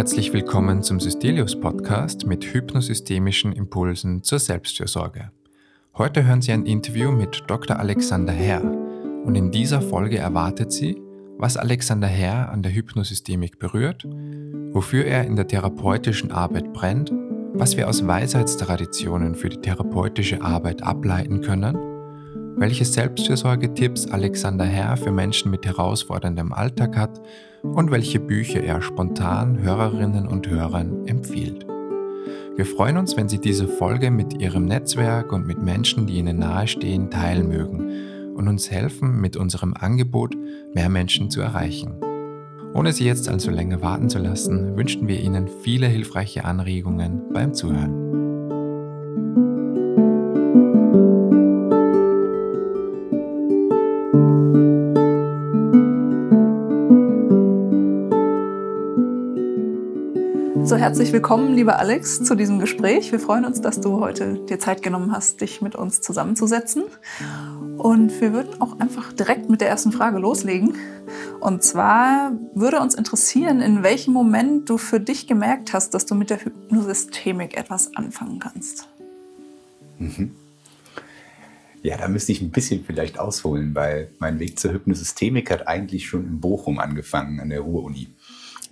herzlich 0.00 0.32
willkommen 0.32 0.82
zum 0.82 0.98
Systelius 0.98 1.60
Podcast 1.60 2.24
mit 2.26 2.42
hypnosystemischen 2.42 3.52
Impulsen 3.52 4.22
zur 4.22 4.38
Selbstfürsorge. 4.38 5.30
Heute 5.92 6.24
hören 6.24 6.40
Sie 6.40 6.52
ein 6.52 6.64
Interview 6.64 7.12
mit 7.12 7.42
Dr. 7.48 7.78
Alexander 7.78 8.32
Herr 8.32 8.62
und 8.64 9.34
in 9.34 9.50
dieser 9.50 9.82
Folge 9.82 10.16
erwartet 10.16 10.72
Sie, 10.72 10.96
was 11.36 11.58
Alexander 11.58 12.06
Herr 12.06 12.48
an 12.48 12.62
der 12.62 12.72
Hypnosystemik 12.72 13.58
berührt, 13.58 14.08
wofür 14.72 15.04
er 15.04 15.24
in 15.26 15.36
der 15.36 15.46
therapeutischen 15.46 16.32
Arbeit 16.32 16.72
brennt, 16.72 17.12
was 17.52 17.76
wir 17.76 17.86
aus 17.86 18.06
Weisheitstraditionen 18.06 19.34
für 19.34 19.50
die 19.50 19.60
therapeutische 19.60 20.40
Arbeit 20.40 20.82
ableiten 20.82 21.42
können, 21.42 21.76
welche 22.60 22.84
Selbstfürsorgetipps 22.84 24.08
Alexander 24.08 24.66
Herr 24.66 24.98
für 24.98 25.10
Menschen 25.10 25.50
mit 25.50 25.64
herausforderndem 25.64 26.52
Alltag 26.52 26.94
hat 26.94 27.18
und 27.62 27.90
welche 27.90 28.20
Bücher 28.20 28.62
er 28.62 28.82
spontan 28.82 29.62
Hörerinnen 29.62 30.28
und 30.28 30.46
Hörern 30.46 31.06
empfiehlt. 31.06 31.66
Wir 32.56 32.66
freuen 32.66 32.98
uns, 32.98 33.16
wenn 33.16 33.30
Sie 33.30 33.38
diese 33.38 33.66
Folge 33.66 34.10
mit 34.10 34.42
Ihrem 34.42 34.66
Netzwerk 34.66 35.32
und 35.32 35.46
mit 35.46 35.62
Menschen, 35.62 36.06
die 36.06 36.18
Ihnen 36.18 36.38
nahestehen, 36.38 37.10
teilen 37.10 37.48
mögen 37.48 38.34
und 38.36 38.46
uns 38.46 38.70
helfen, 38.70 39.22
mit 39.22 39.38
unserem 39.38 39.72
Angebot 39.72 40.36
mehr 40.74 40.90
Menschen 40.90 41.30
zu 41.30 41.40
erreichen. 41.40 41.94
Ohne 42.74 42.92
Sie 42.92 43.06
jetzt 43.06 43.30
also 43.30 43.50
länger 43.50 43.80
warten 43.80 44.10
zu 44.10 44.18
lassen, 44.18 44.76
wünschen 44.76 45.08
wir 45.08 45.18
Ihnen 45.18 45.48
viele 45.62 45.86
hilfreiche 45.86 46.44
Anregungen 46.44 47.22
beim 47.32 47.54
Zuhören. 47.54 48.09
Herzlich 60.80 61.12
willkommen, 61.12 61.54
lieber 61.54 61.78
Alex, 61.78 62.24
zu 62.24 62.34
diesem 62.34 62.58
Gespräch. 62.58 63.12
Wir 63.12 63.20
freuen 63.20 63.44
uns, 63.44 63.60
dass 63.60 63.82
du 63.82 64.00
heute 64.00 64.46
dir 64.48 64.58
Zeit 64.58 64.82
genommen 64.82 65.12
hast, 65.12 65.42
dich 65.42 65.60
mit 65.60 65.76
uns 65.76 66.00
zusammenzusetzen. 66.00 66.84
Und 67.76 68.18
wir 68.22 68.32
würden 68.32 68.62
auch 68.62 68.80
einfach 68.80 69.12
direkt 69.12 69.50
mit 69.50 69.60
der 69.60 69.68
ersten 69.68 69.92
Frage 69.92 70.18
loslegen. 70.18 70.76
Und 71.40 71.62
zwar 71.62 72.32
würde 72.54 72.80
uns 72.80 72.94
interessieren, 72.94 73.60
in 73.60 73.82
welchem 73.82 74.14
Moment 74.14 74.70
du 74.70 74.78
für 74.78 75.00
dich 75.00 75.26
gemerkt 75.26 75.74
hast, 75.74 75.92
dass 75.92 76.06
du 76.06 76.14
mit 76.14 76.30
der 76.30 76.42
Hypnosystemik 76.42 77.58
etwas 77.58 77.94
anfangen 77.94 78.38
kannst. 78.38 78.88
Mhm. 79.98 80.34
Ja, 81.82 81.98
da 81.98 82.08
müsste 82.08 82.32
ich 82.32 82.40
ein 82.40 82.52
bisschen 82.52 82.84
vielleicht 82.86 83.18
ausholen, 83.18 83.74
weil 83.74 84.12
mein 84.18 84.38
Weg 84.38 84.58
zur 84.58 84.72
Hypnosystemik 84.72 85.50
hat 85.50 85.68
eigentlich 85.68 86.08
schon 86.08 86.24
in 86.24 86.40
Bochum 86.40 86.78
angefangen, 86.78 87.38
an 87.38 87.50
der 87.50 87.60
Ruhr-Uni. 87.60 88.08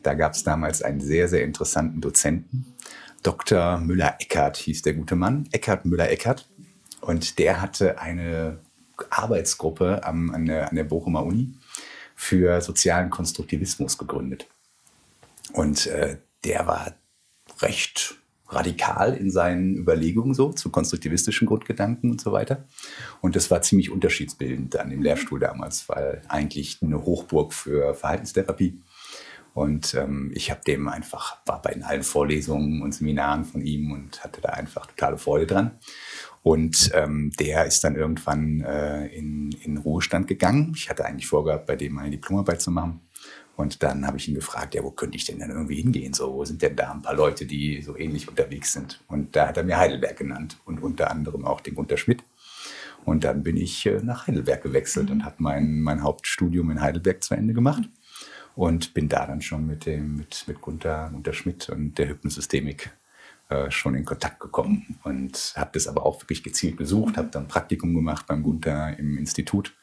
Da 0.03 0.15
gab 0.15 0.35
es 0.35 0.45
damals 0.45 0.83
einen 0.83 1.01
sehr, 1.01 1.29
sehr 1.29 1.45
interessanten 1.45 2.01
Dozenten. 2.01 2.75
Dr. 3.23 3.79
Müller-Eckert 3.79 4.57
hieß 4.57 4.83
der 4.83 4.95
gute 4.95 5.17
Mann. 5.17 5.49
Eckert 5.53 5.85
Müller-Eckert. 5.85 6.49
Und 7.01 7.39
der 7.39 7.61
hatte 7.61 8.01
eine 8.01 8.61
Arbeitsgruppe 9.11 10.05
am, 10.05 10.31
an, 10.31 10.47
der, 10.47 10.69
an 10.69 10.77
der 10.77 10.85
Bochumer 10.85 11.25
Uni 11.25 11.55
für 12.15 12.61
sozialen 12.61 13.11
Konstruktivismus 13.11 13.99
gegründet. 13.99 14.49
Und 15.53 15.87
äh, 15.87 16.19
der 16.45 16.67
war 16.67 16.95
recht 17.61 18.17
radikal 18.49 19.15
in 19.15 19.31
seinen 19.31 19.77
Überlegungen 19.77 20.35
so 20.35 20.53
zu 20.53 20.71
konstruktivistischen 20.71 21.47
Grundgedanken 21.47 22.11
und 22.11 22.21
so 22.21 22.33
weiter. 22.33 22.65
Und 23.21 23.37
das 23.37 23.51
war 23.51 23.63
ziemlich 23.63 23.91
unterschiedsbildend 23.91 24.77
an 24.77 24.91
dem 24.91 25.03
Lehrstuhl 25.03 25.39
damals, 25.39 25.89
weil 25.89 26.23
eigentlich 26.29 26.79
eine 26.83 27.05
Hochburg 27.05 27.53
für 27.53 27.95
Verhaltenstherapie. 27.95 28.81
Und 29.55 29.95
ähm, 29.95 30.31
ich 30.35 30.51
habe 30.51 30.61
dem 30.67 30.89
einfach, 30.89 31.39
war 31.47 31.61
bei 31.61 31.77
allen 31.83 32.03
Vorlesungen 32.03 32.83
und 32.83 32.93
Seminaren 32.95 33.45
von 33.45 33.61
ihm 33.61 33.91
und 33.93 34.23
hatte 34.23 34.41
da 34.41 34.51
einfach 34.51 34.87
totale 34.87 35.19
Freude 35.19 35.47
dran. 35.47 35.73
Und 36.43 36.91
ähm, 36.95 37.33
der 37.39 37.67
ist 37.67 37.83
dann 37.83 37.97
irgendwann 37.97 38.61
äh, 38.61 39.07
in, 39.09 39.51
in 39.63 39.77
Ruhestand 39.79 40.29
gegangen. 40.29 40.73
Ich 40.77 40.89
hatte 40.89 41.05
eigentlich 41.05 41.27
vorgehabt, 41.27 41.67
bei 41.67 41.77
dem 41.77 41.95
meine 41.95 42.11
Diplomarbeit 42.11 42.63
zu 42.63 42.71
machen. 42.71 43.01
Und 43.57 43.83
dann 43.83 44.07
habe 44.07 44.19
ich 44.19 44.29
ihn 44.29 44.37
gefragt, 44.37 44.77
ja, 44.77 44.85
wo 44.85 44.93
könnte 44.93 45.17
ich 45.17 45.25
denn 45.25 45.41
dann 45.41 45.51
irgendwie 45.51 45.83
hingehen? 45.83 46.15
So, 46.15 46.33
wo 46.33 46.45
sind 46.45 46.63
denn 46.63 46.77
da 46.77 46.93
ein 46.93 47.03
paar 47.03 47.17
Leute, 47.17 47.45
die 47.45 47.83
so 47.83 47.97
ähnlich 47.97 48.29
unterwegs 48.29 48.73
sind? 48.73 49.01
Und 49.09 49.35
da 49.35 49.49
hat 49.49 49.57
er 49.57 49.65
mir 49.65 49.79
Heidelberg 49.79 50.17
genannt 50.17 50.59
und 50.65 50.81
unter 50.81 51.11
anderem 51.11 51.45
auch 51.45 51.61
den 51.61 51.75
Gunter 51.75 51.97
Schmidt. 51.97 52.23
Und 53.05 53.25
dann 53.25 53.43
bin 53.43 53.57
ich 53.57 53.85
äh, 53.87 54.01
nach 54.03 54.29
Heidelberg 54.29 54.63
gewechselt 54.63 55.07
mhm. 55.07 55.17
und 55.17 55.25
habe 55.25 55.37
mein, 55.39 55.81
mein 55.81 56.05
Hauptstudium 56.05 56.71
in 56.71 56.81
Heidelberg 56.81 57.25
zu 57.25 57.35
Ende 57.35 57.53
gemacht 57.53 57.83
und 58.59 58.93
bin 58.93 59.09
da 59.09 59.25
dann 59.25 59.41
schon 59.41 59.69
mit 59.69 59.87
dem 59.87 60.17
mit 60.17 60.43
mit 60.49 60.61
Gunther, 60.61 61.11
Gunther 61.13 61.33
Schmidt 61.33 61.69
und 61.69 61.97
der 61.97 62.09
Hypnosystemik 62.09 62.91
äh, 63.51 63.71
schon 63.71 63.95
in 63.95 64.05
Kontakt 64.05 64.41
gekommen 64.41 64.99
und 65.05 65.55
habe 65.55 65.71
das 65.75 65.87
aber 65.87 66.05
auch 66.05 66.21
wirklich 66.21 66.43
gezielt 66.43 66.77
besucht, 66.77 67.17
habe 67.17 67.29
dann 67.31 67.47
Praktikum 67.47 67.95
gemacht 67.95 68.27
beim 68.27 68.43
Gunther 68.43 68.99
im 68.99 69.17
Institut 69.17 69.75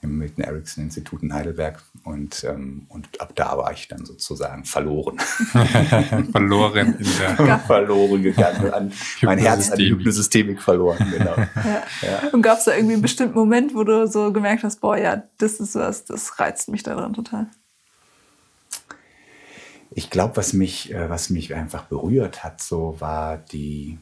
im 0.00 0.16
Milton 0.16 0.42
Erickson 0.42 0.84
Institut 0.84 1.22
in 1.22 1.34
Heidelberg 1.34 1.82
und, 2.04 2.44
ähm, 2.44 2.86
und 2.88 3.20
ab 3.20 3.32
da 3.34 3.58
war 3.58 3.72
ich 3.72 3.88
dann 3.88 4.06
sozusagen 4.06 4.64
verloren. 4.64 5.18
verloren 6.32 6.96
in 6.98 7.08
der 7.18 7.58
verloren 7.66 8.22
gegangen, 8.22 8.72
an, 8.72 8.92
mein 9.20 9.38
Herz 9.38 9.70
an 9.70 9.78
die 9.78 9.90
Hypnosystemik 9.90 10.62
verloren, 10.62 11.10
genau. 11.10 11.36
Ja. 11.36 11.82
Ja. 12.00 12.28
Und 12.32 12.40
gab 12.40 12.56
es 12.56 12.64
da 12.64 12.74
irgendwie 12.74 12.94
einen 12.94 13.02
bestimmten 13.02 13.34
Moment, 13.34 13.74
wo 13.74 13.84
du 13.84 14.06
so 14.06 14.32
gemerkt 14.32 14.64
hast, 14.64 14.80
boah, 14.80 14.96
ja, 14.96 15.24
das 15.36 15.60
ist 15.60 15.74
was, 15.74 16.06
das 16.06 16.38
reizt 16.40 16.70
mich 16.70 16.82
daran 16.82 17.12
total? 17.12 17.50
Ich 19.94 20.10
glaube, 20.10 20.36
was 20.36 20.52
mich, 20.52 20.92
äh, 20.92 21.08
was 21.08 21.30
mich 21.30 21.54
einfach 21.54 21.84
berührt 21.84 22.42
hat, 22.42 22.60
so 22.60 22.96
war 23.00 23.38
die, 23.38 23.98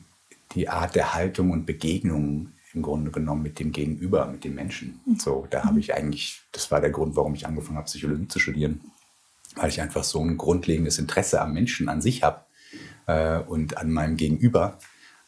die 0.55 0.69
Art 0.69 0.95
der 0.95 1.15
Haltung 1.15 1.51
und 1.51 1.67
Begegnung 1.67 2.53
im 2.75 2.83
Grunde 2.83 3.11
genommen 3.11 3.43
mit 3.43 3.59
dem 3.59 3.73
Gegenüber, 3.73 4.27
mit 4.27 4.45
dem 4.45 4.55
Menschen. 4.55 5.01
Mhm. 5.05 5.19
So, 5.19 5.47
da 5.51 5.65
habe 5.65 5.79
ich 5.79 5.95
eigentlich, 5.95 6.41
das 6.53 6.71
war 6.71 6.81
der 6.81 6.91
Grund, 6.91 7.15
warum 7.17 7.35
ich 7.35 7.47
angefangen 7.47 7.77
habe, 7.77 7.85
Psychologie 7.85 8.29
zu 8.29 8.39
studieren, 8.39 8.81
weil 9.57 9.69
ich 9.69 9.83
einfach 9.83 10.05
so 10.05 10.21
ein 10.21 10.39
grundlegendes 10.39 10.99
Interesse 10.99 11.41
am 11.43 11.53
Menschen 11.53 11.91
an 11.91 12.01
sich 12.01 12.23
habe 12.23 12.41
äh, 13.07 13.39
und 13.39 13.77
an 13.77 13.91
meinem 13.91 14.17
Gegenüber, 14.17 14.79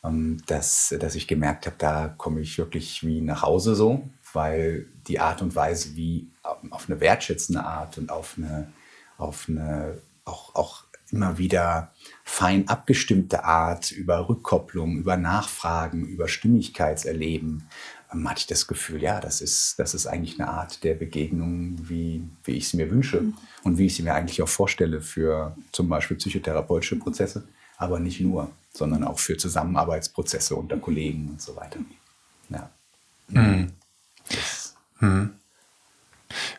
ähm, 0.02 0.40
dass, 0.46 0.94
dass 0.98 1.14
ich 1.14 1.28
gemerkt 1.28 1.66
habe, 1.66 1.76
da 1.76 2.08
komme 2.08 2.40
ich 2.40 2.56
wirklich 2.56 3.04
wie 3.06 3.20
nach 3.20 3.42
Hause 3.42 3.74
so, 3.74 4.08
weil 4.32 4.86
die 5.06 5.20
Art 5.20 5.42
und 5.42 5.54
Weise, 5.54 5.94
wie 5.96 6.30
auf 6.42 6.88
eine 6.88 7.00
wertschätzende 7.00 7.62
Art 7.62 7.98
und 7.98 8.10
auf 8.10 8.36
eine, 8.38 8.72
auf 9.18 9.46
eine 9.50 9.98
auch, 10.24 10.54
auch 10.54 10.84
immer 11.10 11.38
wieder 11.38 11.92
fein 12.24 12.68
abgestimmte 12.68 13.44
Art 13.44 13.92
über 13.92 14.28
Rückkopplung, 14.28 14.96
über 14.96 15.16
Nachfragen, 15.16 16.04
über 16.06 16.28
Stimmigkeitserleben, 16.28 17.68
ähm, 18.12 18.28
hatte 18.28 18.40
ich 18.40 18.46
das 18.46 18.66
Gefühl, 18.66 19.02
ja, 19.02 19.20
das 19.20 19.40
ist, 19.40 19.78
das 19.78 19.94
ist 19.94 20.06
eigentlich 20.06 20.40
eine 20.40 20.48
Art 20.48 20.82
der 20.82 20.94
Begegnung, 20.94 21.76
wie, 21.88 22.24
wie 22.44 22.52
ich 22.52 22.68
sie 22.68 22.76
mir 22.76 22.90
wünsche 22.90 23.20
mhm. 23.20 23.34
und 23.62 23.78
wie 23.78 23.86
ich 23.86 23.94
sie 23.94 24.02
mir 24.02 24.14
eigentlich 24.14 24.42
auch 24.42 24.48
vorstelle 24.48 25.00
für 25.00 25.56
zum 25.72 25.88
Beispiel 25.88 26.16
psychotherapeutische 26.16 26.96
Prozesse, 26.96 27.46
aber 27.76 28.00
nicht 28.00 28.20
nur, 28.20 28.50
sondern 28.72 29.04
auch 29.04 29.18
für 29.18 29.36
Zusammenarbeitsprozesse 29.36 30.56
unter 30.56 30.78
Kollegen 30.78 31.28
und 31.28 31.40
so 31.40 31.54
weiter. 31.56 31.78
Ja. 32.48 32.70
Mhm. 33.28 33.72
Mhm. 35.00 35.34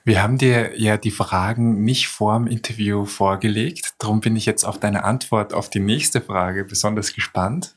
Wir 0.04 0.22
haben 0.22 0.38
dir 0.38 0.80
ja 0.80 0.98
die 0.98 1.12
Fragen 1.12 1.84
nicht 1.84 2.08
vor 2.08 2.38
dem 2.38 2.48
Interview 2.48 3.06
vorgelegt. 3.06 3.94
Darum 4.00 4.22
bin 4.22 4.36
ich 4.36 4.46
jetzt 4.46 4.64
auf 4.64 4.80
deine 4.80 5.04
Antwort 5.04 5.54
auf 5.54 5.70
die 5.70 5.80
nächste 5.80 6.22
Frage 6.22 6.66
besonders 6.66 7.14
gespannt. 7.14 7.76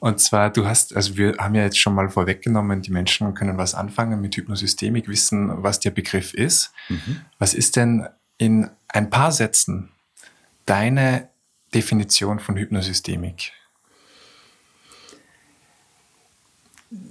Und 0.00 0.20
zwar, 0.20 0.50
du 0.50 0.66
hast, 0.66 0.94
also 0.94 1.16
wir 1.16 1.36
haben 1.38 1.54
ja 1.54 1.62
jetzt 1.62 1.78
schon 1.78 1.94
mal 1.94 2.10
vorweggenommen, 2.10 2.82
die 2.82 2.90
Menschen 2.90 3.32
können 3.34 3.56
was 3.56 3.74
anfangen 3.74 4.20
mit 4.20 4.36
Hypnosystemik, 4.36 5.08
wissen, 5.08 5.62
was 5.62 5.80
der 5.80 5.92
Begriff 5.92 6.34
ist. 6.34 6.72
Mhm. 6.88 7.22
Was 7.38 7.54
ist 7.54 7.76
denn 7.76 8.06
in 8.36 8.68
ein 8.88 9.08
paar 9.08 9.32
Sätzen 9.32 9.90
deine 10.66 11.30
Definition 11.72 12.38
von 12.38 12.56
Hypnosystemik? 12.56 13.52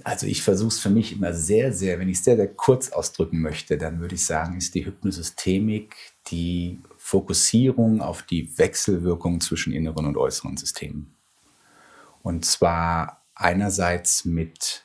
Also 0.02 0.26
ich 0.26 0.42
versuche 0.42 0.68
es 0.68 0.80
für 0.80 0.90
mich 0.90 1.12
immer 1.12 1.32
sehr, 1.32 1.72
sehr, 1.72 1.98
wenn 1.98 2.08
ich 2.08 2.18
es 2.18 2.24
sehr, 2.24 2.36
sehr 2.36 2.48
kurz 2.48 2.90
ausdrücken 2.90 3.40
möchte, 3.40 3.78
dann 3.78 4.00
würde 4.00 4.14
ich 4.14 4.24
sagen, 4.24 4.56
ist 4.56 4.74
die 4.74 4.84
Hypnosystemik 4.84 5.96
die 6.28 6.80
Fokussierung 6.96 8.00
auf 8.00 8.22
die 8.22 8.56
Wechselwirkung 8.58 9.40
zwischen 9.40 9.72
inneren 9.72 10.06
und 10.06 10.16
äußeren 10.16 10.56
Systemen. 10.56 11.14
Und 12.22 12.44
zwar 12.44 13.22
einerseits 13.34 14.24
mit 14.24 14.84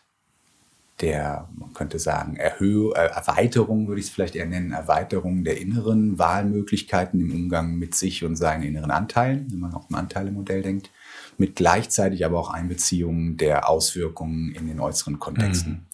der, 1.00 1.48
man 1.56 1.74
könnte 1.74 1.98
sagen, 1.98 2.36
Erhöhung, 2.36 2.94
äh, 2.94 3.06
Erweiterung 3.06 3.88
würde 3.88 4.02
ich 4.02 4.08
es 4.08 4.12
vielleicht 4.12 4.36
eher 4.36 4.46
nennen, 4.46 4.74
Erweiterung 4.74 5.46
der 5.46 5.62
inneren 5.62 6.20
Wahlmöglichkeiten 6.20 7.22
im 7.22 7.32
Umgang 7.32 7.76
mit 7.76 7.96
sich 7.96 8.26
und 8.26 8.36
seinen 8.36 8.64
inneren 8.64 8.92
Anteilen, 8.92 9.48
wenn 9.50 9.60
man 9.60 9.74
auch 9.74 9.90
im 9.90 9.96
Anteilemodell 9.96 10.62
denkt 10.62 10.90
mit 11.40 11.56
gleichzeitig 11.56 12.26
aber 12.26 12.40
auch 12.40 12.50
Einbeziehung 12.50 13.38
der 13.38 13.70
Auswirkungen 13.70 14.54
in 14.54 14.68
den 14.68 14.80
äußeren 14.80 15.20
Kontexten. 15.20 15.72
Mhm. 15.72 15.86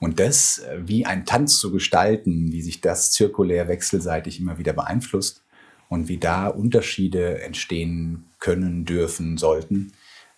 Und 0.00 0.20
das 0.20 0.58
äh, 0.58 0.78
wie 0.84 1.06
ein 1.06 1.24
Tanz 1.26 1.58
zu 1.58 1.72
gestalten, 1.72 2.52
wie 2.52 2.62
sich 2.62 2.80
das 2.80 3.10
zirkulär 3.12 3.68
wechselseitig 3.68 4.38
immer 4.38 4.58
wieder 4.58 4.72
beeinflusst 4.72 5.42
und 5.88 6.08
wie 6.08 6.18
da 6.18 6.48
Unterschiede 6.48 7.42
entstehen 7.42 8.24
können, 8.38 8.84
dürfen, 8.84 9.38
sollten. 9.38 9.92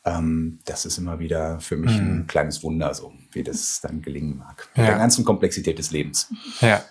Ähm, 0.07 0.59
das 0.67 0.85
ist 0.85 0.99
immer 0.99 1.19
wieder 1.19 1.61
für 1.61 1.77
mich 1.77 1.93
mhm. 1.93 2.21
ein 2.21 2.27
kleines 2.27 2.63
Wunder, 2.63 2.93
so 2.93 3.13
wie 3.33 3.43
das 3.43 3.81
dann 3.81 4.03
gelingen 4.03 4.37
mag. 4.37 4.69
Mit 4.75 4.85
ja. 4.85 4.91
der 4.91 4.99
ganzen 4.99 5.25
Komplexität 5.25 5.79
des 5.79 5.93
Lebens. 5.93 6.31
Ja. 6.61 6.83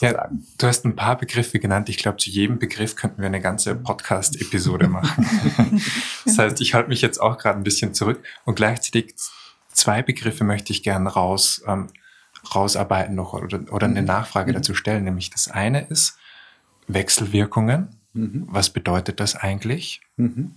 ja. 0.00 0.30
Du 0.56 0.66
hast 0.66 0.86
ein 0.86 0.96
paar 0.96 1.18
Begriffe 1.18 1.58
genannt. 1.58 1.90
Ich 1.90 1.98
glaube, 1.98 2.16
zu 2.16 2.30
jedem 2.30 2.58
Begriff 2.58 2.96
könnten 2.96 3.20
wir 3.20 3.26
eine 3.26 3.42
ganze 3.42 3.74
Podcast-Episode 3.74 4.88
machen. 4.88 5.82
das 6.24 6.38
heißt, 6.38 6.60
ich 6.62 6.72
halte 6.72 6.88
mich 6.88 7.02
jetzt 7.02 7.20
auch 7.20 7.36
gerade 7.36 7.58
ein 7.58 7.64
bisschen 7.64 7.92
zurück 7.92 8.22
und 8.46 8.54
gleichzeitig 8.54 9.14
zwei 9.70 10.02
Begriffe 10.02 10.44
möchte 10.44 10.72
ich 10.72 10.82
gerne 10.82 11.10
raus, 11.10 11.62
ähm, 11.66 11.88
rausarbeiten 12.54 13.14
noch 13.14 13.34
oder, 13.34 13.60
oder 13.70 13.86
eine 13.86 14.00
mhm. 14.00 14.06
Nachfrage 14.06 14.52
mhm. 14.52 14.56
dazu 14.56 14.74
stellen. 14.74 15.04
Nämlich 15.04 15.28
das 15.28 15.48
eine 15.48 15.86
ist 15.86 16.16
Wechselwirkungen. 16.88 18.00
Mhm. 18.14 18.46
Was 18.48 18.70
bedeutet 18.70 19.20
das 19.20 19.36
eigentlich? 19.36 20.00
Mhm. 20.16 20.54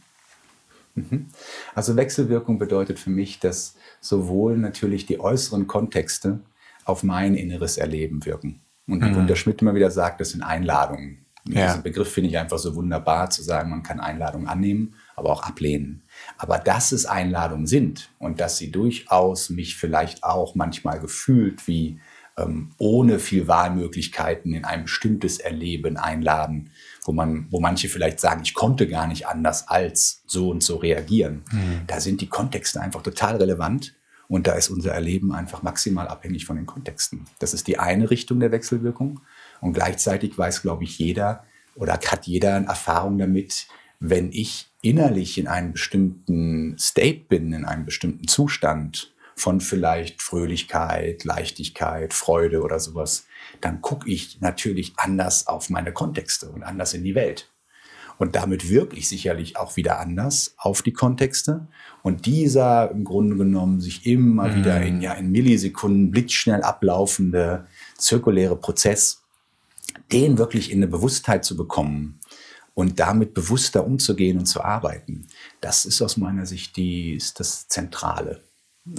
Mhm. 0.98 1.28
Also 1.76 1.96
Wechselwirkung 1.96 2.58
bedeutet 2.58 3.00
für 3.00 3.12
mich, 3.12 3.40
dass 3.40 3.76
sowohl 4.02 4.58
natürlich 4.58 5.06
die 5.06 5.20
äußeren 5.20 5.68
Kontexte 5.68 6.40
auf 6.86 7.04
mein 7.04 7.36
inneres 7.36 7.78
Erleben 7.78 8.26
wirken. 8.26 8.62
Und 8.88 9.04
wie 9.04 9.10
mhm. 9.10 9.36
Schmidt 9.36 9.62
immer 9.62 9.76
wieder 9.76 9.92
sagt, 9.92 10.22
das 10.22 10.30
sind 10.30 10.42
Einladungen. 10.42 11.26
Ja. 11.46 11.68
Diesen 11.68 11.84
Begriff 11.84 12.12
finde 12.12 12.30
ich 12.30 12.38
einfach 12.38 12.58
so 12.58 12.76
wunderbar, 12.76 13.30
zu 13.30 13.42
sagen, 13.42 13.70
man 13.70 13.84
kann 13.84 14.00
Einladungen 14.00 14.48
annehmen, 14.48 14.96
aber 15.16 15.32
auch 15.32 15.44
ablehnen. 15.44 16.04
Aber 16.38 16.58
dass 16.58 16.92
es 16.92 17.06
Einladungen 17.06 17.68
sind 17.68 18.10
und 18.20 18.40
dass 18.40 18.58
sie 18.58 18.72
durchaus 18.72 19.50
mich 19.50 19.78
vielleicht 19.78 20.24
auch 20.24 20.56
manchmal 20.56 21.00
gefühlt 21.00 21.68
wie 21.68 22.00
ähm, 22.38 22.72
ohne 22.78 23.20
viel 23.20 23.48
Wahlmöglichkeiten 23.48 24.54
in 24.54 24.64
ein 24.64 24.84
bestimmtes 24.84 25.40
Erleben 25.40 25.98
einladen, 25.98 26.70
wo 27.04 27.12
man, 27.12 27.48
wo 27.50 27.60
manche 27.60 27.90
vielleicht 27.90 28.20
sagen, 28.20 28.42
ich 28.44 28.54
konnte 28.54 28.88
gar 28.88 29.08
nicht 29.08 29.28
anders 29.28 29.68
als 29.68 30.22
so 30.28 30.50
und 30.50 30.64
so 30.64 30.78
reagieren. 30.78 31.44
Mhm. 31.52 31.82
Da 31.88 32.00
sind 32.00 32.22
die 32.22 32.28
Kontexte 32.28 32.80
einfach 32.80 33.02
total 33.02 33.38
relevant 33.38 33.96
und 34.28 34.46
da 34.46 34.54
ist 34.54 34.70
unser 34.70 34.92
Erleben 34.94 35.34
einfach 35.34 35.64
maximal 35.64 36.08
abhängig 36.08 36.46
von 36.46 36.58
den 36.58 36.66
Kontexten. 36.66 37.26
Das 37.40 37.54
ist 37.54 37.68
die 37.68 37.80
eine 37.80 38.12
Richtung 38.12 38.40
der 38.40 38.52
Wechselwirkung 38.52 39.22
und 39.62 39.74
gleichzeitig 39.74 40.38
weiß, 40.38 40.62
glaube 40.62 40.84
ich, 40.84 41.00
jeder 41.00 41.44
oder 41.76 41.94
hat 41.94 42.28
jeder 42.28 42.56
eine 42.56 42.68
Erfahrung 42.68 43.18
damit, 43.18 43.68
wenn 44.00 44.32
ich 44.32 44.70
innerlich 44.82 45.38
in 45.38 45.48
einem 45.48 45.72
bestimmten 45.72 46.78
State 46.78 47.26
bin, 47.28 47.52
in 47.54 47.66
einem 47.66 47.86
bestimmten 47.86 48.28
Zustand, 48.28 49.14
von 49.38 49.62
vielleicht 49.62 50.22
Fröhlichkeit, 50.22 51.24
Leichtigkeit, 51.24 52.14
Freude 52.14 52.64
oder 52.64 52.80
sowas, 52.80 53.28
dann 53.62 53.82
gucke 53.82 54.10
ich 54.10 54.42
natürlich 54.42 54.94
anders 54.98 55.46
auf 55.46 55.70
meine 55.70 55.94
Kontexte 55.94 56.50
und 56.50 56.64
anders 56.64 56.96
in 56.96 57.04
die 57.04 57.14
Welt. 57.14 57.50
Und 58.18 58.36
damit 58.36 58.68
wirke 58.68 58.96
ich 58.96 59.08
sicherlich 59.08 59.56
auch 59.56 59.78
wieder 59.78 60.00
anders 60.00 60.56
auf 60.58 60.82
die 60.82 60.92
Kontexte. 60.92 61.68
Und 62.02 62.26
dieser 62.26 62.90
im 62.90 63.04
Grunde 63.04 63.36
genommen 63.36 63.80
sich 63.80 64.08
immer 64.08 64.48
mhm. 64.48 64.56
wieder 64.56 64.82
in, 64.82 65.02
ja, 65.02 65.14
in 65.14 65.32
Millisekunden 65.32 66.10
blitzschnell 66.10 66.64
ablaufende 66.64 67.68
zirkuläre 67.96 68.56
Prozess, 68.56 69.22
den 70.12 70.40
wirklich 70.40 70.72
in 70.72 70.80
eine 70.80 70.88
Bewusstheit 70.88 71.46
zu 71.46 71.56
bekommen 71.56 72.20
und 72.74 73.00
damit 73.00 73.36
bewusster 73.36 73.86
umzugehen 73.86 74.40
und 74.40 74.48
zu 74.48 74.64
arbeiten, 74.64 75.28
das 75.62 75.86
ist 75.86 76.02
aus 76.02 76.18
meiner 76.18 76.48
Sicht 76.48 76.76
die, 76.76 77.14
ist 77.14 77.40
das 77.40 77.68
Zentrale 77.68 78.42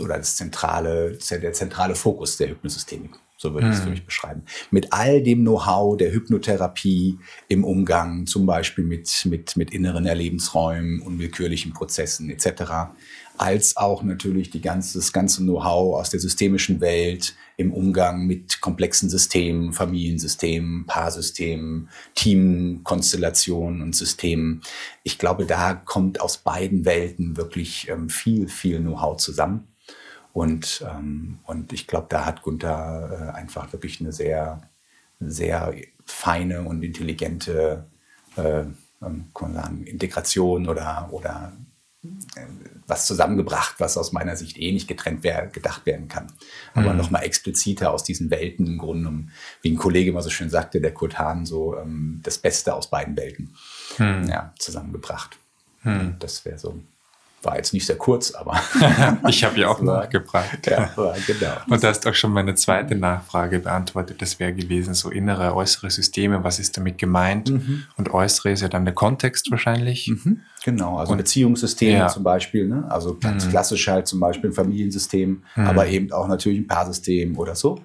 oder 0.00 0.18
das 0.18 0.36
zentrale, 0.36 1.18
der 1.30 1.52
zentrale 1.52 1.94
Fokus 1.94 2.36
der 2.36 2.50
Hypnosystemik. 2.50 3.12
So 3.40 3.54
würde 3.54 3.68
ich 3.68 3.74
es 3.74 3.80
für 3.80 3.86
mhm. 3.86 3.92
mich 3.92 4.04
beschreiben. 4.04 4.42
Mit 4.72 4.92
all 4.92 5.22
dem 5.22 5.42
Know-how 5.42 5.96
der 5.96 6.12
Hypnotherapie 6.12 7.18
im 7.46 7.62
Umgang, 7.62 8.26
zum 8.26 8.46
Beispiel 8.46 8.84
mit, 8.84 9.26
mit, 9.26 9.56
mit 9.56 9.70
inneren 9.70 10.06
Erlebensräumen, 10.06 11.00
unwillkürlichen 11.00 11.72
Prozessen 11.72 12.30
etc., 12.30 12.90
als 13.36 13.76
auch 13.76 14.02
natürlich 14.02 14.50
die 14.50 14.60
ganze, 14.60 14.98
das 14.98 15.12
ganze 15.12 15.42
Know-how 15.42 16.00
aus 16.00 16.10
der 16.10 16.18
systemischen 16.18 16.80
Welt 16.80 17.36
im 17.56 17.72
Umgang 17.72 18.26
mit 18.26 18.60
komplexen 18.60 19.08
Systemen, 19.08 19.72
Familiensystemen, 19.72 20.86
Paarsystemen, 20.86 21.88
Teamkonstellationen 22.16 23.82
und 23.82 23.94
Systemen. 23.94 24.62
Ich 25.04 25.16
glaube, 25.16 25.46
da 25.46 25.74
kommt 25.74 26.20
aus 26.20 26.38
beiden 26.38 26.84
Welten 26.84 27.36
wirklich 27.36 27.88
ähm, 27.88 28.08
viel, 28.08 28.48
viel 28.48 28.80
Know-how 28.80 29.16
zusammen. 29.16 29.68
Und, 30.32 30.84
ähm, 30.88 31.38
und 31.44 31.72
ich 31.72 31.86
glaube, 31.86 32.06
da 32.08 32.24
hat 32.24 32.42
Gunther 32.42 33.32
äh, 33.34 33.36
einfach 33.36 33.72
wirklich 33.72 34.00
eine 34.00 34.12
sehr, 34.12 34.62
sehr 35.20 35.74
feine 36.04 36.62
und 36.62 36.82
intelligente 36.82 37.86
äh, 38.36 38.64
ähm, 39.02 39.30
kann 39.34 39.52
man 39.52 39.62
sagen, 39.62 39.84
Integration 39.84 40.68
oder, 40.68 41.08
oder 41.12 41.52
äh, 42.04 42.46
was 42.86 43.06
zusammengebracht, 43.06 43.76
was 43.78 43.96
aus 43.96 44.12
meiner 44.12 44.36
Sicht 44.36 44.58
eh 44.58 44.72
nicht 44.72 44.88
getrennt 44.88 45.22
wär, 45.22 45.46
gedacht 45.46 45.86
werden 45.86 46.08
kann. 46.08 46.32
Aber 46.74 46.92
mhm. 46.92 46.98
nochmal 46.98 47.24
expliziter 47.24 47.92
aus 47.92 48.04
diesen 48.04 48.30
Welten 48.30 48.66
im 48.66 48.78
Grunde, 48.78 49.30
wie 49.62 49.70
ein 49.70 49.76
Kollege 49.76 50.10
immer 50.10 50.22
so 50.22 50.30
schön 50.30 50.50
sagte, 50.50 50.80
der 50.80 50.94
Kurt 50.94 51.18
Hahn, 51.18 51.46
so 51.46 51.76
ähm, 51.76 52.20
das 52.22 52.38
Beste 52.38 52.74
aus 52.74 52.90
beiden 52.90 53.16
Welten 53.16 53.54
mhm. 53.98 54.28
ja, 54.28 54.52
zusammengebracht. 54.58 55.38
Mhm. 55.82 56.16
Das 56.18 56.44
wäre 56.44 56.58
so 56.58 56.80
war 57.42 57.56
jetzt 57.56 57.72
nicht 57.72 57.86
sehr 57.86 57.96
kurz, 57.96 58.32
aber. 58.32 58.60
ich 59.28 59.44
habe 59.44 59.58
ja 59.60 59.68
auch 59.68 59.80
nachgefragt. 59.82 60.66
Ja, 60.66 60.90
genau. 61.26 61.52
Und 61.68 61.82
du 61.82 61.88
hast 61.88 62.06
auch 62.06 62.14
schon 62.14 62.32
meine 62.32 62.54
zweite 62.54 62.94
Nachfrage 62.94 63.60
beantwortet. 63.60 64.20
Das 64.20 64.40
wäre 64.40 64.52
gewesen, 64.52 64.94
so 64.94 65.10
innere, 65.10 65.54
äußere 65.54 65.90
Systeme, 65.90 66.42
was 66.42 66.58
ist 66.58 66.76
damit 66.76 66.98
gemeint? 66.98 67.50
Mhm. 67.50 67.84
Und 67.96 68.12
äußere 68.12 68.50
ist 68.50 68.62
ja 68.62 68.68
dann 68.68 68.84
der 68.84 68.94
Kontext 68.94 69.50
wahrscheinlich. 69.50 70.08
Mhm. 70.08 70.40
Genau, 70.64 70.98
also 70.98 71.12
Und, 71.12 71.18
Beziehungssysteme 71.18 71.98
ja. 71.98 72.08
zum 72.08 72.24
Beispiel, 72.24 72.66
ne? 72.66 72.86
also 72.90 73.16
ganz 73.16 73.46
mhm. 73.46 73.50
klassisch 73.50 73.86
halt 73.88 74.06
zum 74.06 74.20
Beispiel 74.20 74.50
ein 74.50 74.54
Familiensystem, 74.54 75.42
mhm. 75.54 75.66
aber 75.66 75.86
eben 75.86 76.12
auch 76.12 76.28
natürlich 76.28 76.58
ein 76.58 76.66
Paarsystem 76.66 77.38
oder 77.38 77.54
so. 77.54 77.80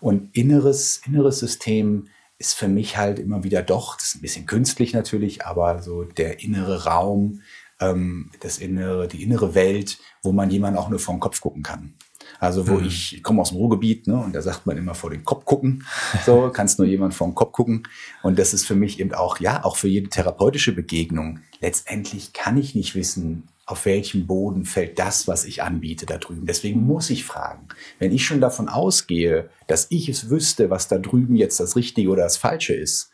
Und 0.00 0.34
inneres, 0.34 1.00
inneres 1.06 1.38
System 1.38 2.08
ist 2.38 2.54
für 2.54 2.68
mich 2.68 2.96
halt 2.96 3.18
immer 3.18 3.44
wieder 3.44 3.62
doch, 3.62 3.96
das 3.96 4.08
ist 4.08 4.16
ein 4.16 4.20
bisschen 4.20 4.46
künstlich 4.46 4.92
natürlich, 4.92 5.46
aber 5.46 5.82
so 5.82 6.04
der 6.04 6.42
innere 6.42 6.84
Raum, 6.84 7.40
ähm, 7.80 8.30
das 8.40 8.58
innere, 8.58 9.08
die 9.08 9.22
innere 9.22 9.54
Welt, 9.54 9.98
wo 10.22 10.32
man 10.32 10.50
jemanden 10.50 10.78
auch 10.78 10.88
nur 10.88 10.98
vor 10.98 11.14
den 11.14 11.20
Kopf 11.20 11.40
gucken 11.40 11.62
kann. 11.62 11.94
Also 12.38 12.66
wo 12.68 12.74
mhm. 12.74 12.86
ich, 12.86 13.16
ich 13.16 13.22
komme 13.22 13.40
aus 13.40 13.50
dem 13.50 13.58
Ruhrgebiet, 13.58 14.06
ne, 14.06 14.16
und 14.16 14.34
da 14.34 14.42
sagt 14.42 14.66
man 14.66 14.76
immer 14.76 14.94
vor 14.94 15.10
den 15.10 15.24
Kopf 15.24 15.44
gucken. 15.44 15.84
So, 16.24 16.50
kannst 16.54 16.78
nur 16.78 16.88
jemand 16.88 17.14
vor 17.14 17.28
den 17.28 17.34
Kopf 17.34 17.52
gucken. 17.52 17.86
Und 18.22 18.38
das 18.38 18.52
ist 18.52 18.66
für 18.66 18.74
mich 18.74 19.00
eben 19.00 19.14
auch, 19.14 19.40
ja, 19.40 19.64
auch 19.64 19.76
für 19.76 19.88
jede 19.88 20.08
therapeutische 20.08 20.72
Begegnung. 20.72 21.40
Letztendlich 21.60 22.32
kann 22.32 22.56
ich 22.56 22.74
nicht 22.74 22.94
wissen, 22.94 23.48
auf 23.64 23.84
welchem 23.84 24.26
Boden 24.26 24.64
fällt 24.64 24.98
das, 24.98 25.26
was 25.26 25.44
ich 25.44 25.62
anbiete 25.62 26.06
da 26.06 26.18
drüben. 26.18 26.46
Deswegen 26.46 26.86
muss 26.86 27.10
ich 27.10 27.24
fragen. 27.24 27.66
Wenn 27.98 28.12
ich 28.12 28.24
schon 28.24 28.40
davon 28.40 28.68
ausgehe, 28.68 29.50
dass 29.66 29.88
ich 29.90 30.08
es 30.08 30.30
wüsste, 30.30 30.70
was 30.70 30.86
da 30.86 30.98
drüben 30.98 31.34
jetzt 31.34 31.58
das 31.58 31.74
Richtige 31.74 32.10
oder 32.10 32.22
das 32.22 32.36
Falsche 32.36 32.74
ist, 32.74 33.10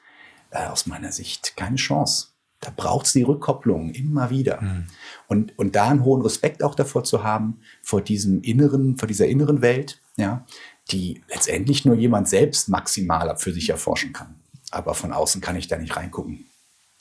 äh, 0.51 0.67
aus 0.67 0.87
meiner 0.87 1.11
Sicht 1.11 1.57
keine 1.57 1.77
Chance. 1.77 2.32
Da 2.63 2.73
braucht 2.75 3.07
es 3.07 3.13
die 3.13 3.23
Rückkopplung 3.23 3.91
immer 3.91 4.31
wieder. 4.31 4.63
Mhm. 4.63 4.85
Und, 5.27 5.59
und 5.59 5.75
da 5.75 5.91
einen 5.91 6.05
hohen 6.05 6.23
Respekt 6.23 6.63
auch 6.63 6.77
davor 6.77 7.03
zu 7.03 7.25
haben, 7.25 7.59
vor 7.83 8.01
diesem 8.01 8.41
inneren, 8.43 8.97
vor 8.97 9.09
dieser 9.09 9.27
inneren 9.27 9.63
Welt, 9.63 10.01
ja, 10.17 10.47
die 10.93 11.23
letztendlich 11.29 11.85
nur 11.85 11.97
jemand 11.97 12.29
selbst 12.29 12.69
maximal 12.69 13.37
für 13.37 13.53
sich 13.53 13.69
erforschen 13.69 14.13
kann. 14.13 14.37
Aber 14.71 14.95
von 14.95 15.13
außen 15.13 15.41
kann 15.41 15.57
ich 15.57 15.67
da 15.67 15.77
nicht 15.77 15.97
reingucken. 15.97 16.47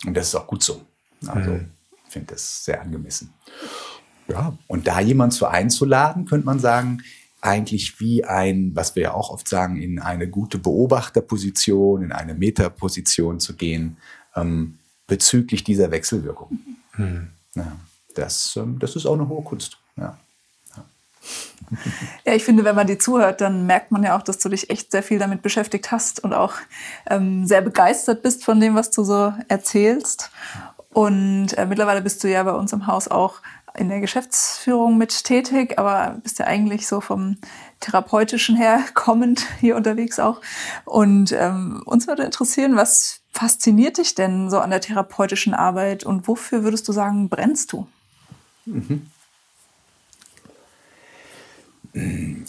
Und 0.05 0.17
das 0.17 0.29
ist 0.29 0.35
auch 0.35 0.47
gut 0.47 0.63
so. 0.63 0.81
Also, 1.27 1.51
mhm. 1.51 1.69
ich 2.07 2.11
finde 2.11 2.33
das 2.33 2.65
sehr 2.65 2.81
angemessen. 2.81 3.31
Ja, 4.27 4.57
und 4.65 4.87
da 4.87 4.99
jemand 4.99 5.33
zu 5.33 5.45
einzuladen, 5.45 6.25
könnte 6.25 6.45
man 6.47 6.57
sagen, 6.57 7.03
eigentlich 7.39 7.99
wie 7.99 8.23
ein, 8.23 8.71
was 8.75 8.95
wir 8.95 9.03
ja 9.03 9.13
auch 9.13 9.29
oft 9.29 9.47
sagen, 9.47 9.79
in 9.79 9.99
eine 9.99 10.27
gute 10.27 10.57
Beobachterposition, 10.57 12.01
in 12.01 12.11
eine 12.11 12.33
Metaposition 12.33 13.39
zu 13.39 13.55
gehen, 13.55 13.97
ähm, 14.35 14.79
bezüglich 15.11 15.65
dieser 15.65 15.91
Wechselwirkung. 15.91 16.57
Mhm. 16.95 17.27
Ja, 17.55 17.73
das, 18.15 18.55
ähm, 18.55 18.79
das 18.79 18.95
ist 18.95 19.05
auch 19.05 19.15
eine 19.15 19.27
hohe 19.27 19.43
Kunst. 19.43 19.77
Ja. 19.97 20.17
Ja, 22.25 22.33
ich 22.33 22.45
finde, 22.45 22.63
wenn 22.63 22.77
man 22.77 22.87
dir 22.87 22.97
zuhört, 22.97 23.41
dann 23.41 23.65
merkt 23.65 23.91
man 23.91 24.03
ja 24.03 24.17
auch, 24.17 24.21
dass 24.21 24.37
du 24.37 24.47
dich 24.47 24.69
echt 24.69 24.89
sehr 24.91 25.03
viel 25.03 25.19
damit 25.19 25.41
beschäftigt 25.41 25.91
hast 25.91 26.23
und 26.23 26.33
auch 26.33 26.53
ähm, 27.09 27.45
sehr 27.45 27.61
begeistert 27.61 28.21
bist 28.23 28.45
von 28.45 28.61
dem, 28.61 28.73
was 28.75 28.89
du 28.89 29.03
so 29.03 29.33
erzählst. 29.49 30.31
Und 30.93 31.57
äh, 31.57 31.65
mittlerweile 31.65 32.01
bist 32.01 32.23
du 32.23 32.29
ja 32.29 32.41
bei 32.43 32.53
uns 32.53 32.71
im 32.71 32.87
Haus 32.87 33.09
auch 33.09 33.41
in 33.77 33.89
der 33.89 33.99
Geschäftsführung 33.99 34.97
mit 34.97 35.25
tätig, 35.25 35.77
aber 35.77 36.19
bist 36.23 36.39
ja 36.39 36.45
eigentlich 36.45 36.87
so 36.87 37.01
vom 37.01 37.37
therapeutischen 37.81 38.55
her 38.55 38.81
kommend 38.93 39.45
hier 39.59 39.75
unterwegs 39.75 40.19
auch. 40.19 40.39
Und 40.85 41.33
ähm, 41.33 41.83
uns 41.85 42.07
würde 42.07 42.23
interessieren, 42.23 42.77
was 42.77 43.20
fasziniert 43.31 43.97
dich 43.97 44.15
denn 44.15 44.49
so 44.49 44.59
an 44.59 44.69
der 44.69 44.81
therapeutischen 44.81 45.53
Arbeit 45.53 46.03
und 46.03 46.27
wofür 46.27 46.63
würdest 46.63 46.87
du 46.87 46.91
sagen, 46.91 47.29
brennst 47.29 47.71
du? 47.73 47.87
Mhm. 48.65 49.07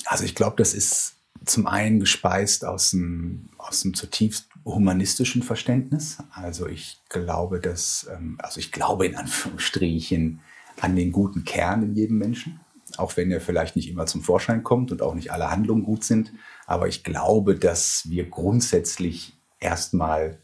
Also 0.06 0.24
ich 0.24 0.34
glaube, 0.34 0.56
das 0.56 0.74
ist 0.74 1.14
zum 1.44 1.66
einen 1.66 2.00
gespeist 2.00 2.64
aus 2.64 2.94
einem, 2.94 3.48
aus 3.58 3.84
einem 3.84 3.94
zutiefst 3.94 4.48
humanistischen 4.64 5.42
Verständnis. 5.42 6.18
Also 6.32 6.68
ich 6.68 7.00
glaube, 7.08 7.60
dass, 7.60 8.08
ähm, 8.12 8.38
also 8.38 8.60
ich 8.60 8.70
glaube 8.70 9.06
in 9.06 9.16
Anführungsstrichen 9.16 10.40
an 10.80 10.96
den 10.96 11.12
guten 11.12 11.44
Kern 11.44 11.82
in 11.82 11.94
jedem 11.94 12.18
Menschen, 12.18 12.60
auch 12.96 13.16
wenn 13.16 13.30
er 13.30 13.40
vielleicht 13.40 13.76
nicht 13.76 13.88
immer 13.88 14.06
zum 14.06 14.22
Vorschein 14.22 14.62
kommt 14.62 14.92
und 14.92 15.02
auch 15.02 15.14
nicht 15.14 15.32
alle 15.32 15.50
Handlungen 15.50 15.82
gut 15.82 16.04
sind. 16.04 16.32
Aber 16.66 16.86
ich 16.88 17.02
glaube, 17.02 17.56
dass 17.56 18.08
wir 18.08 18.28
grundsätzlich 18.28 19.36
erstmal 19.58 20.38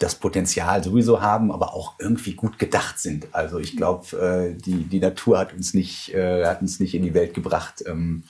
das 0.00 0.14
Potenzial 0.14 0.82
sowieso 0.82 1.20
haben, 1.20 1.52
aber 1.52 1.74
auch 1.74 1.94
irgendwie 1.98 2.32
gut 2.34 2.58
gedacht 2.58 2.98
sind. 2.98 3.28
Also 3.32 3.58
ich 3.58 3.76
glaube, 3.76 4.16
äh, 4.16 4.54
die, 4.60 4.84
die 4.84 4.98
Natur 4.98 5.38
hat 5.38 5.52
uns 5.52 5.74
nicht, 5.74 6.12
äh, 6.14 6.46
hat 6.46 6.62
uns 6.62 6.80
nicht 6.80 6.94
in 6.94 7.02
die 7.02 7.14
Welt 7.14 7.34
gebracht, 7.34 7.84
ähm, 7.86 8.24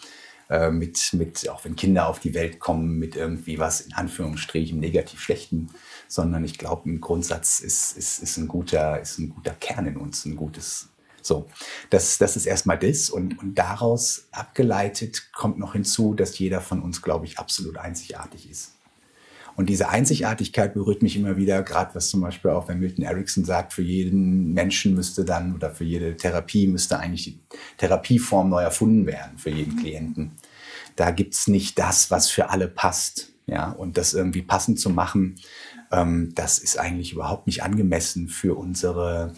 äh, 0.51 0.71
mit, 0.71 1.13
mit, 1.13 1.49
auch 1.49 1.65
wenn 1.65 1.77
Kinder 1.77 2.09
auf 2.09 2.19
die 2.19 2.35
Welt 2.35 2.59
kommen, 2.59 2.99
mit 2.99 3.15
irgendwie 3.15 3.61
was 3.61 3.81
in 3.83 3.95
Anführungsstrichen 3.95 4.81
negativ 4.81 5.21
Schlechten, 5.21 5.69
sondern 6.09 6.45
ich 6.45 6.59
glaube, 6.59 6.91
im 6.91 7.01
Grundsatz 7.01 7.61
ist, 7.61 7.97
ist, 7.97 8.19
ist, 8.19 8.37
ein 8.37 8.49
guter, 8.49 9.01
ist 9.01 9.19
ein 9.19 9.31
guter 9.31 9.53
Kern 9.53 9.87
in 9.87 9.97
uns, 9.97 10.25
ein 10.25 10.35
gutes. 10.35 10.89
So, 11.23 11.49
das, 11.91 12.19
das 12.19 12.35
ist 12.35 12.47
erstmal 12.47 12.79
das 12.79 13.11
und, 13.11 13.39
und 13.39 13.55
daraus 13.55 14.27
abgeleitet 14.33 15.33
kommt 15.33 15.59
noch 15.59 15.75
hinzu, 15.75 16.15
dass 16.15 16.37
jeder 16.39 16.61
von 16.61 16.83
uns, 16.83 17.01
glaube 17.01 17.27
ich, 17.27 17.39
absolut 17.39 17.77
einzigartig 17.77 18.51
ist. 18.51 18.73
Und 19.57 19.69
diese 19.69 19.89
Einzigartigkeit 19.89 20.75
berührt 20.75 21.03
mich 21.03 21.17
immer 21.17 21.37
wieder, 21.37 21.63
gerade 21.63 21.95
was 21.95 22.09
zum 22.09 22.21
Beispiel 22.21 22.51
auch, 22.51 22.69
wenn 22.69 22.81
Milton 22.81 23.05
Erickson 23.05 23.45
sagt, 23.45 23.73
für 23.73 23.83
jeden 23.83 24.53
Menschen 24.55 24.95
müsste 24.95 25.25
dann 25.25 25.55
oder 25.55 25.71
für 25.71 25.85
jede 25.85 26.17
Therapie 26.17 26.67
müsste 26.67 26.99
eigentlich 26.99 27.25
die 27.25 27.39
Therapieform 27.77 28.49
neu 28.49 28.63
erfunden 28.63 29.07
werden 29.07 29.39
für 29.39 29.51
jeden 29.51 29.77
Klienten. 29.77 30.33
Da 30.97 31.11
gibt 31.11 31.35
es 31.35 31.47
nicht 31.47 31.79
das, 31.79 32.11
was 32.11 32.29
für 32.29 32.51
alle 32.51 32.69
passt. 32.69 33.29
Ja, 33.47 33.73
und 33.73 33.97
das 33.97 34.15
irgendwie 34.15 34.43
passend 34.43 34.79
zu 34.79 34.91
machen, 34.91 35.35
ähm, 35.91 36.33
das 36.37 36.59
ist 36.59 36.79
eigentlich 36.79 37.13
überhaupt 37.13 37.49
nicht 37.49 37.65
angemessen 37.65 38.29
für 38.29 38.55
unsere, 38.55 39.35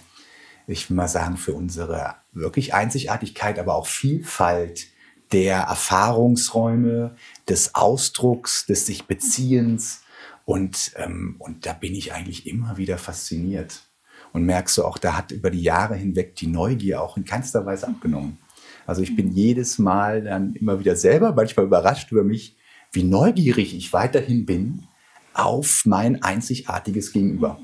ich 0.67 0.91
will 0.91 0.97
mal 0.97 1.09
sagen, 1.09 1.39
für 1.39 1.55
unsere 1.55 2.17
wirklich 2.33 2.75
Einzigartigkeit, 2.75 3.59
aber 3.59 3.75
auch 3.75 3.87
Vielfalt 3.87 4.89
der 5.33 5.61
Erfahrungsräume, 5.61 7.17
des 7.49 7.75
Ausdrucks, 7.75 8.67
des 8.67 8.87
sich 8.87 9.07
Beziehens, 9.07 10.02
und, 10.45 10.93
ähm, 10.97 11.37
und 11.39 11.67
da 11.67 11.73
bin 11.73 11.95
ich 11.95 12.13
eigentlich 12.13 12.47
immer 12.47 12.77
wieder 12.77 12.99
fasziniert. 12.99 13.83
Und 14.33 14.47
merkst 14.47 14.79
du 14.79 14.85
auch, 14.85 14.97
da 14.97 15.17
hat 15.17 15.31
über 15.31 15.51
die 15.51 15.63
Jahre 15.63 15.95
hinweg 15.95 16.37
die 16.37 16.47
Neugier 16.47 17.03
auch 17.03 17.17
in 17.17 17.25
keinster 17.25 17.67
Weise 17.67 17.87
abgenommen. 17.87 18.39
Also 18.87 19.03
ich 19.03 19.15
bin 19.15 19.31
jedes 19.31 19.79
Mal 19.79 20.23
dann 20.25 20.55
immer 20.55 20.81
wieder 20.81 20.97
selber 20.97 21.35
manchmal 21.35 21.67
überrascht 21.67 22.11
über 22.13 22.25
mich, 22.25 22.57
wie 22.93 23.05
neugierig 23.05 23.77
ich 23.77 23.93
weiterhin 23.93 24.47
bin 24.47 24.85
auf 25.35 25.83
mein 25.85 26.23
einzigartiges 26.23 27.13
Gegenüber. 27.13 27.61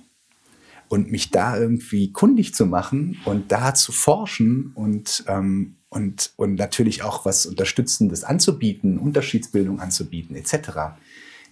Und 0.88 1.10
mich 1.10 1.30
da 1.30 1.58
irgendwie 1.58 2.12
kundig 2.12 2.54
zu 2.54 2.64
machen 2.64 3.18
und 3.24 3.50
da 3.52 3.74
zu 3.74 3.92
forschen 3.92 4.72
und, 4.74 5.24
ähm, 5.26 5.76
und, 5.90 6.32
und 6.36 6.54
natürlich 6.54 7.02
auch 7.02 7.24
was 7.24 7.46
Unterstützendes 7.46 8.24
anzubieten, 8.24 8.98
Unterschiedsbildung 8.98 9.80
anzubieten, 9.80 10.36
etc 10.36 10.96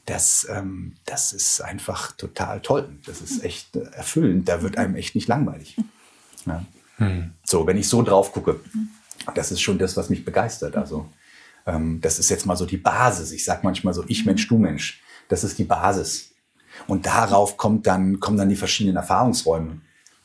das, 0.06 0.46
ähm, 0.50 0.94
das 1.04 1.32
ist 1.32 1.60
einfach 1.60 2.12
total 2.12 2.60
toll. 2.60 2.98
Das 3.06 3.20
ist 3.20 3.44
echt 3.44 3.76
äh, 3.76 3.82
erfüllend. 3.92 4.48
Da 4.48 4.62
wird 4.62 4.78
einem 4.78 4.94
echt 4.94 5.14
nicht 5.14 5.28
langweilig. 5.28 5.76
Ja. 6.46 6.64
Hm. 6.98 7.32
So, 7.44 7.66
wenn 7.66 7.76
ich 7.76 7.88
so 7.88 8.02
drauf 8.02 8.32
gucke, 8.32 8.60
das 9.34 9.50
ist 9.50 9.60
schon 9.60 9.78
das, 9.78 9.96
was 9.96 10.08
mich 10.08 10.24
begeistert. 10.24 10.76
Also, 10.76 11.08
ähm, 11.66 12.00
das 12.00 12.18
ist 12.20 12.30
jetzt 12.30 12.46
mal 12.46 12.56
so 12.56 12.66
die 12.66 12.76
Basis. 12.76 13.32
Ich 13.32 13.44
sage 13.44 13.60
manchmal 13.64 13.94
so, 13.94 14.04
ich 14.06 14.24
Mensch, 14.24 14.46
du 14.48 14.58
Mensch. 14.58 15.02
Das 15.28 15.42
ist 15.42 15.58
die 15.58 15.64
Basis. 15.64 16.30
Und 16.86 17.06
darauf 17.06 17.56
kommt 17.56 17.86
dann, 17.86 18.20
kommen 18.20 18.38
dann 18.38 18.48
die 18.48 18.56
verschiedenen 18.56 18.96
Erfahrungsräume. 18.96 19.80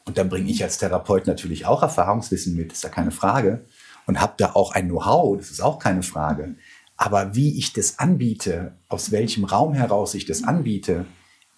Und 0.05 0.17
dann 0.17 0.29
bringe 0.29 0.49
ich 0.49 0.63
als 0.63 0.77
Therapeut 0.77 1.25
natürlich 1.25 1.65
auch 1.65 1.81
Erfahrungswissen 1.81 2.55
mit, 2.55 2.71
ist 2.71 2.83
ja 2.83 2.89
keine 2.89 3.11
Frage. 3.11 3.65
Und 4.05 4.19
habe 4.19 4.33
da 4.37 4.51
auch 4.53 4.73
ein 4.73 4.89
Know-how, 4.89 5.37
das 5.37 5.51
ist 5.51 5.61
auch 5.61 5.79
keine 5.79 6.03
Frage. 6.03 6.55
Aber 7.01 7.33
wie 7.33 7.57
ich 7.57 7.73
das 7.73 7.97
anbiete, 7.97 8.73
aus 8.87 9.11
welchem 9.11 9.43
Raum 9.43 9.73
heraus 9.73 10.13
ich 10.13 10.27
das 10.27 10.43
anbiete, 10.43 11.07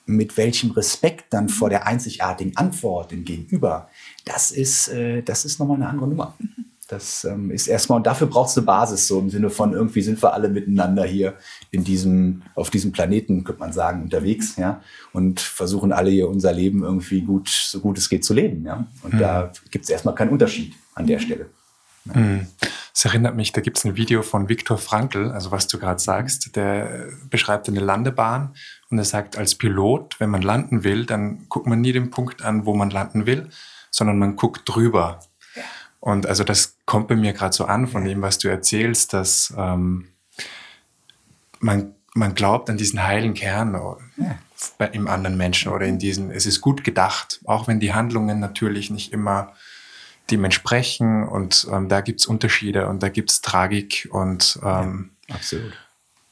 mit 0.05 0.37
welchem 0.37 0.71
Respekt 0.71 1.33
dann 1.33 1.49
vor 1.49 1.69
der 1.69 1.85
einzigartigen 1.85 2.55
Antwort 2.55 3.11
dem 3.11 3.25
Gegenüber, 3.25 3.89
das 4.23 4.51
ist, 4.51 4.87
äh, 4.87 5.21
das 5.21 5.43
ist 5.43 5.59
nochmal 5.59 5.75
eine 5.75 5.89
andere 5.89 6.07
Nummer. 6.07 6.37
Das 6.87 7.25
ähm, 7.25 7.51
ist 7.51 7.67
erstmal, 7.67 7.97
und 7.97 8.07
dafür 8.07 8.27
braucht 8.27 8.51
es 8.51 8.57
eine 8.57 8.65
Basis, 8.65 9.05
so 9.05 9.19
im 9.19 9.29
Sinne 9.29 9.49
von 9.49 9.73
irgendwie 9.73 10.01
sind 10.01 10.23
wir 10.23 10.33
alle 10.33 10.47
miteinander 10.47 11.03
hier 11.03 11.33
in 11.71 11.83
diesem, 11.83 12.43
auf 12.55 12.69
diesem 12.69 12.93
Planeten, 12.93 13.43
könnte 13.43 13.59
man 13.59 13.73
sagen, 13.73 14.03
unterwegs, 14.03 14.55
ja, 14.55 14.81
und 15.11 15.41
versuchen 15.41 15.91
alle 15.91 16.09
hier 16.09 16.29
unser 16.29 16.53
Leben 16.53 16.83
irgendwie 16.83 17.19
gut, 17.19 17.49
so 17.49 17.81
gut 17.81 17.97
es 17.97 18.07
geht 18.07 18.23
zu 18.23 18.33
leben, 18.33 18.65
ja. 18.65 18.87
Und 19.01 19.15
mhm. 19.15 19.19
da 19.19 19.51
gibt 19.71 19.83
es 19.83 19.89
erstmal 19.89 20.15
keinen 20.15 20.29
Unterschied 20.29 20.73
an 20.95 21.05
der 21.05 21.19
Stelle. 21.19 21.47
Ja. 22.05 22.13
Es 22.95 23.05
erinnert 23.05 23.35
mich, 23.35 23.51
da 23.51 23.61
gibt 23.61 23.79
es 23.79 23.85
ein 23.85 23.97
Video 23.97 24.21
von 24.21 24.49
Viktor 24.49 24.77
Frankl, 24.77 25.31
also 25.31 25.51
was 25.51 25.67
du 25.67 25.79
gerade 25.79 25.99
sagst, 25.99 26.55
der 26.55 27.07
beschreibt 27.27 27.67
eine 27.67 27.79
Landebahn 27.79 28.53
und 28.89 28.99
er 28.99 29.03
sagt, 29.03 29.35
als 29.35 29.55
Pilot, 29.55 30.19
wenn 30.19 30.29
man 30.29 30.43
landen 30.43 30.83
will, 30.83 31.07
dann 31.07 31.47
guckt 31.49 31.65
man 31.65 31.81
nie 31.81 31.91
den 31.91 32.11
Punkt 32.11 32.43
an, 32.43 32.67
wo 32.67 32.75
man 32.75 32.91
landen 32.91 33.25
will, 33.25 33.49
sondern 33.89 34.19
man 34.19 34.35
guckt 34.35 34.61
drüber. 34.65 35.19
Und 35.99 36.27
also 36.27 36.43
das 36.43 36.77
kommt 36.85 37.07
bei 37.07 37.15
mir 37.15 37.33
gerade 37.33 37.55
so 37.55 37.65
an 37.65 37.87
von 37.87 38.05
dem, 38.05 38.21
was 38.21 38.37
du 38.37 38.47
erzählst, 38.47 39.13
dass 39.13 39.51
ähm, 39.57 40.09
man, 41.59 41.95
man 42.13 42.35
glaubt 42.35 42.69
an 42.69 42.77
diesen 42.77 43.01
heilen 43.01 43.33
Kern 43.33 43.73
ja. 44.17 44.85
im 44.87 45.07
anderen 45.07 45.37
Menschen 45.37 45.71
oder 45.71 45.87
in 45.87 45.97
diesen, 45.97 46.29
es 46.29 46.45
ist 46.45 46.61
gut 46.61 46.83
gedacht, 46.83 47.41
auch 47.45 47.67
wenn 47.67 47.79
die 47.79 47.93
Handlungen 47.93 48.39
natürlich 48.39 48.91
nicht 48.91 49.13
immer 49.13 49.53
dem 50.31 50.43
entsprechen 50.43 51.27
und 51.27 51.67
ähm, 51.71 51.89
da 51.89 52.01
gibt's 52.01 52.25
Unterschiede 52.25 52.87
und 52.87 53.03
da 53.03 53.09
gibt's 53.09 53.41
Tragik 53.41 54.07
und 54.11 54.59
ähm, 54.63 55.11
ja, 55.27 55.35
absolut. 55.35 55.73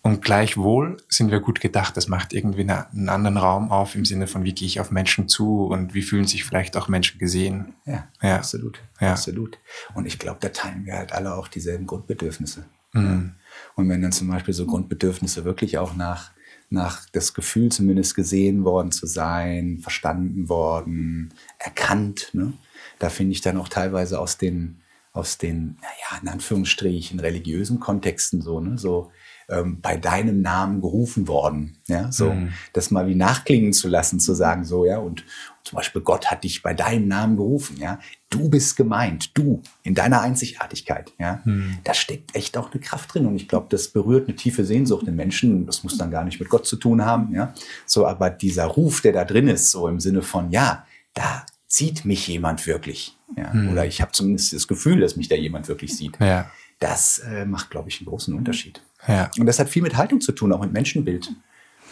Und 0.04 0.24
gleichwohl 0.24 0.98
sind 1.10 1.30
wir 1.30 1.42
gut 1.42 1.62
gedacht. 1.62 1.96
Das 1.96 2.08
macht 2.08 2.34
irgendwie 2.34 2.62
eine, 2.62 2.90
einen 2.92 3.10
anderen 3.10 3.38
Raum 3.38 3.72
auf 3.72 3.94
im 3.94 4.04
Sinne 4.04 4.26
von, 4.26 4.44
wie 4.44 4.54
gehe 4.54 4.68
ich 4.68 4.80
auf 4.80 4.90
Menschen 4.90 5.28
zu 5.28 5.68
und 5.68 5.94
wie 5.94 6.02
fühlen 6.02 6.26
sich 6.26 6.44
vielleicht 6.44 6.76
auch 6.76 6.88
Menschen 6.88 7.20
gesehen. 7.20 7.76
Ja, 7.86 8.08
ja. 8.22 8.38
absolut. 8.38 8.82
Ja. 9.00 9.12
Absolut. 9.12 9.60
Und 9.94 10.08
ich 10.08 10.18
glaube, 10.18 10.40
da 10.42 10.50
teilen 10.50 10.86
wir 10.86 10.96
halt 10.96 11.12
alle 11.12 11.36
auch 11.36 11.48
dieselben 11.48 11.86
Grundbedürfnisse. 11.86 12.66
Mhm. 12.94 13.36
Und 13.76 13.90
wenn 13.90 14.02
dann 14.02 14.12
zum 14.12 14.28
Beispiel 14.28 14.56
so 14.56 14.66
Grundbedürfnisse 14.66 15.46
wirklich 15.46 15.78
auch 15.78 15.96
nach, 15.96 16.32
nach 16.72 17.08
das 17.12 17.36
Gefühl 17.36 17.70
zumindest 17.70 18.16
gesehen 18.16 18.64
worden 18.64 18.92
zu 18.92 19.06
sein, 19.06 19.80
verstanden 19.82 20.50
worden, 20.50 21.32
erkannt, 21.60 22.32
ne? 22.34 22.54
Da 23.02 23.10
finde 23.10 23.34
ich 23.34 23.42
dann 23.42 23.58
auch 23.58 23.68
teilweise 23.68 24.20
aus 24.20 24.38
den, 24.38 24.82
aus 25.12 25.38
den, 25.38 25.78
naja, 25.82 26.22
in 26.22 26.28
Anführungsstrichen, 26.28 27.20
religiösen 27.20 27.80
Kontexten 27.80 28.42
so, 28.42 28.60
ne, 28.60 28.78
so 28.78 29.12
ähm, 29.50 29.82
bei 29.82 29.98
deinem 29.98 30.42
Namen 30.42 30.82
gerufen 30.82 31.28
worden. 31.28 31.78
Ja, 31.88 32.12
so, 32.12 32.32
mhm. 32.32 32.54
das 32.74 32.92
mal 32.92 33.08
wie 33.08 33.16
nachklingen 33.16 33.74
zu 33.74 33.88
lassen, 33.88 34.20
zu 34.20 34.34
sagen, 34.34 34.64
so, 34.64 34.86
ja, 34.86 35.00
und, 35.00 35.26
zum 35.64 35.78
Beispiel 35.78 36.02
Gott 36.02 36.32
hat 36.32 36.44
dich 36.44 36.64
bei 36.64 36.74
deinem 36.74 37.08
Namen 37.08 37.38
gerufen, 37.38 37.78
ja. 37.78 38.00
Du 38.30 38.50
bist 38.50 38.78
gemeint, 38.78 39.38
du, 39.38 39.62
in 39.84 39.94
deiner 39.94 40.22
Einzigartigkeit, 40.22 41.12
ja. 41.20 41.42
Mhm. 41.44 41.80
Da 41.84 41.94
steckt 41.94 42.36
echt 42.36 42.58
auch 42.58 42.72
eine 42.72 42.82
Kraft 42.82 43.14
drin 43.14 43.26
und 43.26 43.36
ich 43.36 43.48
glaube, 43.48 43.68
das 43.70 43.88
berührt 43.90 44.28
eine 44.28 44.36
tiefe 44.36 44.64
Sehnsucht 44.64 45.08
in 45.08 45.16
Menschen. 45.16 45.66
Das 45.66 45.84
muss 45.84 45.98
dann 45.98 46.12
gar 46.12 46.24
nicht 46.24 46.40
mit 46.40 46.50
Gott 46.50 46.68
zu 46.68 46.78
tun 46.78 47.04
haben, 47.04 47.34
ja. 47.34 47.54
So, 47.86 48.08
aber 48.08 48.30
dieser 48.30 48.66
Ruf, 48.66 49.02
der 49.02 49.14
da 49.14 49.26
drin 49.26 49.48
ist, 49.48 49.72
so 49.72 49.88
im 49.88 50.00
Sinne 50.00 50.22
von, 50.22 50.52
ja, 50.52 50.86
da 51.14 51.46
sieht 51.72 52.04
mich 52.04 52.28
jemand 52.28 52.68
wirklich. 52.68 53.18
Ja? 53.38 53.54
Hm. 53.54 53.70
Oder 53.70 53.86
ich 53.86 54.02
habe 54.02 54.12
zumindest 54.12 54.52
das 54.52 54.68
Gefühl, 54.68 55.00
dass 55.00 55.16
mich 55.16 55.30
da 55.30 55.36
jemand 55.36 55.70
wirklich 55.70 55.96
sieht. 55.96 56.20
Ja. 56.20 56.52
Das 56.80 57.20
äh, 57.20 57.46
macht, 57.46 57.70
glaube 57.70 57.88
ich, 57.88 58.00
einen 58.00 58.08
großen 58.08 58.34
Unterschied. 58.34 58.82
Ja. 59.08 59.32
Und 59.40 59.46
das 59.46 59.58
hat 59.58 59.70
viel 59.70 59.82
mit 59.82 59.96
Haltung 59.96 60.20
zu 60.20 60.34
tun, 60.34 60.52
auch 60.52 60.60
mit 60.60 60.74
Menschenbild. 60.74 61.32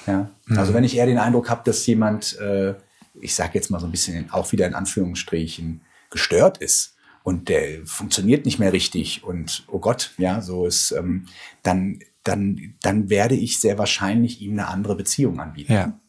Ja? 0.06 0.30
Hm. 0.48 0.58
Also 0.58 0.74
wenn 0.74 0.84
ich 0.84 0.98
eher 0.98 1.06
den 1.06 1.18
Eindruck 1.18 1.50
habe, 1.50 1.62
dass 1.64 1.86
jemand, 1.86 2.38
äh, 2.40 2.76
ich 3.22 3.34
sage 3.34 3.52
jetzt 3.54 3.72
mal 3.72 3.80
so 3.80 3.86
ein 3.86 3.92
bisschen 3.92 4.30
auch 4.32 4.52
wieder 4.52 4.68
in 4.68 4.76
Anführungsstrichen, 4.76 5.82
gestört 6.10 6.58
ist 6.58 6.96
und 7.24 7.48
der 7.48 7.86
funktioniert 7.86 8.46
nicht 8.46 8.60
mehr 8.60 8.74
richtig 8.74 9.24
und 9.24 9.64
oh 9.68 9.80
Gott, 9.80 10.12
ja, 10.18 10.42
so 10.42 10.66
ist, 10.66 10.92
ähm, 10.92 11.28
dann, 11.64 12.00
dann, 12.24 12.74
dann 12.82 13.10
werde 13.10 13.36
ich 13.36 13.60
sehr 13.60 13.78
wahrscheinlich 13.78 14.42
ihm 14.42 14.54
eine 14.54 14.68
andere 14.68 14.96
Beziehung 14.96 15.40
anbieten. 15.40 15.72
Ja. 15.72 16.00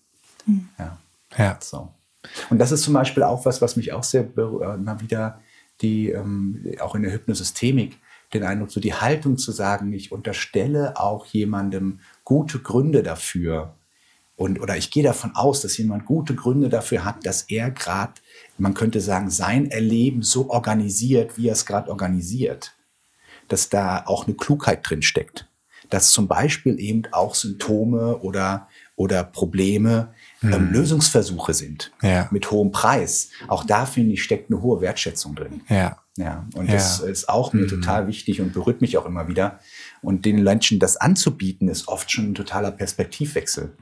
Ja. 0.78 0.98
ja. 1.36 1.58
So. 1.60 1.92
Und 2.50 2.58
das 2.58 2.72
ist 2.72 2.82
zum 2.82 2.94
Beispiel 2.94 3.22
auch 3.22 3.44
was, 3.46 3.62
was 3.62 3.76
mich 3.76 3.92
auch 3.92 4.04
sehr 4.04 4.22
äh, 4.36 4.74
immer 4.74 5.00
wieder 5.00 5.40
die, 5.80 6.10
ähm, 6.10 6.74
auch 6.80 6.94
in 6.94 7.02
der 7.02 7.12
Hypnosystemik, 7.12 7.98
den 8.34 8.44
Eindruck, 8.44 8.70
so 8.70 8.80
die 8.80 8.94
Haltung 8.94 9.38
zu 9.38 9.52
sagen, 9.52 9.92
ich 9.92 10.12
unterstelle 10.12 11.00
auch 11.00 11.26
jemandem 11.26 12.00
gute 12.24 12.60
Gründe 12.60 13.02
dafür. 13.02 13.74
Und, 14.36 14.60
oder 14.60 14.76
ich 14.76 14.90
gehe 14.90 15.02
davon 15.02 15.34
aus, 15.34 15.62
dass 15.62 15.76
jemand 15.76 16.06
gute 16.06 16.34
Gründe 16.34 16.68
dafür 16.68 17.04
hat, 17.04 17.26
dass 17.26 17.42
er 17.42 17.70
gerade, 17.70 18.14
man 18.56 18.74
könnte 18.74 19.00
sagen, 19.00 19.30
sein 19.30 19.70
Erleben 19.70 20.22
so 20.22 20.48
organisiert, 20.48 21.36
wie 21.36 21.48
er 21.48 21.52
es 21.52 21.66
gerade 21.66 21.90
organisiert. 21.90 22.74
Dass 23.48 23.68
da 23.68 24.04
auch 24.06 24.26
eine 24.26 24.36
Klugheit 24.36 24.88
drin 24.88 25.02
steckt. 25.02 25.48
Dass 25.90 26.12
zum 26.12 26.28
Beispiel 26.28 26.78
eben 26.78 27.02
auch 27.10 27.34
Symptome 27.34 28.18
oder 28.18 28.68
oder 29.00 29.24
Probleme 29.24 30.12
ähm, 30.42 30.72
Lösungsversuche 30.72 31.52
sind 31.54 31.92
Ja. 32.02 32.28
mit 32.30 32.50
hohem 32.50 32.70
Preis. 32.72 33.30
Auch 33.48 33.64
da 33.64 33.86
finde 33.86 34.14
ich 34.14 34.22
steckt 34.22 34.50
eine 34.50 34.62
hohe 34.62 34.80
Wertschätzung 34.80 35.34
drin. 35.34 35.60
Ja. 35.68 35.98
Ja, 36.16 36.46
und 36.54 36.66
Ja. 36.66 36.74
das 36.74 37.00
ist 37.00 37.28
auch 37.28 37.52
mir 37.52 37.66
total 37.66 38.06
wichtig 38.06 38.40
und 38.40 38.52
berührt 38.52 38.80
mich 38.80 38.98
auch 38.98 39.06
immer 39.06 39.28
wieder. 39.28 39.60
Und 40.02 40.24
den 40.24 40.42
Menschen 40.42 40.78
das 40.78 40.96
anzubieten, 40.96 41.68
ist 41.68 41.88
oft 41.88 42.10
schon 42.10 42.30
ein 42.30 42.34
totaler 42.34 42.70
Perspektivwechsel. 42.70 43.76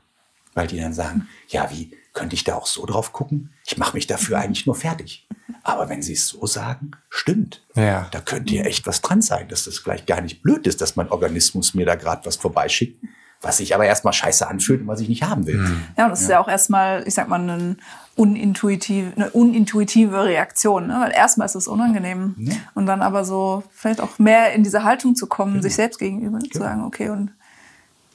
Weil 0.55 0.67
die 0.67 0.79
dann 0.81 0.93
sagen, 0.95 1.29
ja, 1.49 1.71
wie 1.71 1.93
könnte 2.15 2.35
ich 2.35 2.43
da 2.43 2.57
auch 2.57 2.67
so 2.67 2.85
drauf 2.87 3.13
gucken? 3.13 3.53
Ich 3.67 3.77
mache 3.79 3.95
mich 3.97 4.07
dafür 4.09 4.39
eigentlich 4.39 4.67
nur 4.67 4.75
fertig. 4.75 5.29
Aber 5.63 5.89
wenn 5.89 6.03
sie 6.03 6.15
es 6.15 6.29
so 6.29 6.47
sagen, 6.47 6.93
stimmt. 7.11 7.65
Ja. 7.77 8.09
Da 8.11 8.21
könnte 8.21 8.55
ja 8.55 8.63
echt 8.65 8.87
was 8.87 9.01
dran 9.01 9.23
sein, 9.23 9.49
dass 9.49 9.65
das 9.65 9.79
vielleicht 9.79 10.07
gar 10.07 10.21
nicht 10.21 10.43
blöd 10.43 10.67
ist, 10.67 10.81
dass 10.81 10.97
mein 10.97 11.11
Organismus 11.11 11.75
mir 11.75 11.87
da 11.87 11.95
gerade 11.95 12.27
was 12.27 12.37
vorbeischickt, 12.37 13.01
was 13.41 13.59
sich 13.59 13.75
aber 13.75 13.85
erstmal 13.85 14.13
scheiße 14.13 14.47
anfühlt 14.49 14.81
und 14.81 14.89
was 14.89 15.01
ich 15.01 15.09
nicht 15.09 15.23
haben 15.23 15.47
will. 15.47 15.65
Ja, 15.97 16.05
und 16.05 16.11
das 16.11 16.23
ist 16.23 16.29
ja 16.29 16.41
auch 16.41 16.49
erstmal, 16.49 17.07
ich 17.07 17.15
sag 17.15 17.29
mal, 17.29 17.41
eine 17.41 17.77
unintuitive, 18.17 19.13
eine 19.15 19.31
unintuitive 19.31 20.25
Reaktion, 20.25 20.89
ne? 20.89 20.99
weil 21.01 21.13
erstmal 21.13 21.47
ist 21.47 21.55
es 21.55 21.69
unangenehm. 21.69 22.35
Ja. 22.37 22.55
Und 22.75 22.87
dann 22.87 23.01
aber 23.01 23.25
so 23.25 23.63
vielleicht 23.73 24.01
auch 24.01 24.19
mehr 24.19 24.53
in 24.55 24.65
diese 24.65 24.83
Haltung 24.83 25.15
zu 25.15 25.29
kommen, 25.29 25.63
sich 25.63 25.77
selbst 25.77 25.99
gegenüber 25.99 26.41
zu 26.41 26.59
sagen, 26.59 26.83
okay, 26.83 27.11
und 27.11 27.31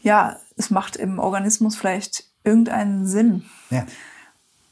ja, 0.01 0.36
es 0.58 0.70
macht 0.70 0.98
im 0.98 1.20
Organismus 1.20 1.77
vielleicht 1.77 2.25
irgendeinen 2.44 3.08
Sinn. 3.08 3.46
Ja. 3.70 3.86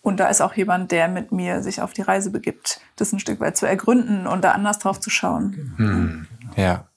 Und 0.01 0.19
da 0.19 0.27
ist 0.27 0.41
auch 0.41 0.53
jemand, 0.55 0.91
der 0.91 1.07
mit 1.07 1.31
mir 1.31 1.63
sich 1.63 1.81
auf 1.81 1.93
die 1.93 2.01
Reise 2.01 2.31
begibt, 2.31 2.81
das 2.97 3.13
ein 3.13 3.19
Stück 3.19 3.39
weit 3.39 3.55
zu 3.55 3.65
ergründen 3.65 4.27
und 4.27 4.43
da 4.43 4.51
anders 4.51 4.79
drauf 4.79 4.99
zu 4.99 5.09
schauen. 5.09 6.27
Ja. 6.57 6.87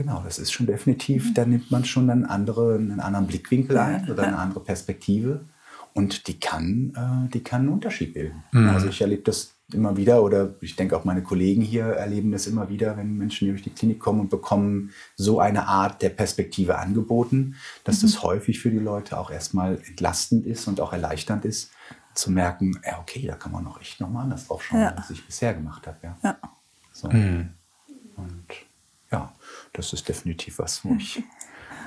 Genau, 0.00 0.22
das 0.24 0.38
ist 0.38 0.50
schon 0.50 0.64
definitiv, 0.64 1.34
da 1.34 1.44
nimmt 1.44 1.70
man 1.70 1.84
schon 1.84 2.08
einen, 2.08 2.24
andere, 2.24 2.74
einen 2.76 3.00
anderen 3.00 3.26
Blickwinkel 3.26 3.76
ein 3.76 4.10
oder 4.10 4.22
eine 4.22 4.38
andere 4.38 4.60
Perspektive. 4.60 5.44
Und 5.92 6.26
die 6.26 6.40
kann, 6.40 6.94
äh, 6.96 7.28
die 7.34 7.44
kann 7.44 7.60
einen 7.62 7.68
Unterschied 7.68 8.14
bilden. 8.14 8.42
Also 8.70 8.88
ich 8.88 9.02
erlebe 9.02 9.24
das 9.24 9.52
immer 9.74 9.98
wieder 9.98 10.22
oder 10.22 10.54
ich 10.62 10.74
denke 10.74 10.96
auch 10.96 11.04
meine 11.04 11.22
Kollegen 11.22 11.60
hier 11.60 11.84
erleben 11.84 12.32
das 12.32 12.46
immer 12.46 12.70
wieder, 12.70 12.96
wenn 12.96 13.18
Menschen 13.18 13.44
hier 13.44 13.52
durch 13.52 13.62
die 13.62 13.74
Klinik 13.74 14.00
kommen 14.00 14.20
und 14.20 14.30
bekommen 14.30 14.90
so 15.16 15.38
eine 15.38 15.68
Art 15.68 16.00
der 16.00 16.08
Perspektive 16.08 16.78
angeboten, 16.78 17.56
dass 17.84 18.00
das 18.00 18.22
häufig 18.22 18.58
für 18.58 18.70
die 18.70 18.78
Leute 18.78 19.18
auch 19.18 19.30
erstmal 19.30 19.82
entlastend 19.86 20.46
ist 20.46 20.66
und 20.66 20.80
auch 20.80 20.94
erleichternd 20.94 21.44
ist, 21.44 21.72
zu 22.14 22.30
merken, 22.30 22.80
ja 22.86 22.98
okay, 23.00 23.26
da 23.26 23.34
kann 23.34 23.52
man 23.52 23.64
noch 23.64 23.78
echt 23.82 24.00
nochmal 24.00 24.22
anders 24.24 24.46
drauf 24.46 24.64
schauen, 24.64 24.80
Ja. 24.80 24.94
als 24.94 25.10
ich 25.10 25.26
bisher 25.26 25.52
gemacht 25.52 25.86
habe. 25.86 25.98
Ja. 26.02 26.16
Ja. 26.24 26.38
So. 26.94 27.08
Und 27.08 28.46
ja, 29.12 29.32
das 29.72 29.92
ist 29.92 30.08
definitiv 30.08 30.58
was, 30.58 30.84
wo 30.84 30.94
ich, 30.94 31.22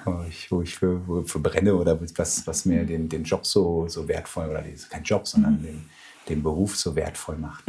wo 0.06 0.24
ich, 0.28 0.52
wo 0.52 0.62
ich 0.62 0.76
für, 0.76 1.08
wo 1.08 1.24
für 1.24 1.40
brenne 1.40 1.76
oder 1.76 2.00
was, 2.18 2.46
was 2.48 2.66
mir 2.66 2.86
den, 2.86 3.10
den 3.10 3.24
Job 3.24 3.46
so, 3.46 3.88
so 3.88 4.08
wertvoll, 4.08 4.50
oder 4.50 4.62
die- 4.62 4.76
kein 4.90 5.04
Job, 5.04 5.28
sondern 5.28 5.62
den, 5.62 5.86
den 6.30 6.42
Beruf 6.44 6.76
so 6.78 6.96
wertvoll 6.96 7.38
macht. 7.38 7.64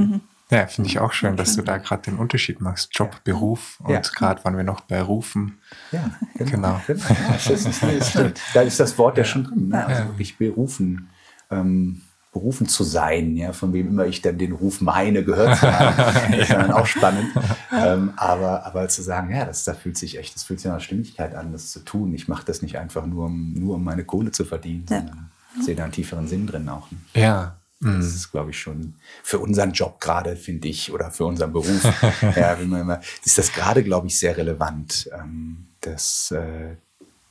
Ja, 0.50 0.66
finde 0.66 0.88
ich 0.90 0.98
auch 1.00 1.12
schön, 1.12 1.36
dass 1.36 1.56
du 1.56 1.62
da 1.62 1.78
gerade 1.78 2.02
den 2.02 2.18
Unterschied 2.18 2.60
machst. 2.60 2.90
Job, 2.92 3.22
Beruf 3.24 3.80
und 3.80 3.90
Ja. 3.90 4.00
gerade 4.00 4.44
waren 4.44 4.56
wir 4.56 4.62
noch 4.62 4.82
bei 4.82 5.00
Rufen. 5.02 5.58
Ja, 5.90 6.10
Genau. 6.36 6.80
Ja, 6.86 6.94
das 7.32 7.50
ist, 7.50 7.82
das 7.82 8.10
stimmt. 8.10 8.40
Da 8.52 8.60
ist 8.62 8.78
das 8.78 8.96
Wort 8.98 9.16
ja, 9.18 9.24
schon 9.24 9.44
drin. 9.44 9.68
Ne? 9.68 9.84
Also 9.86 10.04
wirklich 10.10 10.36
berufen. 10.38 11.08
Ähm, 11.50 12.02
berufen 12.34 12.68
zu 12.68 12.84
sein, 12.84 13.36
ja, 13.36 13.52
von 13.52 13.72
wem 13.72 13.88
immer 13.88 14.06
ich 14.06 14.20
dann 14.20 14.36
den 14.36 14.52
Ruf 14.52 14.80
meine, 14.80 15.24
gehört 15.24 15.56
zu 15.56 15.72
haben, 15.72 16.34
ist 16.38 16.50
dann 16.50 16.72
auch 16.72 16.84
spannend. 16.84 17.30
Ähm, 17.72 18.12
aber, 18.16 18.66
aber 18.66 18.88
zu 18.88 19.02
sagen, 19.02 19.30
ja, 19.34 19.44
das, 19.46 19.64
da 19.64 19.72
fühlt 19.72 19.96
sich 19.96 20.18
echt, 20.18 20.34
das 20.34 20.42
fühlt 20.44 20.60
sich 20.60 20.70
nach 20.70 20.80
Stimmigkeit 20.80 21.34
an, 21.34 21.52
das 21.52 21.70
zu 21.70 21.80
tun. 21.80 22.12
Ich 22.12 22.28
mache 22.28 22.44
das 22.44 22.60
nicht 22.60 22.76
einfach 22.76 23.06
nur, 23.06 23.26
um, 23.26 23.54
nur 23.54 23.76
um 23.76 23.84
meine 23.84 24.04
Kohle 24.04 24.32
zu 24.32 24.44
verdienen, 24.44 24.84
Ja. 24.90 24.98
sondern 24.98 25.30
sehe 25.62 25.76
da 25.76 25.84
einen 25.84 25.92
tieferen 25.92 26.26
Sinn 26.26 26.46
drin 26.46 26.68
auch. 26.68 26.90
Ne? 26.90 26.98
Ja. 27.14 27.56
Das 27.80 28.06
ist, 28.06 28.32
glaube 28.32 28.50
ich, 28.50 28.58
schon 28.58 28.94
für 29.22 29.38
unseren 29.38 29.72
Job 29.72 30.00
gerade, 30.00 30.36
finde 30.36 30.68
ich, 30.68 30.90
oder 30.90 31.10
für 31.10 31.26
unseren 31.26 31.52
Beruf, 31.52 31.84
ja, 32.36 32.58
wie 32.58 32.64
man 32.64 32.80
immer, 32.80 33.00
ist 33.24 33.36
das 33.38 33.52
gerade, 33.52 33.84
glaube 33.84 34.06
ich, 34.06 34.18
sehr 34.18 34.36
relevant, 34.36 35.08
ähm, 35.12 35.66
dass, 35.82 36.30
äh, 36.30 36.76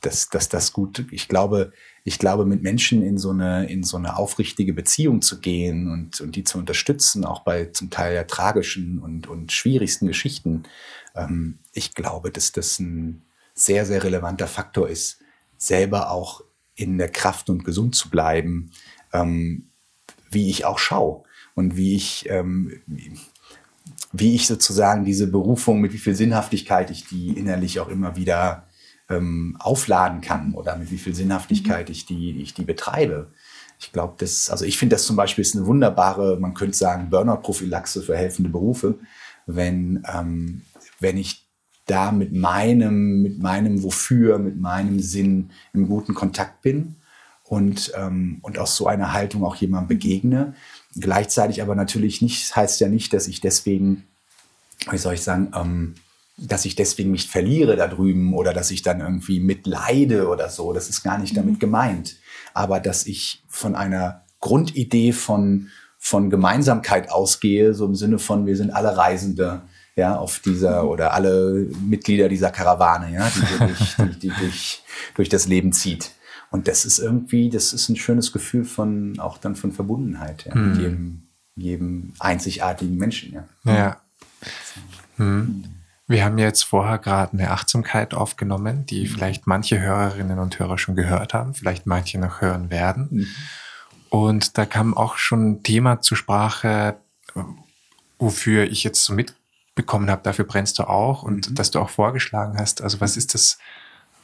dass, 0.04 0.28
dass 0.28 0.48
das 0.48 0.72
gut, 0.72 1.06
ich 1.10 1.28
glaube, 1.28 1.72
ich 2.04 2.18
glaube, 2.18 2.44
mit 2.44 2.62
Menschen 2.62 3.02
in 3.02 3.16
so 3.16 3.30
eine, 3.30 3.66
in 3.66 3.82
so 3.82 3.96
eine 3.96 4.16
aufrichtige 4.16 4.74
Beziehung 4.74 5.22
zu 5.22 5.40
gehen 5.40 5.90
und, 5.90 6.20
und 6.20 6.36
die 6.36 6.44
zu 6.44 6.58
unterstützen, 6.58 7.24
auch 7.24 7.40
bei 7.40 7.66
zum 7.66 7.90
Teil 7.90 8.14
ja 8.14 8.24
tragischen 8.24 8.98
und, 8.98 9.26
und 9.26 9.52
schwierigsten 9.52 10.06
Geschichten, 10.06 10.64
ähm, 11.14 11.58
ich 11.72 11.94
glaube, 11.94 12.30
dass 12.30 12.52
das 12.52 12.78
ein 12.78 13.22
sehr, 13.54 13.86
sehr 13.86 14.02
relevanter 14.02 14.46
Faktor 14.46 14.88
ist, 14.88 15.20
selber 15.56 16.10
auch 16.10 16.42
in 16.74 16.98
der 16.98 17.08
Kraft 17.08 17.48
und 17.50 17.64
gesund 17.64 17.94
zu 17.94 18.10
bleiben, 18.10 18.70
ähm, 19.12 19.68
wie 20.30 20.50
ich 20.50 20.64
auch 20.64 20.78
schaue 20.78 21.22
und 21.54 21.76
wie 21.76 21.94
ich, 21.94 22.28
ähm, 22.28 22.80
wie, 22.86 23.18
wie 24.12 24.34
ich 24.34 24.46
sozusagen 24.46 25.04
diese 25.04 25.28
Berufung, 25.28 25.80
mit 25.80 25.92
wie 25.92 25.98
viel 25.98 26.14
Sinnhaftigkeit 26.14 26.90
ich 26.90 27.06
die 27.06 27.28
innerlich 27.28 27.80
auch 27.80 27.88
immer 27.88 28.16
wieder 28.16 28.66
ähm, 29.08 29.56
aufladen 29.58 30.20
kann 30.20 30.54
oder 30.54 30.76
mit 30.76 30.90
wie 30.90 30.98
viel 30.98 31.14
Sinnhaftigkeit 31.14 31.90
ich 31.90 32.06
die, 32.06 32.40
ich 32.40 32.54
die 32.54 32.64
betreibe. 32.64 33.28
Ich 33.78 33.92
glaube, 33.92 34.14
das, 34.18 34.50
also 34.50 34.64
ich 34.64 34.78
finde 34.78 34.96
das 34.96 35.04
zum 35.04 35.16
Beispiel 35.16 35.42
ist 35.42 35.56
eine 35.56 35.66
wunderbare, 35.66 36.38
man 36.38 36.54
könnte 36.54 36.76
sagen, 36.76 37.10
Burnout-Prophylaxe 37.10 38.02
für 38.02 38.16
helfende 38.16 38.50
Berufe, 38.50 38.98
wenn, 39.46 40.02
ähm, 40.12 40.62
wenn 41.00 41.16
ich 41.16 41.44
da 41.86 42.12
mit 42.12 42.32
meinem, 42.32 43.22
mit 43.22 43.38
meinem 43.38 43.82
Wofür, 43.82 44.38
mit 44.38 44.58
meinem 44.58 45.00
Sinn 45.00 45.50
im 45.74 45.86
guten 45.86 46.14
Kontakt 46.14 46.62
bin 46.62 46.96
und, 47.42 47.92
ähm, 47.94 48.38
und 48.42 48.58
aus 48.58 48.76
so 48.76 48.86
einer 48.86 49.12
Haltung 49.12 49.44
auch 49.44 49.56
jemandem 49.56 49.88
begegne. 49.88 50.54
Gleichzeitig 50.98 51.60
aber 51.60 51.74
natürlich 51.74 52.22
nicht, 52.22 52.56
heißt 52.56 52.80
ja 52.80 52.88
nicht, 52.88 53.12
dass 53.12 53.28
ich 53.28 53.40
deswegen, 53.40 54.04
wie 54.90 54.98
soll 54.98 55.14
ich 55.14 55.22
sagen, 55.22 55.52
ähm, 55.54 55.94
dass 56.36 56.64
ich 56.64 56.74
deswegen 56.74 57.10
mich 57.10 57.28
verliere 57.28 57.76
da 57.76 57.86
drüben 57.86 58.34
oder 58.34 58.52
dass 58.52 58.70
ich 58.70 58.82
dann 58.82 59.00
irgendwie 59.00 59.40
mitleide 59.40 60.28
oder 60.28 60.48
so. 60.48 60.72
Das 60.72 60.88
ist 60.88 61.02
gar 61.02 61.18
nicht 61.18 61.36
damit 61.36 61.60
gemeint. 61.60 62.16
Aber 62.54 62.80
dass 62.80 63.06
ich 63.06 63.44
von 63.48 63.74
einer 63.74 64.24
Grundidee 64.40 65.12
von, 65.12 65.68
von 65.98 66.30
Gemeinsamkeit 66.30 67.10
ausgehe, 67.10 67.72
so 67.72 67.86
im 67.86 67.94
Sinne 67.94 68.18
von, 68.18 68.46
wir 68.46 68.56
sind 68.56 68.70
alle 68.70 68.96
Reisende, 68.96 69.62
ja, 69.96 70.16
auf 70.16 70.40
dieser 70.40 70.88
oder 70.88 71.14
alle 71.14 71.68
Mitglieder 71.86 72.28
dieser 72.28 72.50
Karawane, 72.50 73.12
ja, 73.12 73.30
die, 73.30 73.58
durch, 73.58 73.96
die, 73.96 74.18
die 74.18 74.32
durch, 74.40 74.82
durch 75.14 75.28
das 75.28 75.46
Leben 75.46 75.72
zieht. 75.72 76.10
Und 76.50 76.68
das 76.68 76.84
ist 76.84 76.98
irgendwie, 76.98 77.48
das 77.48 77.72
ist 77.72 77.88
ein 77.88 77.96
schönes 77.96 78.32
Gefühl 78.32 78.64
von, 78.64 79.18
auch 79.18 79.38
dann 79.38 79.54
von 79.54 79.72
Verbundenheit, 79.72 80.46
ja, 80.46 80.54
mit 80.54 80.78
jedem, 80.78 81.28
jedem 81.54 82.12
einzigartigen 82.18 82.96
Menschen, 82.96 83.32
ja. 83.32 83.44
Ja. 83.64 84.00
Hm. 85.16 85.64
Wir 86.06 86.24
haben 86.24 86.36
jetzt 86.36 86.64
vorher 86.64 86.98
gerade 86.98 87.32
eine 87.32 87.50
Achtsamkeit 87.50 88.12
aufgenommen, 88.12 88.84
die 88.84 89.06
vielleicht 89.06 89.46
manche 89.46 89.80
Hörerinnen 89.80 90.38
und 90.38 90.58
Hörer 90.58 90.76
schon 90.76 90.96
gehört 90.96 91.32
haben, 91.32 91.54
vielleicht 91.54 91.86
manche 91.86 92.18
noch 92.18 92.42
hören 92.42 92.70
werden. 92.70 93.34
Und 94.10 94.58
da 94.58 94.66
kam 94.66 94.94
auch 94.94 95.16
schon 95.16 95.50
ein 95.50 95.62
Thema 95.62 96.00
zur 96.00 96.16
Sprache, 96.18 96.96
wofür 98.18 98.64
ich 98.64 98.84
jetzt 98.84 99.02
so 99.04 99.14
mitbekommen 99.14 100.10
habe, 100.10 100.22
dafür 100.22 100.44
brennst 100.44 100.78
du 100.78 100.84
auch 100.84 101.22
und 101.22 101.58
dass 101.58 101.70
du 101.70 101.80
auch 101.80 101.90
vorgeschlagen 101.90 102.58
hast. 102.58 102.82
Also 102.82 103.00
was 103.00 103.16
ist 103.16 103.32
das 103.32 103.58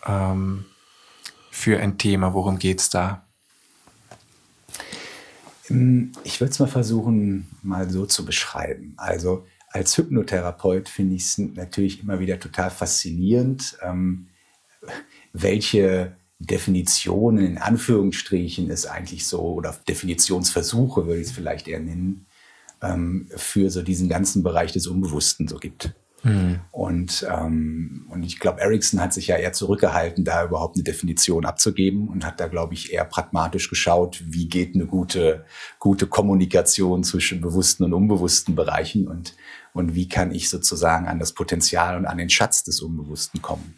ähm, 0.06 0.66
für 1.50 1.80
ein 1.80 1.96
Thema? 1.96 2.34
Worum 2.34 2.58
geht's 2.58 2.90
da? 2.90 3.24
Ich 6.24 6.40
würde 6.40 6.50
es 6.50 6.58
mal 6.58 6.66
versuchen, 6.66 7.48
mal 7.62 7.88
so 7.88 8.04
zu 8.04 8.24
beschreiben. 8.24 8.94
Also 8.96 9.46
als 9.70 9.96
Hypnotherapeut 9.96 10.88
finde 10.88 11.14
ich 11.14 11.22
es 11.22 11.38
natürlich 11.38 12.02
immer 12.02 12.20
wieder 12.20 12.38
total 12.38 12.70
faszinierend, 12.70 13.78
ähm, 13.82 14.28
welche 15.32 16.16
Definitionen 16.38 17.44
in 17.44 17.58
Anführungsstrichen 17.58 18.70
es 18.70 18.86
eigentlich 18.86 19.26
so, 19.26 19.40
oder 19.40 19.76
Definitionsversuche 19.88 21.06
würde 21.06 21.20
ich 21.20 21.28
es 21.28 21.32
vielleicht 21.32 21.68
eher 21.68 21.80
nennen, 21.80 22.26
ähm, 22.82 23.28
für 23.36 23.70
so 23.70 23.82
diesen 23.82 24.08
ganzen 24.08 24.42
Bereich 24.42 24.72
des 24.72 24.86
Unbewussten 24.86 25.46
so 25.48 25.58
gibt. 25.58 25.94
Und, 26.70 27.26
ähm, 27.30 28.06
und 28.10 28.22
ich 28.24 28.38
glaube, 28.40 28.60
Ericsson 28.60 29.00
hat 29.00 29.14
sich 29.14 29.28
ja 29.28 29.36
eher 29.36 29.52
zurückgehalten, 29.52 30.24
da 30.24 30.44
überhaupt 30.44 30.76
eine 30.76 30.84
Definition 30.84 31.46
abzugeben 31.46 32.08
und 32.08 32.26
hat 32.26 32.40
da, 32.40 32.48
glaube 32.48 32.74
ich, 32.74 32.92
eher 32.92 33.04
pragmatisch 33.04 33.70
geschaut, 33.70 34.22
wie 34.26 34.48
geht 34.48 34.74
eine 34.74 34.86
gute, 34.86 35.46
gute 35.78 36.06
Kommunikation 36.06 37.04
zwischen 37.04 37.40
bewussten 37.40 37.84
und 37.84 37.94
unbewussten 37.94 38.54
Bereichen 38.54 39.08
und, 39.08 39.34
und 39.72 39.94
wie 39.94 40.08
kann 40.08 40.32
ich 40.32 40.50
sozusagen 40.50 41.06
an 41.06 41.18
das 41.18 41.32
Potenzial 41.32 41.96
und 41.96 42.06
an 42.06 42.18
den 42.18 42.30
Schatz 42.30 42.64
des 42.64 42.80
Unbewussten 42.80 43.40
kommen. 43.42 43.76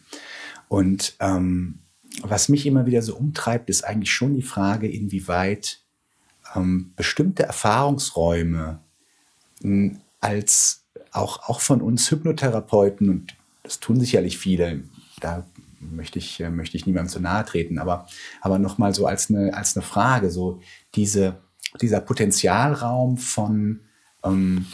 Und 0.69 1.15
ähm, 1.21 1.81
was 2.23 2.49
mich 2.49 2.67
immer 2.67 2.87
wieder 2.87 3.03
so 3.03 3.17
umtreibt, 3.17 3.71
ist 3.71 3.85
eigentlich 3.85 4.13
schon 4.13 4.35
die 4.35 4.43
Frage, 4.43 4.89
inwieweit 4.91 5.81
ähm, 6.55 6.93
bestimmte 6.97 7.45
Erfahrungsräume 7.45 8.81
mh, 9.61 9.97
als 10.21 10.85
auch, 11.11 11.49
auch 11.49 11.61
von 11.61 11.81
uns 11.81 12.11
Hypnotherapeuten, 12.11 13.09
und 13.09 13.37
das 13.63 13.81
tun 13.81 14.01
sicherlich 14.01 14.39
viele, 14.39 14.85
da 15.21 15.47
möchte 15.81 16.19
ich, 16.19 16.41
äh, 16.41 16.51
möchte 16.51 16.77
ich 16.77 16.87
niemandem 16.87 17.13
zu 17.13 17.21
nahe 17.21 17.45
treten. 17.45 17.79
Aber, 17.79 18.07
aber 18.41 18.59
nochmal 18.59 18.95
so 18.95 19.07
als 19.07 19.31
eine, 19.31 19.55
als 19.55 19.77
eine 19.77 19.85
Frage, 19.85 20.31
so 20.31 20.61
diese, 20.95 21.41
dieser 21.81 22.01
Potenzialraum 22.01 23.19
von 23.19 23.81
ähm, 24.25 24.67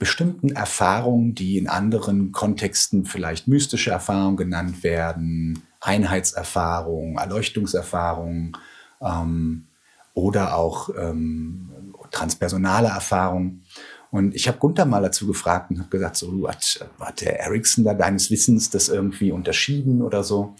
bestimmten 0.00 0.50
Erfahrungen, 0.50 1.34
die 1.34 1.58
in 1.58 1.68
anderen 1.68 2.32
Kontexten 2.32 3.04
vielleicht 3.04 3.46
mystische 3.46 3.90
Erfahrungen 3.90 4.38
genannt 4.38 4.82
werden, 4.82 5.62
Einheitserfahrungen, 5.78 7.18
Erleuchtungserfahrungen 7.18 8.56
ähm, 9.02 9.66
oder 10.14 10.56
auch 10.56 10.88
ähm, 10.98 11.68
transpersonale 12.10 12.88
Erfahrungen. 12.88 13.62
Und 14.10 14.34
ich 14.34 14.48
habe 14.48 14.58
Gunther 14.58 14.86
mal 14.86 15.02
dazu 15.02 15.26
gefragt 15.26 15.70
und 15.70 15.78
habe 15.78 15.90
gesagt, 15.90 16.16
so 16.16 16.48
hat, 16.48 16.88
hat 16.98 17.20
der 17.20 17.38
Ericsson 17.38 17.84
da 17.84 17.92
deines 17.92 18.30
Wissens 18.30 18.70
das 18.70 18.88
irgendwie 18.88 19.30
unterschieden 19.30 20.00
oder 20.00 20.24
so? 20.24 20.56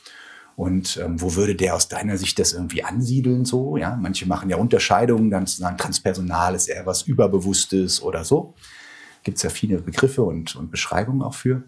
Und 0.55 0.99
ähm, 1.03 1.19
wo 1.19 1.35
würde 1.35 1.55
der 1.55 1.75
aus 1.75 1.89
deiner 1.89 2.19
Sicht 2.19 2.39
das 2.39 2.53
irgendwie 2.53 2.85
ansiedeln 2.85 3.47
so? 3.47 3.79
Ja, 3.79 3.97
manche 3.97 4.27
machen 4.27 4.51
ja 4.51 4.59
Unterscheidungen, 4.59 5.31
dann 5.31 5.47
zu 5.47 5.57
sagen, 5.57 5.79
transpersonal 5.79 6.55
ist 6.55 6.69
eher 6.69 6.85
was 6.85 7.03
Überbewusstes 7.03 8.03
oder 8.03 8.23
so. 8.25 8.55
Gibt 9.23 9.37
es 9.37 9.43
ja 9.43 9.51
viele 9.51 9.81
Begriffe 9.81 10.23
und, 10.23 10.57
und 10.57 10.71
Beschreibungen 10.71 11.23
auch 11.23 11.35
für. 11.35 11.63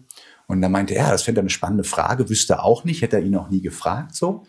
Und 0.47 0.61
da 0.61 0.69
meinte 0.69 0.93
er, 0.95 1.11
das 1.11 1.23
fände 1.23 1.39
er 1.39 1.43
eine 1.43 1.49
spannende 1.49 1.83
Frage, 1.83 2.29
wüsste 2.29 2.61
auch 2.63 2.83
nicht, 2.83 3.01
hätte 3.01 3.17
er 3.17 3.23
ihn 3.23 3.35
auch 3.35 3.49
nie 3.49 3.61
gefragt 3.61 4.15
so. 4.15 4.45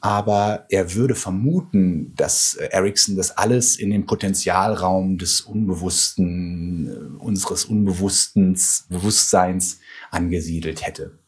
Aber 0.00 0.66
er 0.68 0.94
würde 0.94 1.16
vermuten, 1.16 2.14
dass 2.14 2.54
Ericsson 2.54 3.16
das 3.16 3.36
alles 3.36 3.76
in 3.76 3.90
den 3.90 4.06
Potenzialraum 4.06 5.18
des 5.18 5.40
Unbewussten, 5.40 6.86
äh, 6.86 7.22
unseres 7.22 7.64
unbewussten 7.64 8.56
Bewusstseins 8.88 9.80
angesiedelt 10.12 10.86
hätte. 10.86 11.18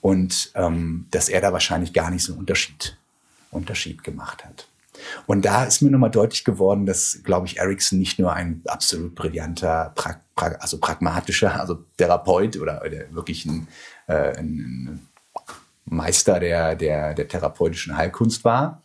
Und 0.00 0.52
ähm, 0.54 1.06
dass 1.10 1.28
er 1.28 1.40
da 1.40 1.52
wahrscheinlich 1.52 1.92
gar 1.92 2.10
nicht 2.10 2.22
so 2.22 2.32
einen 2.32 2.40
Unterschied, 2.40 2.96
Unterschied 3.50 4.04
gemacht 4.04 4.44
hat. 4.44 4.68
Und 5.26 5.44
da 5.44 5.64
ist 5.64 5.82
mir 5.82 5.90
nochmal 5.90 6.10
deutlich 6.10 6.44
geworden, 6.44 6.86
dass, 6.86 7.20
glaube 7.22 7.46
ich, 7.46 7.58
Ericsson 7.58 7.98
nicht 7.98 8.18
nur 8.18 8.32
ein 8.32 8.62
absolut 8.66 9.14
brillanter, 9.14 9.92
pra 9.94 10.20
pra 10.34 10.46
also 10.60 10.78
pragmatischer, 10.78 11.60
also 11.60 11.84
Therapeut 11.96 12.56
oder, 12.56 12.82
oder 12.84 13.14
wirklich 13.14 13.44
ein, 13.46 13.68
äh, 14.06 14.36
ein 14.36 15.06
Meister 15.84 16.40
der, 16.40 16.74
der, 16.76 17.14
der 17.14 17.28
therapeutischen 17.28 17.96
Heilkunst 17.96 18.44
war, 18.44 18.82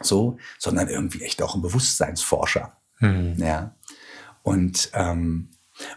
so, 0.00 0.38
sondern 0.58 0.88
irgendwie 0.88 1.22
echt 1.22 1.42
auch 1.42 1.54
ein 1.54 1.62
Bewusstseinsforscher. 1.62 2.72
Mhm. 3.00 3.34
Ja. 3.36 3.74
Und, 4.42 4.90
ähm, 4.94 5.48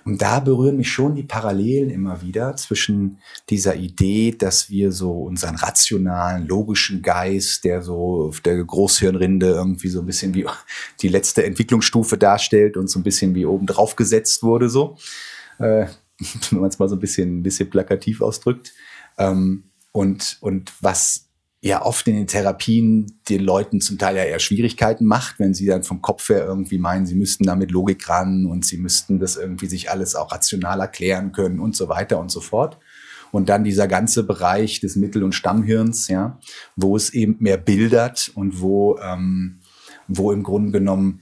und 0.05 0.21
da 0.21 0.39
berühren 0.39 0.77
mich 0.77 0.91
schon 0.91 1.15
die 1.15 1.23
Parallelen 1.23 1.89
immer 1.89 2.21
wieder 2.21 2.55
zwischen 2.55 3.19
dieser 3.49 3.75
Idee, 3.75 4.31
dass 4.31 4.69
wir 4.69 4.91
so 4.91 5.23
unseren 5.23 5.55
rationalen, 5.55 6.47
logischen 6.47 7.01
Geist, 7.01 7.63
der 7.65 7.81
so 7.81 8.27
auf 8.27 8.41
der 8.41 8.63
Großhirnrinde 8.63 9.47
irgendwie 9.47 9.89
so 9.89 9.99
ein 9.99 10.05
bisschen 10.05 10.33
wie 10.33 10.45
die 11.01 11.09
letzte 11.09 11.45
Entwicklungsstufe 11.45 12.17
darstellt 12.17 12.77
und 12.77 12.89
so 12.89 12.99
ein 12.99 13.03
bisschen 13.03 13.35
wie 13.35 13.45
oben 13.45 13.65
drauf 13.65 13.95
gesetzt 13.95 14.43
wurde, 14.43 14.69
so, 14.69 14.97
äh, 15.59 15.87
wenn 16.49 16.59
man 16.59 16.69
es 16.69 16.79
mal 16.79 16.89
so 16.89 16.95
ein 16.95 17.01
bisschen, 17.01 17.39
ein 17.39 17.43
bisschen 17.43 17.69
plakativ 17.69 18.21
ausdrückt. 18.21 18.73
Ähm, 19.17 19.65
und, 19.91 20.37
und 20.41 20.73
was 20.81 21.29
ja 21.65 21.83
oft 21.83 22.07
in 22.07 22.15
den 22.15 22.27
Therapien 22.27 23.19
den 23.27 23.41
Leuten 23.41 23.81
zum 23.81 23.97
Teil 23.97 24.15
ja 24.15 24.23
eher 24.23 24.37
Schwierigkeiten 24.37 25.03
macht, 25.03 25.39
wenn 25.39 25.55
sie 25.55 25.65
dann 25.65 25.81
vom 25.81 25.99
Kopf 25.99 26.29
her 26.29 26.45
irgendwie 26.45 26.77
meinen, 26.77 27.07
sie 27.07 27.15
müssten 27.15 27.43
da 27.43 27.55
mit 27.55 27.71
Logik 27.71 28.07
ran 28.07 28.45
und 28.45 28.63
sie 28.63 28.77
müssten 28.77 29.17
das 29.17 29.35
irgendwie 29.35 29.65
sich 29.65 29.89
alles 29.89 30.15
auch 30.15 30.31
rational 30.31 30.79
erklären 30.79 31.31
können 31.31 31.59
und 31.59 31.75
so 31.75 31.89
weiter 31.89 32.19
und 32.19 32.29
so 32.29 32.39
fort. 32.39 32.77
Und 33.31 33.49
dann 33.49 33.63
dieser 33.63 33.87
ganze 33.87 34.23
Bereich 34.23 34.79
des 34.79 34.95
Mittel- 34.95 35.23
und 35.23 35.33
Stammhirns, 35.33 36.07
ja, 36.07 36.39
wo 36.75 36.95
es 36.95 37.15
eben 37.15 37.37
mehr 37.39 37.57
bildert 37.57 38.31
und 38.35 38.61
wo, 38.61 38.99
ähm, 38.99 39.61
wo 40.07 40.31
im 40.31 40.43
Grunde 40.43 40.71
genommen 40.71 41.21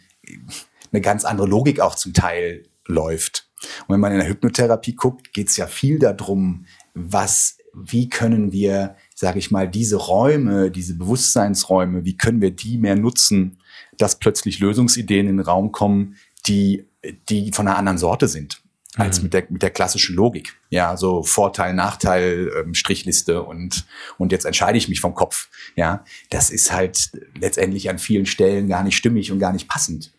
eine 0.91 0.99
ganz 0.99 1.23
andere 1.23 1.47
Logik 1.47 1.79
auch 1.79 1.95
zum 1.95 2.11
Teil 2.11 2.63
läuft. 2.85 3.47
Und 3.87 3.93
wenn 3.93 4.01
man 4.01 4.11
in 4.11 4.19
der 4.19 4.27
Hypnotherapie 4.27 4.95
guckt, 4.95 5.31
geht 5.31 5.47
es 5.47 5.55
ja 5.55 5.67
viel 5.67 5.99
darum, 5.99 6.65
was 6.93 7.57
wie 7.73 8.07
können 8.09 8.51
wir, 8.51 8.95
sage 9.15 9.39
ich 9.39 9.51
mal, 9.51 9.67
diese 9.67 9.97
Räume, 9.97 10.71
diese 10.71 10.95
Bewusstseinsräume, 10.95 12.05
wie 12.05 12.17
können 12.17 12.41
wir 12.41 12.51
die 12.51 12.77
mehr 12.77 12.95
nutzen, 12.95 13.57
dass 13.97 14.19
plötzlich 14.19 14.59
Lösungsideen 14.59 15.27
in 15.27 15.37
den 15.37 15.45
Raum 15.45 15.71
kommen, 15.71 16.15
die, 16.47 16.85
die 17.29 17.51
von 17.51 17.67
einer 17.67 17.77
anderen 17.77 17.97
Sorte 17.97 18.27
sind 18.27 18.61
als 18.95 19.17
mhm. 19.17 19.23
mit 19.23 19.33
der, 19.33 19.43
mit 19.49 19.61
der 19.61 19.71
klassischen 19.71 20.15
Logik. 20.15 20.55
Ja, 20.69 20.97
so 20.97 21.23
Vorteil, 21.23 21.73
Nachteil, 21.73 22.51
ähm, 22.59 22.73
Strichliste 22.73 23.41
und, 23.43 23.85
und 24.17 24.31
jetzt 24.31 24.45
entscheide 24.45 24.77
ich 24.77 24.87
mich 24.89 24.99
vom 24.99 25.15
Kopf. 25.15 25.49
Ja, 25.75 26.03
das 26.29 26.49
ist 26.49 26.71
halt 26.71 27.11
letztendlich 27.37 27.89
an 27.89 27.97
vielen 27.97 28.25
Stellen 28.25 28.67
gar 28.67 28.83
nicht 28.83 28.97
stimmig 28.97 29.31
und 29.31 29.39
gar 29.39 29.53
nicht 29.53 29.67
passend. 29.67 30.13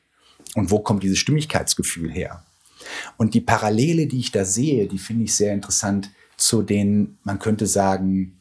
Und 0.54 0.70
wo 0.70 0.80
kommt 0.80 1.02
dieses 1.02 1.18
Stimmigkeitsgefühl 1.18 2.10
her? 2.10 2.44
Und 3.16 3.34
die 3.34 3.40
Parallele, 3.40 4.06
die 4.06 4.20
ich 4.20 4.32
da 4.32 4.44
sehe, 4.44 4.86
die 4.86 4.98
finde 4.98 5.24
ich 5.24 5.34
sehr 5.34 5.52
interessant 5.52 6.10
zu 6.36 6.62
den, 6.62 7.18
man 7.22 7.38
könnte 7.38 7.66
sagen, 7.66 8.33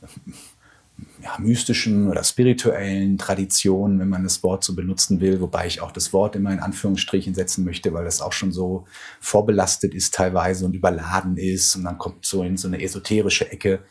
ja, 1.22 1.36
mystischen 1.38 2.08
oder 2.08 2.24
spirituellen 2.24 3.18
Traditionen, 3.18 3.98
wenn 3.98 4.08
man 4.08 4.24
das 4.24 4.42
Wort 4.42 4.64
so 4.64 4.74
benutzen 4.74 5.20
will, 5.20 5.40
wobei 5.40 5.66
ich 5.66 5.80
auch 5.80 5.92
das 5.92 6.12
Wort 6.12 6.36
immer 6.36 6.52
in 6.52 6.60
Anführungsstrichen 6.60 7.34
setzen 7.34 7.64
möchte, 7.64 7.92
weil 7.92 8.04
das 8.04 8.20
auch 8.20 8.32
schon 8.32 8.52
so 8.52 8.84
vorbelastet 9.20 9.94
ist 9.94 10.14
teilweise 10.14 10.64
und 10.64 10.74
überladen 10.74 11.36
ist 11.36 11.76
und 11.76 11.84
dann 11.84 11.98
kommt 11.98 12.24
so 12.24 12.42
in 12.42 12.56
so 12.56 12.68
eine 12.68 12.82
esoterische 12.82 13.50
Ecke. 13.50 13.84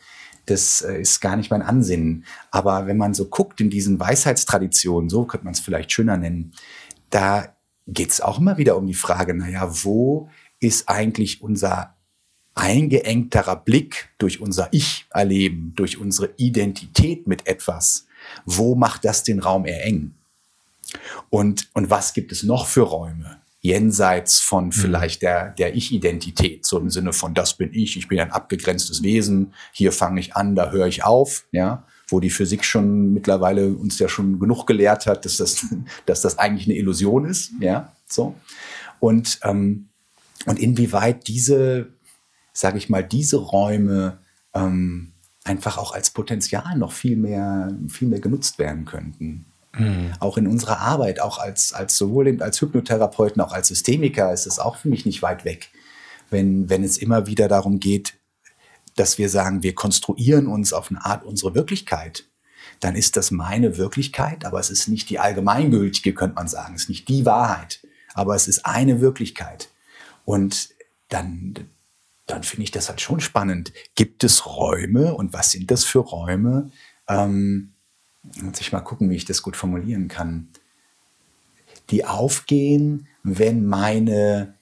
Das 0.46 0.82
äh, 0.82 1.00
ist 1.00 1.20
gar 1.20 1.36
nicht 1.36 1.50
mein 1.50 1.62
Ansinnen. 1.62 2.24
Aber 2.50 2.86
wenn 2.86 2.96
man 2.96 3.14
so 3.14 3.26
guckt 3.26 3.60
in 3.60 3.70
diesen 3.70 4.00
Weisheitstraditionen, 4.00 5.10
so 5.10 5.24
könnte 5.24 5.44
man 5.44 5.54
es 5.54 5.60
vielleicht 5.60 5.92
schöner 5.92 6.16
nennen, 6.16 6.52
da 7.10 7.54
geht 7.86 8.10
es 8.10 8.20
auch 8.20 8.38
immer 8.38 8.58
wieder 8.58 8.76
um 8.76 8.86
die 8.86 8.94
Frage, 8.94 9.34
naja, 9.34 9.68
wo 9.84 10.28
ist 10.60 10.88
eigentlich 10.88 11.42
unser 11.42 11.97
eingeengterer 12.58 13.56
Blick 13.56 14.10
durch 14.18 14.40
unser 14.40 14.68
Ich-Erleben, 14.72 15.72
durch 15.76 15.98
unsere 15.98 16.30
Identität 16.36 17.26
mit 17.26 17.46
etwas, 17.46 18.06
wo 18.44 18.74
macht 18.74 19.04
das 19.04 19.22
den 19.22 19.38
Raum 19.38 19.64
eher 19.64 19.84
eng? 19.84 20.14
Und, 21.30 21.68
und 21.74 21.90
was 21.90 22.14
gibt 22.14 22.32
es 22.32 22.42
noch 22.42 22.66
für 22.66 22.82
Räume? 22.82 23.40
Jenseits 23.60 24.40
von 24.40 24.66
mhm. 24.66 24.72
vielleicht 24.72 25.22
der, 25.22 25.50
der 25.50 25.74
Ich-Identität, 25.76 26.66
so 26.66 26.78
im 26.78 26.90
Sinne 26.90 27.12
von, 27.12 27.34
das 27.34 27.54
bin 27.54 27.72
ich, 27.72 27.96
ich 27.96 28.08
bin 28.08 28.18
ein 28.20 28.32
abgegrenztes 28.32 29.02
Wesen, 29.02 29.52
hier 29.72 29.92
fange 29.92 30.20
ich 30.20 30.36
an, 30.36 30.54
da 30.54 30.70
höre 30.70 30.86
ich 30.86 31.04
auf, 31.04 31.46
ja, 31.52 31.84
wo 32.08 32.20
die 32.20 32.30
Physik 32.30 32.64
schon 32.64 33.12
mittlerweile 33.12 33.68
uns 33.68 33.98
ja 33.98 34.08
schon 34.08 34.38
genug 34.38 34.66
gelehrt 34.66 35.06
hat, 35.06 35.24
dass 35.24 35.36
das, 35.36 35.66
dass 36.06 36.22
das 36.22 36.38
eigentlich 36.38 36.66
eine 36.66 36.76
Illusion 36.76 37.24
ist, 37.24 37.52
ja, 37.60 37.92
so. 38.06 38.34
Und, 39.00 39.38
ähm, 39.44 39.88
und 40.46 40.58
inwieweit 40.58 41.28
diese 41.28 41.92
sage 42.58 42.78
ich 42.78 42.88
mal, 42.88 43.04
diese 43.04 43.36
Räume 43.36 44.18
ähm, 44.52 45.12
einfach 45.44 45.78
auch 45.78 45.92
als 45.92 46.10
Potenzial 46.10 46.76
noch 46.76 46.90
viel 46.90 47.16
mehr, 47.16 47.72
viel 47.88 48.08
mehr 48.08 48.18
genutzt 48.18 48.58
werden 48.58 48.84
könnten. 48.84 49.46
Mhm. 49.76 50.12
Auch 50.18 50.36
in 50.36 50.48
unserer 50.48 50.80
Arbeit, 50.80 51.20
auch 51.20 51.38
als, 51.38 51.72
als 51.72 51.96
sowohl 51.96 52.42
als 52.42 52.60
Hypnotherapeuten, 52.60 53.40
auch 53.40 53.52
als 53.52 53.68
Systemiker 53.68 54.32
ist 54.32 54.46
es 54.46 54.58
auch 54.58 54.74
für 54.74 54.88
mich 54.88 55.06
nicht 55.06 55.22
weit 55.22 55.44
weg, 55.44 55.70
wenn, 56.30 56.68
wenn 56.68 56.82
es 56.82 56.96
immer 56.96 57.28
wieder 57.28 57.46
darum 57.46 57.78
geht, 57.78 58.14
dass 58.96 59.18
wir 59.18 59.28
sagen, 59.28 59.62
wir 59.62 59.76
konstruieren 59.76 60.48
uns 60.48 60.72
auf 60.72 60.90
eine 60.90 61.04
Art 61.04 61.24
unsere 61.24 61.54
Wirklichkeit, 61.54 62.24
dann 62.80 62.96
ist 62.96 63.16
das 63.16 63.30
meine 63.30 63.76
Wirklichkeit, 63.76 64.44
aber 64.44 64.58
es 64.58 64.70
ist 64.70 64.88
nicht 64.88 65.10
die 65.10 65.20
allgemeingültige, 65.20 66.12
könnte 66.12 66.34
man 66.34 66.48
sagen. 66.48 66.74
Es 66.74 66.82
ist 66.82 66.88
nicht 66.88 67.08
die 67.08 67.24
Wahrheit, 67.24 67.86
aber 68.14 68.34
es 68.34 68.48
ist 68.48 68.66
eine 68.66 69.00
Wirklichkeit. 69.00 69.70
Und 70.24 70.70
dann, 71.08 71.54
dann 72.28 72.42
finde 72.42 72.64
ich 72.64 72.70
das 72.70 72.88
halt 72.88 73.00
schon 73.00 73.20
spannend. 73.20 73.72
Gibt 73.94 74.22
es 74.22 74.46
Räume 74.46 75.14
und 75.14 75.32
was 75.32 75.50
sind 75.50 75.70
das 75.70 75.84
für 75.84 76.00
Räume? 76.00 76.70
Ähm, 77.08 77.72
muss 78.22 78.60
ich 78.60 78.72
mal 78.72 78.80
gucken, 78.80 79.10
wie 79.10 79.16
ich 79.16 79.24
das 79.24 79.42
gut 79.42 79.56
formulieren 79.56 80.08
kann. 80.08 80.48
Die 81.90 82.04
aufgehen, 82.04 83.08
wenn 83.22 83.64
meine 83.64 84.54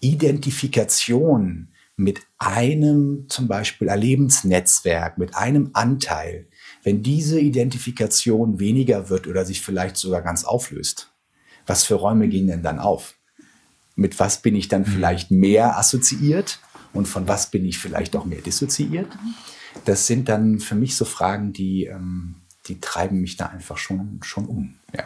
Identifikation 0.00 1.68
mit 1.96 2.20
einem 2.38 3.26
zum 3.28 3.48
Beispiel 3.48 3.88
Erlebensnetzwerk, 3.88 5.18
mit 5.18 5.34
einem 5.34 5.70
Anteil, 5.72 6.46
wenn 6.84 7.02
diese 7.02 7.40
Identifikation 7.40 8.60
weniger 8.60 9.08
wird 9.08 9.26
oder 9.26 9.44
sich 9.44 9.62
vielleicht 9.62 9.96
sogar 9.96 10.22
ganz 10.22 10.44
auflöst, 10.44 11.12
was 11.66 11.84
für 11.84 11.96
Räume 11.96 12.28
gehen 12.28 12.46
denn 12.46 12.62
dann 12.62 12.78
auf? 12.78 13.17
Mit 13.98 14.18
was 14.20 14.40
bin 14.40 14.54
ich 14.54 14.68
dann 14.68 14.82
mhm. 14.82 14.86
vielleicht 14.86 15.30
mehr 15.30 15.76
assoziiert 15.76 16.60
und 16.92 17.06
von 17.06 17.26
was 17.26 17.50
bin 17.50 17.64
ich 17.64 17.78
vielleicht 17.78 18.14
auch 18.16 18.24
mehr 18.24 18.40
dissoziiert. 18.40 19.08
Das 19.84 20.06
sind 20.06 20.28
dann 20.28 20.60
für 20.60 20.76
mich 20.76 20.96
so 20.96 21.04
Fragen, 21.04 21.52
die, 21.52 21.84
ähm, 21.84 22.36
die 22.66 22.80
treiben 22.80 23.20
mich 23.20 23.36
da 23.36 23.46
einfach 23.46 23.76
schon, 23.76 24.20
schon 24.22 24.46
um. 24.46 24.74
Ja. 24.96 25.04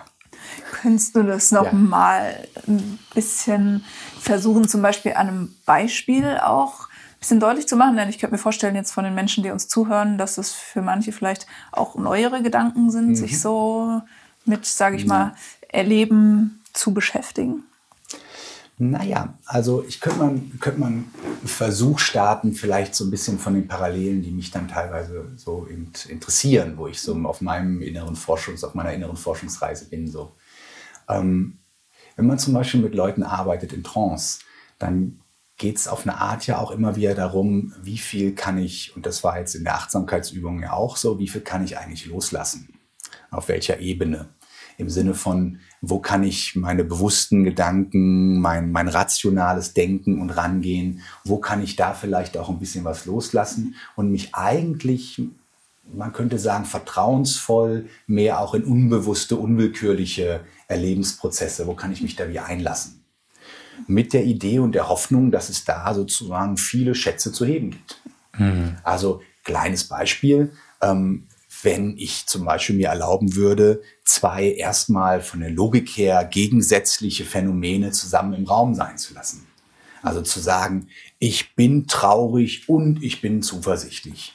Könntest 0.72 1.16
du 1.16 1.22
das 1.22 1.52
noch 1.52 1.66
ja. 1.66 1.72
mal 1.72 2.48
ein 2.66 2.98
bisschen 3.14 3.84
versuchen, 4.20 4.68
zum 4.68 4.82
Beispiel 4.82 5.14
an 5.14 5.28
einem 5.28 5.54
Beispiel 5.64 6.38
auch 6.42 6.88
bisschen 7.18 7.40
deutlich 7.40 7.68
zu 7.68 7.76
machen, 7.76 7.96
denn 7.96 8.08
ich 8.08 8.18
könnte 8.18 8.34
mir 8.34 8.38
vorstellen, 8.38 8.74
jetzt 8.74 8.90
von 8.90 9.04
den 9.04 9.14
Menschen, 9.14 9.44
die 9.44 9.50
uns 9.50 9.68
zuhören, 9.68 10.18
dass 10.18 10.38
es 10.38 10.52
für 10.52 10.82
manche 10.82 11.12
vielleicht 11.12 11.46
auch 11.70 11.94
neuere 11.94 12.42
Gedanken 12.42 12.90
sind, 12.90 13.10
mhm. 13.10 13.14
sich 13.14 13.40
so 13.40 14.02
mit, 14.44 14.66
sage 14.66 14.96
ich 14.96 15.06
mal, 15.06 15.34
Erleben 15.68 16.60
zu 16.72 16.92
beschäftigen. 16.92 17.64
Naja, 18.78 19.38
also 19.44 19.84
ich 19.86 20.00
könnte 20.00 20.18
man, 20.18 20.58
könnte 20.58 20.80
man 20.80 20.92
einen 20.92 21.46
Versuch 21.46 21.98
starten, 21.98 22.52
vielleicht 22.52 22.94
so 22.94 23.04
ein 23.04 23.10
bisschen 23.10 23.38
von 23.38 23.54
den 23.54 23.68
Parallelen, 23.68 24.22
die 24.22 24.30
mich 24.30 24.50
dann 24.50 24.66
teilweise 24.66 25.30
so 25.36 25.66
interessieren, 26.08 26.76
wo 26.76 26.86
ich 26.86 27.00
so 27.00 27.14
auf 27.24 27.42
meinem 27.42 27.82
inneren 27.82 28.16
Forschungs, 28.16 28.64
auf 28.64 28.74
meiner 28.74 28.92
inneren 28.92 29.16
Forschungsreise 29.16 29.88
bin. 29.88 30.08
So. 30.08 30.32
Ähm, 31.08 31.58
wenn 32.16 32.26
man 32.26 32.38
zum 32.38 32.54
Beispiel 32.54 32.80
mit 32.80 32.94
Leuten 32.94 33.22
arbeitet 33.22 33.72
in 33.72 33.84
Trance, 33.84 34.40
dann 34.78 35.20
geht 35.58 35.76
es 35.76 35.86
auf 35.86 36.02
eine 36.02 36.16
Art 36.16 36.46
ja 36.46 36.58
auch 36.58 36.70
immer 36.70 36.96
wieder 36.96 37.14
darum, 37.14 37.72
wie 37.82 37.98
viel 37.98 38.34
kann 38.34 38.58
ich, 38.58 38.96
und 38.96 39.06
das 39.06 39.22
war 39.22 39.38
jetzt 39.38 39.54
in 39.54 39.64
der 39.64 39.76
Achtsamkeitsübung 39.76 40.60
ja 40.60 40.72
auch 40.72 40.96
so, 40.96 41.18
wie 41.18 41.28
viel 41.28 41.42
kann 41.42 41.62
ich 41.62 41.78
eigentlich 41.78 42.06
loslassen? 42.06 42.74
Auf 43.30 43.48
welcher 43.48 43.78
Ebene? 43.78 44.28
Im 44.82 44.90
Sinne 44.90 45.14
von, 45.14 45.60
wo 45.80 46.00
kann 46.00 46.24
ich 46.24 46.56
meine 46.56 46.82
bewussten 46.82 47.44
Gedanken, 47.44 48.40
mein, 48.40 48.72
mein 48.72 48.88
rationales 48.88 49.74
Denken 49.74 50.20
und 50.20 50.30
Rangehen, 50.30 51.02
wo 51.24 51.38
kann 51.38 51.62
ich 51.62 51.76
da 51.76 51.94
vielleicht 51.94 52.36
auch 52.36 52.48
ein 52.48 52.58
bisschen 52.58 52.84
was 52.84 53.06
loslassen 53.06 53.76
und 53.94 54.10
mich 54.10 54.34
eigentlich, 54.34 55.22
man 55.94 56.12
könnte 56.12 56.40
sagen, 56.40 56.64
vertrauensvoll 56.64 57.86
mehr 58.08 58.40
auch 58.40 58.54
in 58.54 58.64
unbewusste, 58.64 59.36
unwillkürliche 59.36 60.40
Erlebensprozesse, 60.66 61.68
wo 61.68 61.74
kann 61.74 61.92
ich 61.92 62.02
mich 62.02 62.16
da 62.16 62.28
wie 62.28 62.40
einlassen? 62.40 62.98
mit 63.86 64.12
der 64.12 64.24
Idee 64.24 64.58
und 64.58 64.74
der 64.74 64.88
Hoffnung, 64.88 65.30
dass 65.32 65.48
es 65.48 65.64
da 65.64 65.92
sozusagen 65.94 66.56
viele 66.56 66.94
Schätze 66.94 67.32
zu 67.32 67.44
heben 67.44 67.70
gibt. 67.70 68.00
Mhm. 68.38 68.76
Also 68.84 69.22
kleines 69.44 69.84
Beispiel, 69.84 70.52
ähm, 70.80 71.26
wenn 71.62 71.96
ich 71.96 72.26
zum 72.26 72.44
Beispiel 72.44 72.76
mir 72.76 72.88
erlauben 72.88 73.34
würde, 73.34 73.82
zwei 74.04 74.52
erstmal 74.52 75.20
von 75.20 75.40
der 75.40 75.50
Logik 75.50 75.88
her 75.90 76.24
gegensätzliche 76.24 77.24
Phänomene 77.24 77.90
zusammen 77.92 78.34
im 78.34 78.46
Raum 78.46 78.74
sein 78.74 78.98
zu 78.98 79.14
lassen. 79.14 79.46
Also 80.02 80.22
zu 80.22 80.40
sagen, 80.40 80.88
ich 81.18 81.54
bin 81.54 81.86
traurig 81.86 82.68
und 82.68 83.02
ich 83.02 83.20
bin 83.20 83.42
zuversichtlich. 83.42 84.34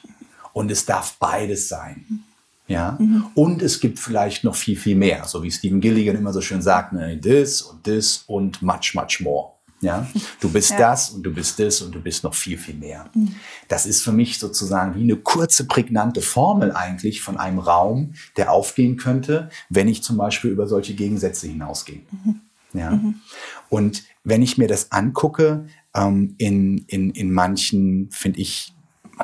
Und 0.52 0.70
es 0.70 0.86
darf 0.86 1.18
beides 1.18 1.68
sein. 1.68 2.24
Ja? 2.66 2.96
Mhm. 2.98 3.26
Und 3.34 3.62
es 3.62 3.80
gibt 3.80 3.98
vielleicht 3.98 4.44
noch 4.44 4.56
viel, 4.56 4.76
viel 4.76 4.96
mehr. 4.96 5.24
So 5.24 5.42
wie 5.42 5.50
Stephen 5.50 5.80
Gilligan 5.80 6.16
immer 6.16 6.32
so 6.32 6.40
schön 6.40 6.62
sagt, 6.62 6.92
ne, 6.92 7.20
this 7.20 7.60
und 7.62 7.84
this 7.84 8.24
und 8.26 8.62
much, 8.62 8.94
much 8.94 9.20
more. 9.20 9.52
Ja? 9.80 10.06
Du 10.40 10.48
bist 10.52 10.70
ja. 10.70 10.78
das 10.78 11.10
und 11.10 11.22
du 11.22 11.32
bist 11.32 11.58
das 11.58 11.80
und 11.82 11.94
du 11.94 12.00
bist 12.00 12.24
noch 12.24 12.34
viel, 12.34 12.58
viel 12.58 12.74
mehr. 12.74 13.10
Mhm. 13.14 13.34
Das 13.68 13.86
ist 13.86 14.02
für 14.02 14.12
mich 14.12 14.38
sozusagen 14.38 14.94
wie 14.94 15.02
eine 15.02 15.16
kurze, 15.16 15.66
prägnante 15.66 16.20
Formel 16.20 16.72
eigentlich 16.72 17.20
von 17.20 17.36
einem 17.36 17.58
Raum, 17.58 18.14
der 18.36 18.52
aufgehen 18.52 18.96
könnte, 18.96 19.50
wenn 19.68 19.88
ich 19.88 20.02
zum 20.02 20.16
Beispiel 20.16 20.50
über 20.50 20.66
solche 20.66 20.94
Gegensätze 20.94 21.46
hinausgehe. 21.46 22.02
Mhm. 22.10 22.40
Ja? 22.72 22.90
Mhm. 22.90 23.20
Und 23.68 24.04
wenn 24.24 24.42
ich 24.42 24.58
mir 24.58 24.68
das 24.68 24.92
angucke, 24.92 25.66
ähm, 25.94 26.34
in, 26.38 26.84
in, 26.86 27.10
in 27.10 27.32
manchen, 27.32 28.10
finde 28.10 28.40
ich, 28.40 28.74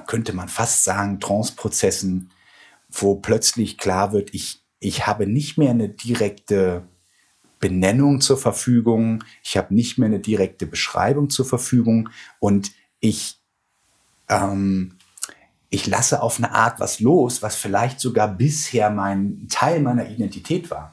könnte 0.06 0.32
man 0.32 0.48
fast 0.48 0.84
sagen, 0.84 1.20
Trance-Prozessen, 1.20 2.30
wo 2.90 3.16
plötzlich 3.16 3.78
klar 3.78 4.12
wird, 4.12 4.34
ich, 4.34 4.62
ich 4.80 5.06
habe 5.06 5.26
nicht 5.26 5.58
mehr 5.58 5.70
eine 5.70 5.88
direkte 5.88 6.84
Benennung 7.64 8.20
zur 8.20 8.36
Verfügung, 8.36 9.24
ich 9.42 9.56
habe 9.56 9.74
nicht 9.74 9.96
mehr 9.96 10.08
eine 10.08 10.20
direkte 10.20 10.66
Beschreibung 10.66 11.30
zur 11.30 11.46
Verfügung 11.46 12.10
und 12.38 12.72
ich, 13.00 13.38
ähm, 14.28 14.98
ich 15.70 15.86
lasse 15.86 16.20
auf 16.20 16.36
eine 16.36 16.52
Art 16.52 16.78
was 16.78 17.00
los, 17.00 17.40
was 17.40 17.56
vielleicht 17.56 18.00
sogar 18.00 18.28
bisher 18.28 18.90
mein 18.90 19.46
Teil 19.48 19.80
meiner 19.80 20.10
Identität 20.10 20.70
war. 20.70 20.92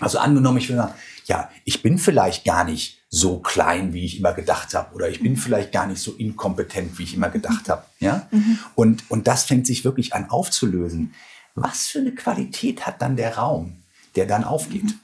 Also 0.00 0.18
angenommen, 0.18 0.58
ich 0.58 0.68
will 0.68 0.74
sagen, 0.74 0.94
ja, 1.26 1.48
ich 1.64 1.80
bin 1.80 1.98
vielleicht 1.98 2.44
gar 2.44 2.64
nicht 2.64 3.00
so 3.08 3.38
klein, 3.38 3.92
wie 3.92 4.04
ich 4.04 4.18
immer 4.18 4.32
gedacht 4.32 4.74
habe, 4.74 4.92
oder 4.96 5.08
ich 5.08 5.20
bin 5.20 5.36
vielleicht 5.36 5.70
gar 5.70 5.86
nicht 5.86 6.00
so 6.00 6.14
inkompetent, 6.14 6.98
wie 6.98 7.04
ich 7.04 7.14
immer 7.14 7.30
gedacht 7.30 7.68
habe. 7.68 7.84
Ja? 8.00 8.26
Mhm. 8.32 8.58
Und, 8.74 9.08
und 9.12 9.28
das 9.28 9.44
fängt 9.44 9.68
sich 9.68 9.84
wirklich 9.84 10.12
an 10.12 10.28
aufzulösen. 10.28 11.14
Was 11.54 11.86
für 11.86 12.00
eine 12.00 12.16
Qualität 12.16 12.84
hat 12.84 13.00
dann 13.00 13.14
der 13.14 13.36
Raum, 13.36 13.84
der 14.16 14.26
dann 14.26 14.42
aufgeht? 14.42 14.86
Mhm. 14.86 15.00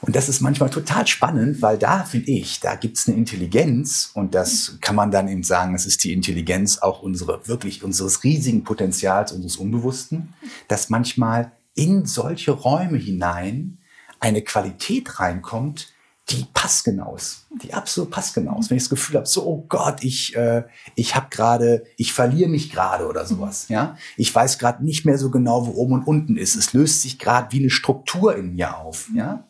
Und 0.00 0.16
das 0.16 0.28
ist 0.28 0.40
manchmal 0.40 0.70
total 0.70 1.06
spannend, 1.06 1.62
weil 1.62 1.78
da 1.78 2.04
finde 2.04 2.30
ich, 2.32 2.60
da 2.60 2.74
gibt 2.74 2.98
es 2.98 3.08
eine 3.08 3.16
Intelligenz 3.16 4.10
und 4.12 4.34
das 4.34 4.78
kann 4.80 4.96
man 4.96 5.10
dann 5.10 5.28
eben 5.28 5.42
sagen, 5.42 5.74
es 5.74 5.86
ist 5.86 6.04
die 6.04 6.12
Intelligenz 6.12 6.78
auch 6.78 7.02
unsere, 7.02 7.48
wirklich 7.48 7.82
unseres 7.82 8.22
riesigen 8.22 8.64
Potenzials, 8.64 9.32
unseres 9.32 9.56
Unbewussten, 9.56 10.34
dass 10.68 10.90
manchmal 10.90 11.52
in 11.74 12.04
solche 12.06 12.50
Räume 12.52 12.98
hinein 12.98 13.78
eine 14.20 14.42
Qualität 14.42 15.18
reinkommt, 15.20 15.93
die 16.30 16.46
passgenau 16.54 17.16
ist, 17.16 17.46
die 17.62 17.74
absolut 17.74 18.10
passgenau 18.10 18.58
ist. 18.58 18.70
Wenn 18.70 18.78
ich 18.78 18.84
das 18.84 18.90
Gefühl 18.90 19.16
habe, 19.16 19.26
so, 19.26 19.44
oh 19.44 19.66
Gott, 19.68 20.02
ich, 20.02 20.34
äh, 20.34 20.64
ich 20.94 21.14
habe 21.14 21.26
gerade, 21.28 21.84
ich 21.98 22.14
verliere 22.14 22.48
mich 22.48 22.70
gerade 22.70 23.06
oder 23.06 23.26
sowas. 23.26 23.66
Ja, 23.68 23.96
ich 24.16 24.34
weiß 24.34 24.58
gerade 24.58 24.82
nicht 24.84 25.04
mehr 25.04 25.18
so 25.18 25.30
genau, 25.30 25.66
wo 25.66 25.72
oben 25.72 25.92
und 25.92 26.06
unten 26.06 26.36
ist. 26.36 26.54
Es 26.56 26.72
löst 26.72 27.02
sich 27.02 27.18
gerade 27.18 27.52
wie 27.52 27.60
eine 27.60 27.70
Struktur 27.70 28.36
in 28.36 28.54
mir 28.54 28.78
auf. 28.78 29.10
Ja, 29.14 29.44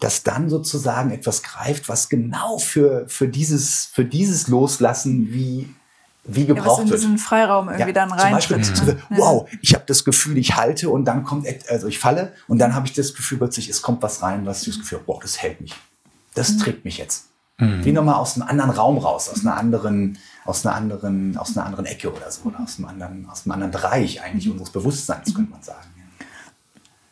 dass 0.00 0.22
dann 0.22 0.48
sozusagen 0.48 1.10
etwas 1.10 1.42
greift, 1.42 1.88
was 1.88 2.08
genau 2.08 2.58
für 2.58 3.06
für 3.06 3.28
dieses 3.28 3.84
für 3.84 4.04
dieses 4.04 4.48
Loslassen 4.48 5.32
wie 5.32 5.68
wie 6.24 6.46
gebraucht 6.46 6.66
ja, 6.66 6.72
was 6.72 6.78
in 6.80 6.90
wird. 6.90 7.00
diesen 7.00 7.18
Freiraum 7.18 7.68
irgendwie 7.68 7.88
ja, 7.88 7.92
dann 7.92 8.12
rein. 8.12 8.40
Zum 8.40 8.56
Beispiel, 8.56 8.94
mhm. 8.94 9.16
wow, 9.16 9.48
ich 9.62 9.74
habe 9.74 9.84
das 9.86 10.04
Gefühl, 10.04 10.38
ich 10.38 10.56
halte 10.56 10.88
und 10.90 11.04
dann 11.04 11.22
kommt, 11.22 11.46
also 11.68 11.86
ich 11.86 11.98
falle 11.98 12.32
und 12.48 12.58
dann 12.58 12.74
habe 12.74 12.86
ich 12.86 12.92
das 12.94 13.14
Gefühl 13.14 13.38
plötzlich, 13.38 13.68
es 13.68 13.82
kommt 13.82 14.02
was 14.02 14.22
rein, 14.22 14.44
was 14.44 14.62
ich 14.62 14.68
das 14.68 14.78
Gefühl, 14.78 15.00
wow, 15.06 15.18
das 15.20 15.40
hält 15.40 15.60
mich. 15.60 15.74
Das 16.34 16.52
mhm. 16.52 16.58
trägt 16.58 16.84
mich 16.84 16.98
jetzt. 16.98 17.26
Mhm. 17.58 17.84
Wie 17.84 17.92
nochmal 17.92 18.14
aus 18.14 18.36
einem 18.36 18.48
anderen 18.48 18.70
Raum 18.70 18.98
raus, 18.98 19.28
aus 19.28 19.40
einer 19.40 19.56
anderen, 19.56 20.18
aus 20.44 20.64
einer 20.64 20.74
anderen, 20.74 21.36
aus 21.36 21.56
einer 21.56 21.66
anderen 21.66 21.86
Ecke 21.86 22.12
oder 22.12 22.30
so, 22.30 22.42
oder 22.44 22.60
aus 22.60 22.78
einem 22.78 22.88
anderen, 22.88 23.28
aus 23.30 23.44
einem 23.44 23.52
anderen 23.52 23.70
Bereich 23.70 24.22
eigentlich 24.22 24.46
mhm. 24.46 24.52
unseres 24.52 24.70
Bewusstseins, 24.70 25.34
könnte 25.34 25.50
man 25.50 25.62
sagen. 25.62 25.88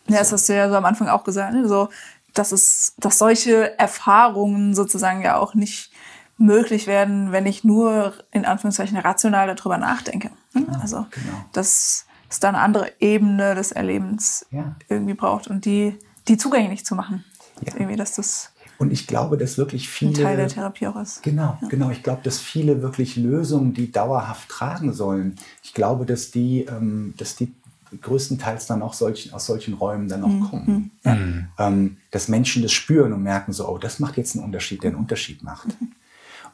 Ja, 0.09 0.17
so. 0.17 0.19
das 0.19 0.33
hast 0.33 0.49
du 0.49 0.57
ja 0.57 0.69
so 0.69 0.77
am 0.77 0.85
Anfang 0.85 1.09
auch 1.09 1.25
gesagt, 1.25 1.53
ne? 1.53 1.69
so, 1.69 1.89
dass 2.35 2.53
es, 2.53 2.95
dass 2.99 3.19
solche 3.19 3.79
Erfahrungen 3.79 4.75
sozusagen 4.75 5.23
ja 5.23 5.37
auch 5.37 5.55
nicht 5.55 5.91
möglich 6.39 6.87
werden, 6.87 7.33
wenn 7.33 7.47
ich 7.47 7.65
nur 7.65 8.15
in 8.31 8.45
Anführungszeichen 8.45 8.97
rational 8.97 9.55
darüber 9.55 9.77
nachdenke. 9.77 10.31
Ne? 10.55 10.65
Genau, 10.65 10.79
also, 10.79 11.07
genau. 11.11 11.45
dass 11.53 12.07
es 12.31 12.41
da 12.41 12.49
eine 12.49 12.59
andere 12.59 12.93
Ebene 13.01 13.55
des 13.55 13.73
Erlebens 13.73 14.47
ja. 14.51 14.77
irgendwie 14.89 15.15
braucht 15.15 15.49
und 15.49 15.65
die, 15.65 15.99
die 16.29 16.37
zugänglich 16.37 16.85
zu 16.85 16.95
machen. 16.95 17.25
Ja. 17.63 17.75
Irgendwie, 17.75 17.97
dass 17.97 18.15
das 18.15 18.53
und 18.79 18.93
ich 18.93 19.07
glaube, 19.07 19.37
dass 19.37 19.59
wirklich 19.59 19.89
viele. 19.89 20.13
Ein 20.13 20.25
Teil 20.25 20.37
der 20.37 20.49
Therapie 20.49 20.87
auch 20.87 20.97
ist. 20.97 21.23
Genau, 21.23 21.59
ja. 21.61 21.69
genau. 21.69 21.91
Ich 21.91 22.03
glaube, 22.03 22.21
dass 22.23 22.39
viele 22.39 22.81
wirklich 22.81 23.17
Lösungen, 23.17 23.75
die 23.75 23.91
dauerhaft 23.91 24.49
tragen 24.49 24.93
sollen, 24.93 25.37
ich 25.63 25.75
glaube, 25.75 26.07
dass 26.07 26.31
die, 26.31 26.61
ähm, 26.65 27.15
dass 27.17 27.35
die 27.37 27.53
größtenteils 28.01 28.67
dann 28.67 28.83
auch 28.83 28.93
solchen, 28.93 29.33
aus 29.33 29.47
solchen 29.47 29.75
Räumen 29.75 30.09
dann 30.09 30.23
auch 30.23 30.29
mhm. 30.29 30.45
kommen. 30.45 30.91
Ja. 31.05 31.15
Mhm. 31.15 31.49
Ähm, 31.59 31.97
dass 32.11 32.29
Menschen 32.29 32.63
das 32.63 32.73
spüren 32.73 33.13
und 33.13 33.23
merken 33.23 33.53
so, 33.53 33.69
oh, 33.69 33.79
das 33.79 33.99
macht 33.99 34.17
jetzt 34.17 34.37
einen 34.37 34.45
Unterschied, 34.45 34.83
der 34.83 34.91
einen 34.91 35.01
Unterschied 35.01 35.43
macht. 35.43 35.69
Mhm. 35.81 35.93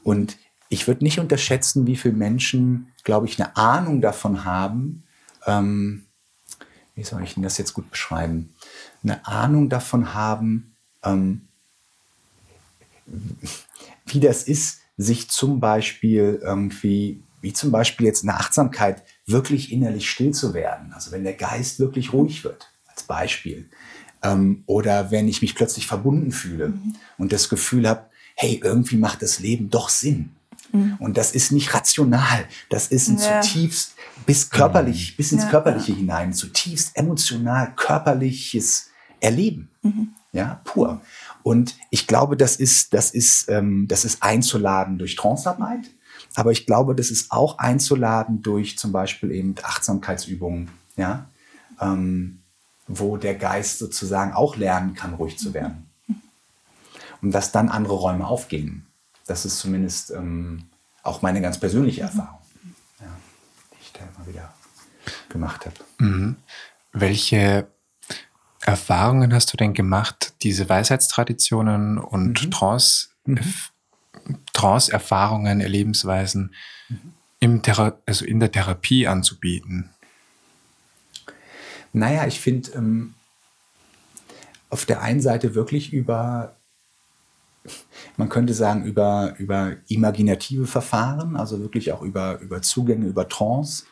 Und 0.02 0.38
ich 0.68 0.88
würde 0.88 1.04
nicht 1.04 1.20
unterschätzen, 1.20 1.86
wie 1.86 1.96
viele 1.96 2.14
Menschen, 2.14 2.88
glaube 3.04 3.26
ich, 3.26 3.40
eine 3.40 3.56
Ahnung 3.56 4.00
davon 4.00 4.44
haben, 4.44 5.04
ähm, 5.46 6.04
wie 6.94 7.04
soll 7.04 7.22
ich 7.22 7.34
denn 7.34 7.42
das 7.42 7.58
jetzt 7.58 7.74
gut 7.74 7.90
beschreiben, 7.90 8.54
eine 9.02 9.26
Ahnung 9.26 9.68
davon 9.68 10.14
haben, 10.14 10.74
ähm, 11.02 11.48
wie 14.06 14.20
das 14.20 14.42
ist, 14.44 14.80
sich 14.96 15.28
zum 15.30 15.60
Beispiel 15.60 16.40
irgendwie, 16.42 17.22
wie 17.40 17.52
zum 17.52 17.70
Beispiel 17.70 18.06
jetzt 18.06 18.22
eine 18.22 18.34
Achtsamkeit, 18.34 19.02
wirklich 19.26 19.72
innerlich 19.72 20.08
still 20.08 20.32
zu 20.32 20.54
werden. 20.54 20.92
Also 20.92 21.10
wenn 21.10 21.24
der 21.24 21.34
Geist 21.34 21.78
wirklich 21.80 22.12
ruhig 22.12 22.44
wird, 22.44 22.70
als 22.86 23.02
Beispiel. 23.02 23.68
Ähm, 24.22 24.62
oder 24.66 25.10
wenn 25.10 25.28
ich 25.28 25.42
mich 25.42 25.54
plötzlich 25.54 25.86
verbunden 25.86 26.32
fühle 26.32 26.68
mhm. 26.68 26.94
und 27.18 27.32
das 27.32 27.48
Gefühl 27.48 27.88
habe, 27.88 28.06
hey, 28.36 28.60
irgendwie 28.62 28.96
macht 28.96 29.22
das 29.22 29.38
Leben 29.40 29.70
doch 29.70 29.88
Sinn. 29.88 30.30
Mhm. 30.72 30.96
Und 30.98 31.16
das 31.16 31.32
ist 31.32 31.52
nicht 31.52 31.74
rational, 31.74 32.46
das 32.68 32.88
ist 32.88 33.08
ein 33.08 33.18
ja. 33.18 33.40
zutiefst 33.40 33.94
bis 34.26 34.50
körperlich, 34.50 35.16
bis 35.16 35.32
ins 35.32 35.44
ja, 35.44 35.50
Körperliche 35.50 35.92
ja. 35.92 35.98
hinein, 35.98 36.32
zutiefst 36.32 36.96
emotional 36.96 37.72
körperliches 37.76 38.90
Erleben. 39.20 39.70
Mhm. 39.82 40.08
Ja, 40.32 40.60
pur. 40.64 41.00
Und 41.44 41.76
ich 41.90 42.06
glaube, 42.06 42.38
das 42.38 42.56
ist, 42.56 42.94
das 42.94 43.10
ist, 43.10 43.50
ähm, 43.50 43.86
das 43.86 44.06
ist 44.06 44.22
einzuladen 44.22 44.96
durch 44.96 45.14
Trancearbeit. 45.14 45.90
Aber 46.34 46.52
ich 46.52 46.64
glaube, 46.64 46.94
das 46.94 47.10
ist 47.10 47.30
auch 47.30 47.58
einzuladen 47.58 48.40
durch 48.40 48.78
zum 48.78 48.92
Beispiel 48.92 49.30
eben 49.30 49.54
Achtsamkeitsübungen, 49.62 50.70
ja, 50.96 51.28
ähm, 51.78 52.40
wo 52.88 53.18
der 53.18 53.34
Geist 53.34 53.78
sozusagen 53.78 54.32
auch 54.32 54.56
lernen 54.56 54.94
kann, 54.94 55.12
ruhig 55.12 55.38
zu 55.38 55.52
werden. 55.52 55.90
Und 57.20 57.32
dass 57.32 57.52
dann 57.52 57.68
andere 57.68 57.94
Räume 57.94 58.26
aufgehen. 58.26 58.86
Das 59.26 59.44
ist 59.44 59.58
zumindest 59.58 60.12
ähm, 60.12 60.64
auch 61.02 61.20
meine 61.20 61.42
ganz 61.42 61.60
persönliche 61.60 62.00
Erfahrung, 62.00 62.40
ja, 63.00 63.06
die 63.72 63.82
ich 63.82 63.92
da 63.92 64.00
immer 64.00 64.26
wieder 64.26 64.54
gemacht 65.28 65.66
habe. 65.66 65.76
Mhm. 65.98 66.36
Welche 66.92 67.68
Erfahrungen 68.66 69.34
hast 69.34 69.52
du 69.52 69.56
denn 69.56 69.74
gemacht, 69.74 70.34
diese 70.42 70.68
Weisheitstraditionen 70.68 71.98
und 71.98 72.44
mhm. 72.44 72.50
Trance, 72.50 73.08
mhm. 73.26 73.40
Trance-Erfahrungen, 74.54 75.60
Erlebensweisen 75.60 76.54
mhm. 76.88 77.12
im 77.40 77.62
also 78.06 78.24
in 78.24 78.40
der 78.40 78.50
Therapie 78.50 79.06
anzubieten? 79.06 79.90
Naja, 81.92 82.26
ich 82.26 82.40
finde 82.40 82.70
ähm, 82.72 83.14
auf 84.70 84.86
der 84.86 85.02
einen 85.02 85.20
Seite 85.20 85.54
wirklich 85.54 85.92
über, 85.92 86.56
man 88.16 88.30
könnte 88.30 88.54
sagen, 88.54 88.84
über, 88.84 89.34
über 89.38 89.76
imaginative 89.88 90.66
Verfahren, 90.66 91.36
also 91.36 91.60
wirklich 91.60 91.92
auch 91.92 92.02
über, 92.02 92.40
über 92.40 92.62
Zugänge, 92.62 93.06
über 93.06 93.28
Trance. 93.28 93.84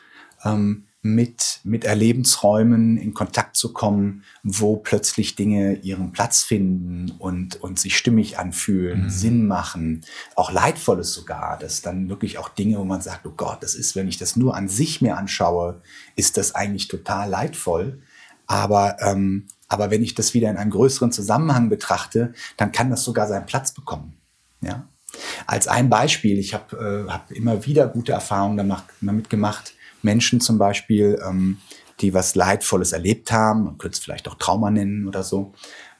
Ähm, 0.43 0.87
mit, 1.05 1.59
mit 1.65 1.83
Erlebensräumen 1.83 2.97
in 2.97 3.13
Kontakt 3.13 3.57
zu 3.57 3.73
kommen, 3.73 4.23
wo 4.41 4.77
plötzlich 4.77 5.35
Dinge 5.35 5.75
ihren 5.75 6.13
Platz 6.13 6.43
finden 6.43 7.11
und, 7.19 7.61
und 7.61 7.77
sich 7.77 7.97
stimmig 7.97 8.39
anfühlen, 8.39 9.03
mhm. 9.03 9.09
Sinn 9.09 9.45
machen, 9.45 10.05
auch 10.35 10.49
leidvolles 10.49 11.13
sogar, 11.13 11.59
dass 11.59 11.81
dann 11.81 12.07
wirklich 12.07 12.37
auch 12.37 12.47
Dinge, 12.47 12.77
wo 12.77 12.85
man 12.85 13.01
sagt, 13.01 13.25
oh 13.25 13.33
Gott, 13.35 13.61
das 13.61 13.75
ist, 13.75 13.97
wenn 13.97 14.07
ich 14.07 14.17
das 14.17 14.37
nur 14.37 14.55
an 14.55 14.69
sich 14.69 15.01
mir 15.01 15.17
anschaue, 15.17 15.81
ist 16.15 16.37
das 16.37 16.55
eigentlich 16.55 16.87
total 16.87 17.29
leidvoll. 17.29 18.01
Aber, 18.47 18.95
ähm, 19.01 19.47
aber 19.67 19.91
wenn 19.91 20.03
ich 20.03 20.15
das 20.15 20.33
wieder 20.33 20.49
in 20.49 20.57
einem 20.57 20.71
größeren 20.71 21.11
Zusammenhang 21.11 21.67
betrachte, 21.67 22.33
dann 22.55 22.71
kann 22.71 22.89
das 22.89 23.03
sogar 23.03 23.27
seinen 23.27 23.45
Platz 23.45 23.73
bekommen. 23.73 24.15
Ja? 24.61 24.87
Als 25.47 25.67
ein 25.67 25.89
Beispiel, 25.89 26.39
ich 26.39 26.53
habe 26.53 27.05
äh, 27.07 27.11
hab 27.11 27.29
immer 27.31 27.65
wieder 27.65 27.87
gute 27.87 28.13
Erfahrungen 28.13 28.73
damit 29.01 29.29
gemacht, 29.29 29.73
Menschen 30.03 30.41
zum 30.41 30.57
Beispiel, 30.57 31.19
ähm, 31.27 31.57
die 32.01 32.13
was 32.13 32.35
Leidvolles 32.35 32.91
erlebt 32.91 33.31
haben, 33.31 33.65
man 33.65 33.77
könnte 33.77 33.97
es 33.97 34.03
vielleicht 34.03 34.27
auch 34.27 34.35
Trauma 34.35 34.69
nennen 34.71 35.07
oder 35.07 35.23
so, 35.23 35.53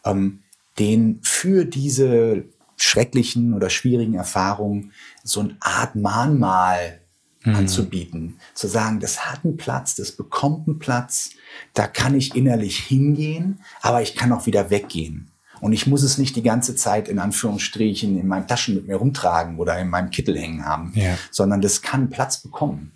ähm, 0.05 0.43
denen 0.79 1.19
für 1.23 1.65
diese 1.65 2.45
schrecklichen 2.77 3.53
oder 3.53 3.69
schwierigen 3.69 4.15
Erfahrungen 4.15 4.91
so 5.23 5.41
eine 5.41 5.55
Art 5.59 5.95
Mahnmal 5.95 6.99
mhm. 7.43 7.55
anzubieten. 7.55 8.39
Zu 8.53 8.67
sagen, 8.67 8.99
das 8.99 9.25
hat 9.25 9.45
einen 9.45 9.57
Platz, 9.57 9.95
das 9.95 10.11
bekommt 10.11 10.67
einen 10.67 10.79
Platz, 10.79 11.31
da 11.73 11.87
kann 11.87 12.15
ich 12.15 12.35
innerlich 12.35 12.77
hingehen, 12.79 13.59
aber 13.81 14.01
ich 14.01 14.15
kann 14.15 14.31
auch 14.31 14.45
wieder 14.45 14.69
weggehen. 14.69 15.29
Und 15.61 15.71
ich 15.71 15.87
muss 15.87 16.03
es 16.03 16.17
nicht 16.17 16.35
die 16.35 16.43
ganze 16.43 16.75
Zeit 16.75 17.07
in 17.07 17.19
Anführungsstrichen 17.19 18.19
in 18.19 18.27
meinen 18.27 18.47
Taschen 18.47 18.75
mit 18.75 18.87
mir 18.87 18.97
rumtragen 18.97 19.57
oder 19.57 19.79
in 19.79 19.87
meinem 19.87 20.09
Kittel 20.09 20.37
hängen 20.37 20.65
haben, 20.65 20.91
ja. 20.93 21.17
sondern 21.31 21.61
das 21.61 21.81
kann 21.81 22.09
Platz 22.09 22.39
bekommen. 22.39 22.91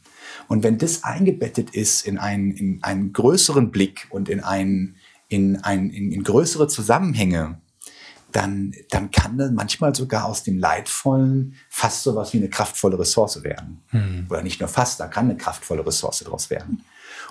Und 0.48 0.64
wenn 0.64 0.78
das 0.78 1.04
eingebettet 1.04 1.72
ist 1.72 2.06
in 2.06 2.18
einen, 2.18 2.52
in 2.52 2.80
einen 2.84 3.14
größeren 3.14 3.72
Blick 3.72 4.08
und 4.10 4.30
in, 4.30 4.42
einen, 4.42 4.96
in, 5.28 5.58
ein, 5.64 5.90
in, 5.90 6.12
in 6.12 6.24
größere 6.24 6.68
Zusammenhänge, 6.68 7.60
dann, 8.32 8.74
dann 8.90 9.12
kann 9.12 9.38
das 9.38 9.52
manchmal 9.52 9.96
sogar 9.96 10.26
aus 10.26 10.44
dem 10.44 10.60
Leidvollen 10.60 11.56
fast 11.70 12.04
so 12.04 12.16
was 12.16 12.34
wie 12.34 12.38
eine 12.38 12.50
kraftvolle 12.50 13.00
Ressource 13.00 13.44
werden. 13.44 13.82
Mhm. 13.92 14.28
Oder 14.30 14.44
nicht 14.44 14.60
nur 14.60 14.70
fast, 14.70 15.00
da 15.00 15.08
kann 15.08 15.26
eine 15.26 15.38
kraftvolle 15.38 15.86
Ressource 15.86 16.20
daraus 16.20 16.50
werden. 16.50 16.84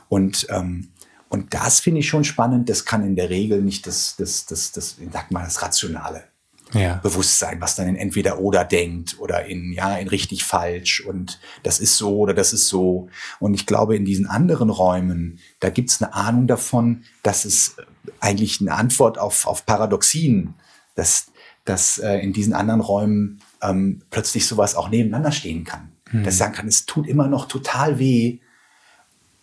Und, 0.09 0.47
ähm, 0.51 0.89
und 1.29 1.55
das 1.55 1.81
finde 1.81 2.01
ich 2.01 2.09
schon 2.09 2.25
spannend. 2.25 2.69
Das 2.69 2.85
kann 2.85 3.05
in 3.05 3.17
der 3.17 3.31
Regel 3.31 3.63
nicht 3.63 3.87
das, 3.87 4.17
das, 4.17 4.47
das, 4.47 4.73
das, 4.73 4.97
ich 4.99 5.09
sag 5.13 5.31
mal, 5.31 5.45
das 5.45 5.63
Rationale 5.63 6.25
ja. 6.73 6.97
Bewusstsein, 6.97 7.61
was 7.61 7.77
dann 7.77 7.89
in 7.89 7.97
entweder 7.97 8.41
oder 8.41 8.65
denkt 8.65 9.19
oder 9.19 9.47
in 9.47 9.73
ja 9.73 9.97
in 9.97 10.09
richtig 10.09 10.45
falsch 10.45 11.01
und 11.01 11.39
das 11.63 11.79
ist 11.79 11.97
so 11.97 12.19
oder 12.19 12.35
das 12.35 12.53
ist 12.53 12.69
so. 12.69 13.09
Und 13.39 13.55
ich 13.55 13.67
glaube, 13.67 13.97
in 13.97 14.05
diesen 14.05 14.27
anderen 14.27 14.71
Räumen, 14.71 15.39
da 15.61 15.71
gibt 15.71 15.91
es 15.91 16.03
eine 16.03 16.15
Ahnung 16.15 16.47
davon, 16.47 17.05
dass 17.23 17.45
es 17.45 17.77
eigentlich 18.21 18.61
eine 18.61 18.75
Antwort 18.75 19.19
auf, 19.19 19.47
auf 19.47 19.67
Paradoxien, 19.67 20.55
dass, 20.95 21.27
dass 21.65 21.99
äh, 21.99 22.19
in 22.19 22.33
diesen 22.33 22.53
anderen 22.53 22.81
Räumen 22.81 23.41
ähm, 23.63 24.03
plötzlich 24.11 24.47
sowas 24.47 24.75
auch 24.75 24.89
nebeneinander 24.89 25.33
stehen 25.33 25.65
kann. 25.65 25.93
Mhm. 26.11 26.25
Dass 26.25 26.39
sagen 26.39 26.55
kann, 26.55 26.69
es 26.69 26.87
tut 26.87 27.07
immer 27.07 27.29
noch 27.29 27.47
total 27.47 27.99
weh 27.99 28.41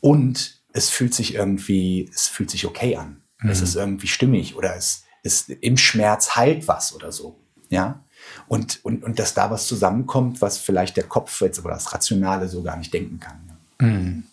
und 0.01 0.61
es 0.73 0.89
fühlt 0.89 1.13
sich 1.13 1.35
irgendwie, 1.35 2.09
es 2.13 2.27
fühlt 2.27 2.49
sich 2.49 2.65
okay 2.65 2.95
an. 2.95 3.21
Mhm. 3.39 3.49
Es 3.49 3.61
ist 3.61 3.75
irgendwie 3.75 4.07
stimmig 4.07 4.55
oder 4.55 4.75
es 4.75 5.03
ist 5.23 5.49
im 5.49 5.77
Schmerz 5.77 6.35
heilt 6.35 6.67
was 6.67 6.93
oder 6.93 7.11
so. 7.11 7.39
Ja. 7.69 8.03
Und, 8.47 8.83
und, 8.85 9.03
und 9.03 9.19
dass 9.19 9.33
da 9.33 9.49
was 9.49 9.67
zusammenkommt, 9.67 10.41
was 10.41 10.57
vielleicht 10.57 10.95
der 10.95 11.05
Kopf 11.05 11.41
jetzt 11.41 11.59
oder 11.59 11.73
das 11.73 11.91
Rationale 11.93 12.47
so 12.47 12.61
gar 12.61 12.77
nicht 12.77 12.93
denken 12.93 13.19
kann. 13.19 13.57
Ja. 13.81 13.87
Mhm. 13.87 14.23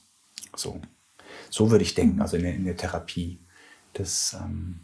So. 0.54 0.80
So 1.48 1.70
würde 1.70 1.84
ich 1.84 1.94
denken, 1.94 2.20
also 2.20 2.36
in 2.36 2.42
der, 2.42 2.54
in 2.54 2.64
der 2.64 2.76
Therapie. 2.76 3.40
Das, 3.94 4.36
ähm 4.40 4.80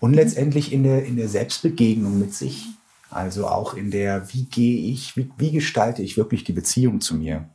und 0.00 0.14
letztendlich 0.14 0.72
in 0.72 0.84
der, 0.84 1.04
in 1.04 1.16
der 1.16 1.28
Selbstbegegnung 1.28 2.18
mit 2.18 2.34
sich. 2.34 2.66
Also 3.10 3.46
auch 3.46 3.74
in 3.74 3.90
der, 3.90 4.32
wie 4.32 4.44
gehe 4.44 4.90
ich, 4.90 5.16
wie, 5.16 5.30
wie 5.36 5.52
gestalte 5.52 6.02
ich 6.02 6.16
wirklich 6.16 6.44
die 6.44 6.54
Beziehung 6.54 7.00
zu 7.00 7.14
mir? 7.14 7.50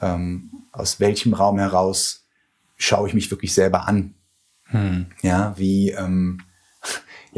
Ähm, 0.00 0.50
aus 0.72 1.00
welchem 1.00 1.32
Raum 1.32 1.58
heraus 1.58 2.26
schaue 2.76 3.08
ich 3.08 3.14
mich 3.14 3.30
wirklich 3.30 3.54
selber 3.54 3.88
an? 3.88 4.14
Hm. 4.64 5.06
Ja, 5.22 5.54
wie, 5.56 5.90
ähm, 5.90 6.42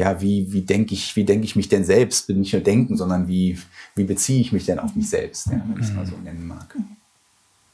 ja, 0.01 0.19
wie, 0.19 0.51
wie 0.51 0.63
denke 0.63 0.95
ich, 0.95 1.15
wie 1.15 1.23
denke 1.23 1.45
ich 1.45 1.55
mich 1.55 1.69
denn 1.69 1.83
selbst? 1.83 2.25
Bin 2.25 2.39
nicht 2.39 2.53
nur 2.53 2.63
denken, 2.63 2.97
sondern 2.97 3.27
wie, 3.27 3.59
wie 3.93 4.03
beziehe 4.03 4.41
ich 4.41 4.51
mich 4.51 4.65
denn 4.65 4.79
auf 4.79 4.95
mich 4.95 5.07
selbst, 5.07 5.45
ja, 5.45 5.63
wenn 5.63 5.79
ich 5.79 5.87
es 5.87 5.93
mal 5.93 6.07
so 6.07 6.17
nennen 6.17 6.47
mag. 6.47 6.75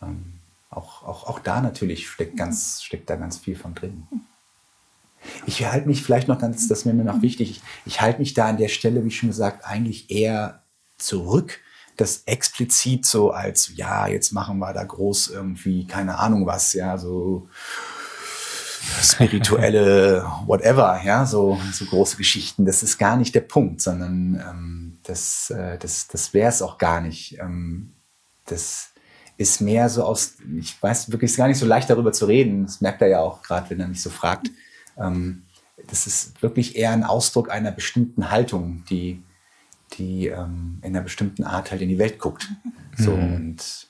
Ähm, 0.01 0.33
auch, 0.69 1.03
auch, 1.03 1.27
auch 1.27 1.39
da 1.39 1.61
natürlich 1.61 2.09
steckt, 2.09 2.35
ganz, 2.35 2.83
steckt 2.83 3.09
da 3.09 3.15
ganz 3.15 3.37
viel 3.37 3.55
von 3.55 3.73
drin. 3.73 4.03
Ich 5.45 5.65
halte 5.65 5.87
mich 5.87 6.03
vielleicht 6.03 6.27
noch 6.27 6.37
ganz, 6.37 6.67
das 6.67 6.85
wäre 6.85 6.95
mir 6.95 7.05
noch 7.05 7.21
wichtig, 7.21 7.49
ich, 7.49 7.61
ich 7.85 8.01
halte 8.01 8.19
mich 8.19 8.33
da 8.33 8.49
an 8.49 8.57
der 8.57 8.67
Stelle, 8.67 9.05
wie 9.05 9.11
schon 9.11 9.29
gesagt, 9.29 9.65
eigentlich 9.65 10.11
eher 10.11 10.63
zurück, 10.97 11.61
das 11.95 12.23
explizit 12.25 13.05
so 13.05 13.31
als, 13.31 13.71
ja, 13.77 14.05
jetzt 14.07 14.33
machen 14.33 14.59
wir 14.59 14.73
da 14.73 14.83
groß 14.83 15.29
irgendwie, 15.29 15.87
keine 15.87 16.19
Ahnung 16.19 16.45
was, 16.45 16.73
ja, 16.73 16.97
so 16.97 17.47
spirituelle 19.01 20.25
whatever, 20.45 21.01
ja, 21.03 21.25
so, 21.25 21.59
so 21.71 21.85
große 21.85 22.17
Geschichten. 22.17 22.65
Das 22.65 22.83
ist 22.83 22.97
gar 22.97 23.17
nicht 23.17 23.35
der 23.35 23.41
Punkt, 23.41 23.81
sondern 23.81 24.35
ähm, 24.35 24.97
das, 25.03 25.49
äh, 25.49 25.77
das, 25.77 26.07
das 26.07 26.33
wäre 26.33 26.49
es 26.49 26.61
auch 26.61 26.77
gar 26.77 27.01
nicht. 27.01 27.37
Ähm, 27.39 27.93
das 28.45 28.89
ist 29.37 29.61
mehr 29.61 29.89
so 29.89 30.03
aus, 30.03 30.35
ich 30.57 30.81
weiß 30.81 31.11
wirklich 31.11 31.31
ist 31.31 31.37
gar 31.37 31.47
nicht 31.47 31.59
so 31.59 31.65
leicht 31.65 31.89
darüber 31.89 32.11
zu 32.11 32.25
reden. 32.25 32.65
Das 32.65 32.81
merkt 32.81 33.01
er 33.01 33.07
ja 33.07 33.19
auch 33.19 33.41
gerade, 33.41 33.69
wenn 33.69 33.79
er 33.79 33.87
mich 33.87 34.01
so 34.01 34.09
fragt. 34.09 34.49
Ähm, 34.97 35.43
das 35.87 36.07
ist 36.07 36.41
wirklich 36.41 36.75
eher 36.75 36.91
ein 36.91 37.03
Ausdruck 37.03 37.51
einer 37.51 37.71
bestimmten 37.71 38.31
Haltung, 38.31 38.83
die, 38.89 39.21
die 39.97 40.27
ähm, 40.27 40.79
in 40.81 40.95
einer 40.95 41.03
bestimmten 41.03 41.43
Art 41.43 41.71
halt 41.71 41.81
in 41.81 41.89
die 41.89 41.99
Welt 41.99 42.19
guckt. 42.19 42.49
So 42.97 43.15
mhm. 43.15 43.35
und 43.35 43.87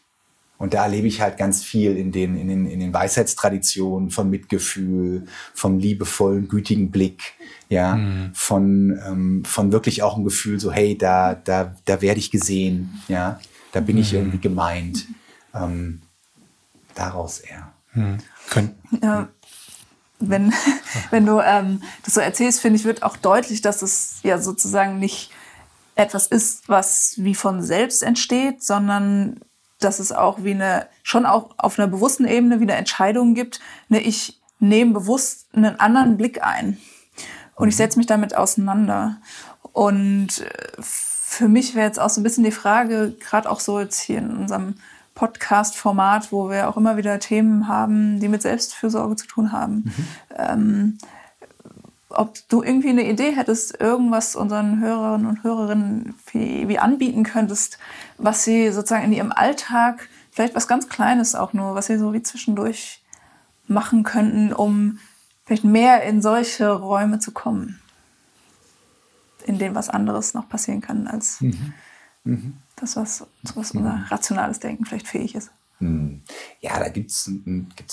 und 0.57 0.73
da 0.73 0.83
erlebe 0.83 1.07
ich 1.07 1.21
halt 1.21 1.37
ganz 1.37 1.63
viel 1.63 1.95
in 1.95 2.11
den, 2.11 2.35
in 2.35 2.47
den, 2.47 2.65
in 2.65 2.79
den 2.79 2.93
Weisheitstraditionen 2.93 4.09
von 4.09 4.29
Mitgefühl, 4.29 5.27
vom 5.53 5.79
liebevollen, 5.79 6.47
gütigen 6.47 6.91
Blick, 6.91 7.33
ja, 7.69 7.95
mhm. 7.95 8.31
von, 8.33 8.99
ähm, 9.05 9.45
von 9.45 9.71
wirklich 9.71 10.03
auch 10.03 10.17
ein 10.17 10.23
Gefühl 10.23 10.59
so, 10.59 10.71
hey, 10.71 10.97
da, 10.97 11.35
da, 11.35 11.75
da 11.85 12.01
werde 12.01 12.19
ich 12.19 12.31
gesehen, 12.31 13.01
ja, 13.07 13.39
da 13.71 13.81
bin 13.81 13.97
mhm. 13.97 14.01
ich 14.01 14.13
irgendwie 14.13 14.39
gemeint. 14.39 15.05
Ähm, 15.53 16.01
daraus 16.97 17.39
eher. 17.39 17.71
Mhm. 17.93 18.17
Ja, 19.01 19.29
wenn, 20.19 20.53
wenn 21.11 21.25
du 21.25 21.39
ähm, 21.39 21.81
das 22.03 22.15
so 22.15 22.21
erzählst, 22.21 22.59
finde 22.59 22.79
ich, 22.79 22.85
wird 22.85 23.03
auch 23.03 23.17
deutlich, 23.17 23.61
dass 23.61 23.81
es 23.81 24.19
ja 24.23 24.39
sozusagen 24.39 24.99
nicht 24.99 25.31
etwas 25.95 26.27
ist, 26.27 26.69
was 26.69 27.15
wie 27.17 27.35
von 27.35 27.61
selbst 27.63 28.03
entsteht, 28.03 28.63
sondern 28.63 29.39
dass 29.79 29.99
es 29.99 30.11
auch 30.11 30.43
wie 30.43 30.51
eine, 30.51 30.87
schon 31.03 31.25
auch 31.25 31.51
auf 31.57 31.77
einer 31.77 31.87
bewussten 31.87 32.25
Ebene 32.25 32.59
wieder 32.59 32.75
Entscheidungen 32.75 33.35
gibt. 33.35 33.59
Ne, 33.89 33.99
ich 33.99 34.39
nehme 34.59 34.93
bewusst 34.93 35.47
einen 35.53 35.79
anderen 35.79 36.17
Blick 36.17 36.43
ein 36.43 36.77
und 37.55 37.69
ich 37.69 37.75
mhm. 37.75 37.77
setze 37.77 37.97
mich 37.97 38.07
damit 38.07 38.35
auseinander. 38.35 39.17
Und 39.73 40.41
äh, 40.41 40.81
für 40.81 41.47
mich 41.47 41.75
wäre 41.75 41.85
jetzt 41.85 41.99
auch 41.99 42.09
so 42.09 42.19
ein 42.21 42.23
bisschen 42.23 42.43
die 42.43 42.51
Frage, 42.51 43.13
gerade 43.19 43.49
auch 43.49 43.59
so 43.59 43.79
jetzt 43.79 43.99
hier 43.99 44.19
in 44.19 44.35
unserem 44.35 44.75
Podcast-Format, 45.13 46.31
wo 46.31 46.49
wir 46.49 46.69
auch 46.69 46.77
immer 46.77 46.97
wieder 46.97 47.19
Themen 47.19 47.67
haben, 47.67 48.19
die 48.19 48.27
mit 48.27 48.41
Selbstfürsorge 48.41 49.15
zu 49.15 49.27
tun 49.27 49.51
haben. 49.51 49.75
Mhm. 49.75 50.07
Ähm, 50.37 50.97
ob 52.09 52.37
du 52.49 52.63
irgendwie 52.63 52.89
eine 52.89 53.09
Idee 53.09 53.35
hättest, 53.35 53.79
irgendwas 53.79 54.35
unseren 54.35 54.79
Hörerinnen 54.79 55.27
und 55.27 55.43
Hörerinnen 55.43 56.15
wie, 56.31 56.79
anbieten 56.79 57.23
könntest, 57.23 57.77
was 58.17 58.43
sie 58.43 58.71
sozusagen 58.71 59.05
in 59.05 59.13
ihrem 59.13 59.31
Alltag, 59.31 60.07
vielleicht 60.31 60.55
was 60.55 60.67
ganz 60.67 60.87
Kleines 60.87 61.35
auch 61.35 61.53
nur, 61.53 61.75
was 61.75 61.87
sie 61.87 61.97
so 61.97 62.13
wie 62.13 62.21
zwischendurch 62.21 63.03
machen 63.67 64.03
könnten, 64.03 64.53
um 64.53 64.99
vielleicht 65.45 65.65
mehr 65.65 66.03
in 66.03 66.21
solche 66.21 66.71
Räume 66.71 67.19
zu 67.19 67.31
kommen, 67.31 67.81
in 69.45 69.59
denen 69.59 69.75
was 69.75 69.89
anderes 69.89 70.33
noch 70.33 70.47
passieren 70.47 70.81
kann 70.81 71.07
als. 71.07 71.41
Mhm. 71.41 71.73
Mhm. 72.23 72.57
Das, 72.75 72.95
was, 72.95 73.25
was 73.55 73.71
unser 73.71 74.05
rationales 74.09 74.59
Denken 74.59 74.85
vielleicht 74.85 75.07
fähig 75.07 75.35
ist. 75.35 75.51
Hm. 75.79 76.21
Ja, 76.59 76.79
da 76.79 76.89
gibt 76.89 77.11
es, 77.11 77.29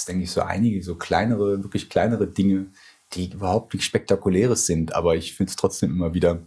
denke 0.06 0.24
ich, 0.24 0.30
so 0.30 0.40
einige, 0.42 0.82
so 0.82 0.96
kleinere, 0.96 1.62
wirklich 1.62 1.90
kleinere 1.90 2.26
Dinge, 2.26 2.66
die 3.14 3.32
überhaupt 3.32 3.74
nichts 3.74 3.86
Spektakuläres 3.86 4.66
sind. 4.66 4.94
Aber 4.94 5.16
ich 5.16 5.34
finde 5.34 5.50
es 5.50 5.56
trotzdem 5.56 5.90
immer 5.90 6.14
wieder 6.14 6.40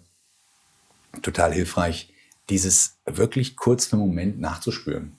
total 1.21 1.53
hilfreich, 1.53 2.13
dieses 2.49 2.97
wirklich 3.05 3.55
kurz 3.55 3.85
für 3.85 3.95
einen 3.95 4.07
Moment 4.07 4.39
nachzuspüren. 4.39 5.17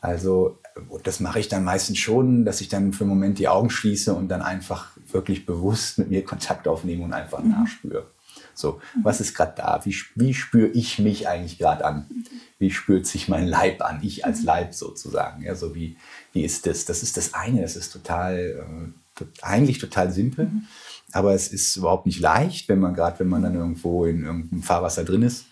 Also 0.00 0.58
das 1.02 1.20
mache 1.20 1.40
ich 1.40 1.48
dann 1.48 1.64
meistens 1.64 1.98
schon, 1.98 2.44
dass 2.44 2.60
ich 2.60 2.68
dann 2.68 2.92
für 2.92 3.04
einen 3.04 3.10
Moment 3.10 3.38
die 3.38 3.48
Augen 3.48 3.70
schließe 3.70 4.14
und 4.14 4.28
dann 4.28 4.42
einfach 4.42 4.96
wirklich 5.10 5.46
bewusst 5.46 5.98
mit 5.98 6.10
mir 6.10 6.24
Kontakt 6.24 6.68
aufnehme 6.68 7.04
und 7.04 7.12
einfach 7.12 7.42
mhm. 7.42 7.50
nachspüre. 7.50 8.06
So, 8.54 8.80
was 9.02 9.20
ist 9.20 9.34
gerade 9.34 9.54
da? 9.56 9.80
Wie, 9.84 9.94
wie 10.14 10.32
spüre 10.32 10.68
ich 10.68 10.98
mich 10.98 11.28
eigentlich 11.28 11.58
gerade 11.58 11.84
an? 11.84 12.06
Wie 12.58 12.70
spürt 12.70 13.06
sich 13.06 13.28
mein 13.28 13.46
Leib 13.46 13.82
an? 13.82 14.00
Ich 14.02 14.24
als 14.24 14.42
Leib 14.42 14.74
sozusagen. 14.74 15.42
Ja, 15.42 15.54
so 15.54 15.74
wie, 15.74 15.96
wie 16.32 16.42
ist 16.42 16.66
das? 16.66 16.86
Das 16.86 17.02
ist 17.02 17.16
das 17.18 17.34
eine. 17.34 17.60
Das 17.60 17.76
ist 17.76 17.92
total, 17.92 18.38
äh, 18.38 18.88
eigentlich 19.42 19.78
total 19.78 20.12
simpel. 20.12 20.46
Mhm. 20.46 20.66
Aber 21.12 21.34
es 21.34 21.48
ist 21.48 21.76
überhaupt 21.76 22.06
nicht 22.06 22.20
leicht, 22.20 22.68
wenn 22.68 22.80
man 22.80 22.94
gerade, 22.94 23.20
wenn 23.20 23.28
man 23.28 23.42
dann 23.42 23.54
irgendwo 23.54 24.04
in 24.04 24.24
irgendeinem 24.24 24.62
Fahrwasser 24.62 25.04
drin 25.04 25.22
ist, 25.22 25.46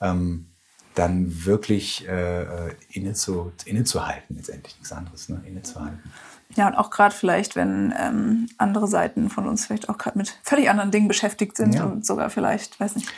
ähm, 0.00 0.46
dann 0.94 1.44
wirklich 1.44 2.06
äh, 2.08 2.42
äh 2.42 2.74
inne 2.90 3.14
zu, 3.14 3.52
innezuhalten, 3.64 4.36
letztendlich 4.36 4.74
nichts 4.76 4.92
anderes, 4.92 5.28
ne? 5.28 5.42
innezuhalten. 5.46 6.00
Ja, 6.56 6.66
und 6.66 6.76
auch 6.76 6.90
gerade 6.90 7.14
vielleicht, 7.14 7.56
wenn 7.56 7.92
ähm, 7.98 8.48
andere 8.56 8.88
Seiten 8.88 9.28
von 9.28 9.46
uns 9.46 9.66
vielleicht 9.66 9.88
auch 9.88 9.98
gerade 9.98 10.16
mit 10.16 10.34
völlig 10.42 10.70
anderen 10.70 10.90
Dingen 10.90 11.06
beschäftigt 11.06 11.56
sind 11.56 11.74
ja. 11.74 11.84
und 11.84 12.06
sogar 12.06 12.30
vielleicht, 12.30 12.80
weiß 12.80 12.96
nicht, 12.96 13.08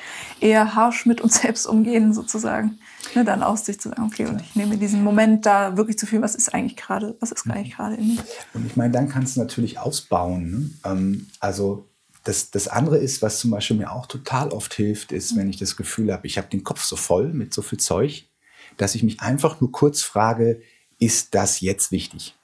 eher 0.40 0.74
harsch 0.74 1.06
mit 1.06 1.20
uns 1.20 1.36
selbst 1.42 1.66
umgehen, 1.66 2.12
sozusagen. 2.12 2.78
Ne, 3.14 3.24
dann 3.24 3.42
aus 3.42 3.64
sich 3.64 3.80
zu 3.80 3.88
sagen, 3.88 4.02
okay, 4.02 4.26
und 4.26 4.40
ich 4.40 4.56
nehme 4.56 4.76
diesen 4.76 5.02
Moment 5.02 5.46
da 5.46 5.76
wirklich 5.76 5.98
zu 5.98 6.06
viel, 6.06 6.20
was 6.22 6.34
ist 6.34 6.52
eigentlich 6.52 6.76
gerade, 6.76 7.16
was 7.20 7.32
ist 7.32 7.48
eigentlich 7.48 7.76
gerade 7.76 7.94
in 7.94 8.08
mir? 8.08 8.22
Und 8.52 8.66
ich 8.66 8.76
meine, 8.76 8.92
dann 8.92 9.08
kannst 9.08 9.36
du 9.36 9.40
natürlich 9.40 9.78
ausbauen. 9.78 10.50
Ne? 10.50 10.70
Ähm, 10.84 11.26
also 11.38 11.88
das, 12.24 12.50
das 12.50 12.68
andere 12.68 12.98
ist, 12.98 13.22
was 13.22 13.38
zum 13.38 13.50
Beispiel 13.50 13.76
mir 13.76 13.92
auch 13.92 14.06
total 14.06 14.50
oft 14.50 14.74
hilft, 14.74 15.12
ist, 15.12 15.36
wenn 15.36 15.48
ich 15.48 15.56
das 15.56 15.76
Gefühl 15.76 16.12
habe, 16.12 16.26
ich 16.26 16.36
habe 16.36 16.48
den 16.48 16.64
Kopf 16.64 16.82
so 16.82 16.96
voll 16.96 17.32
mit 17.32 17.54
so 17.54 17.62
viel 17.62 17.78
Zeug, 17.78 18.28
dass 18.76 18.94
ich 18.94 19.02
mich 19.02 19.20
einfach 19.20 19.60
nur 19.60 19.72
kurz 19.72 20.02
frage, 20.02 20.60
ist 20.98 21.34
das 21.34 21.60
jetzt 21.60 21.92
wichtig? 21.92 22.36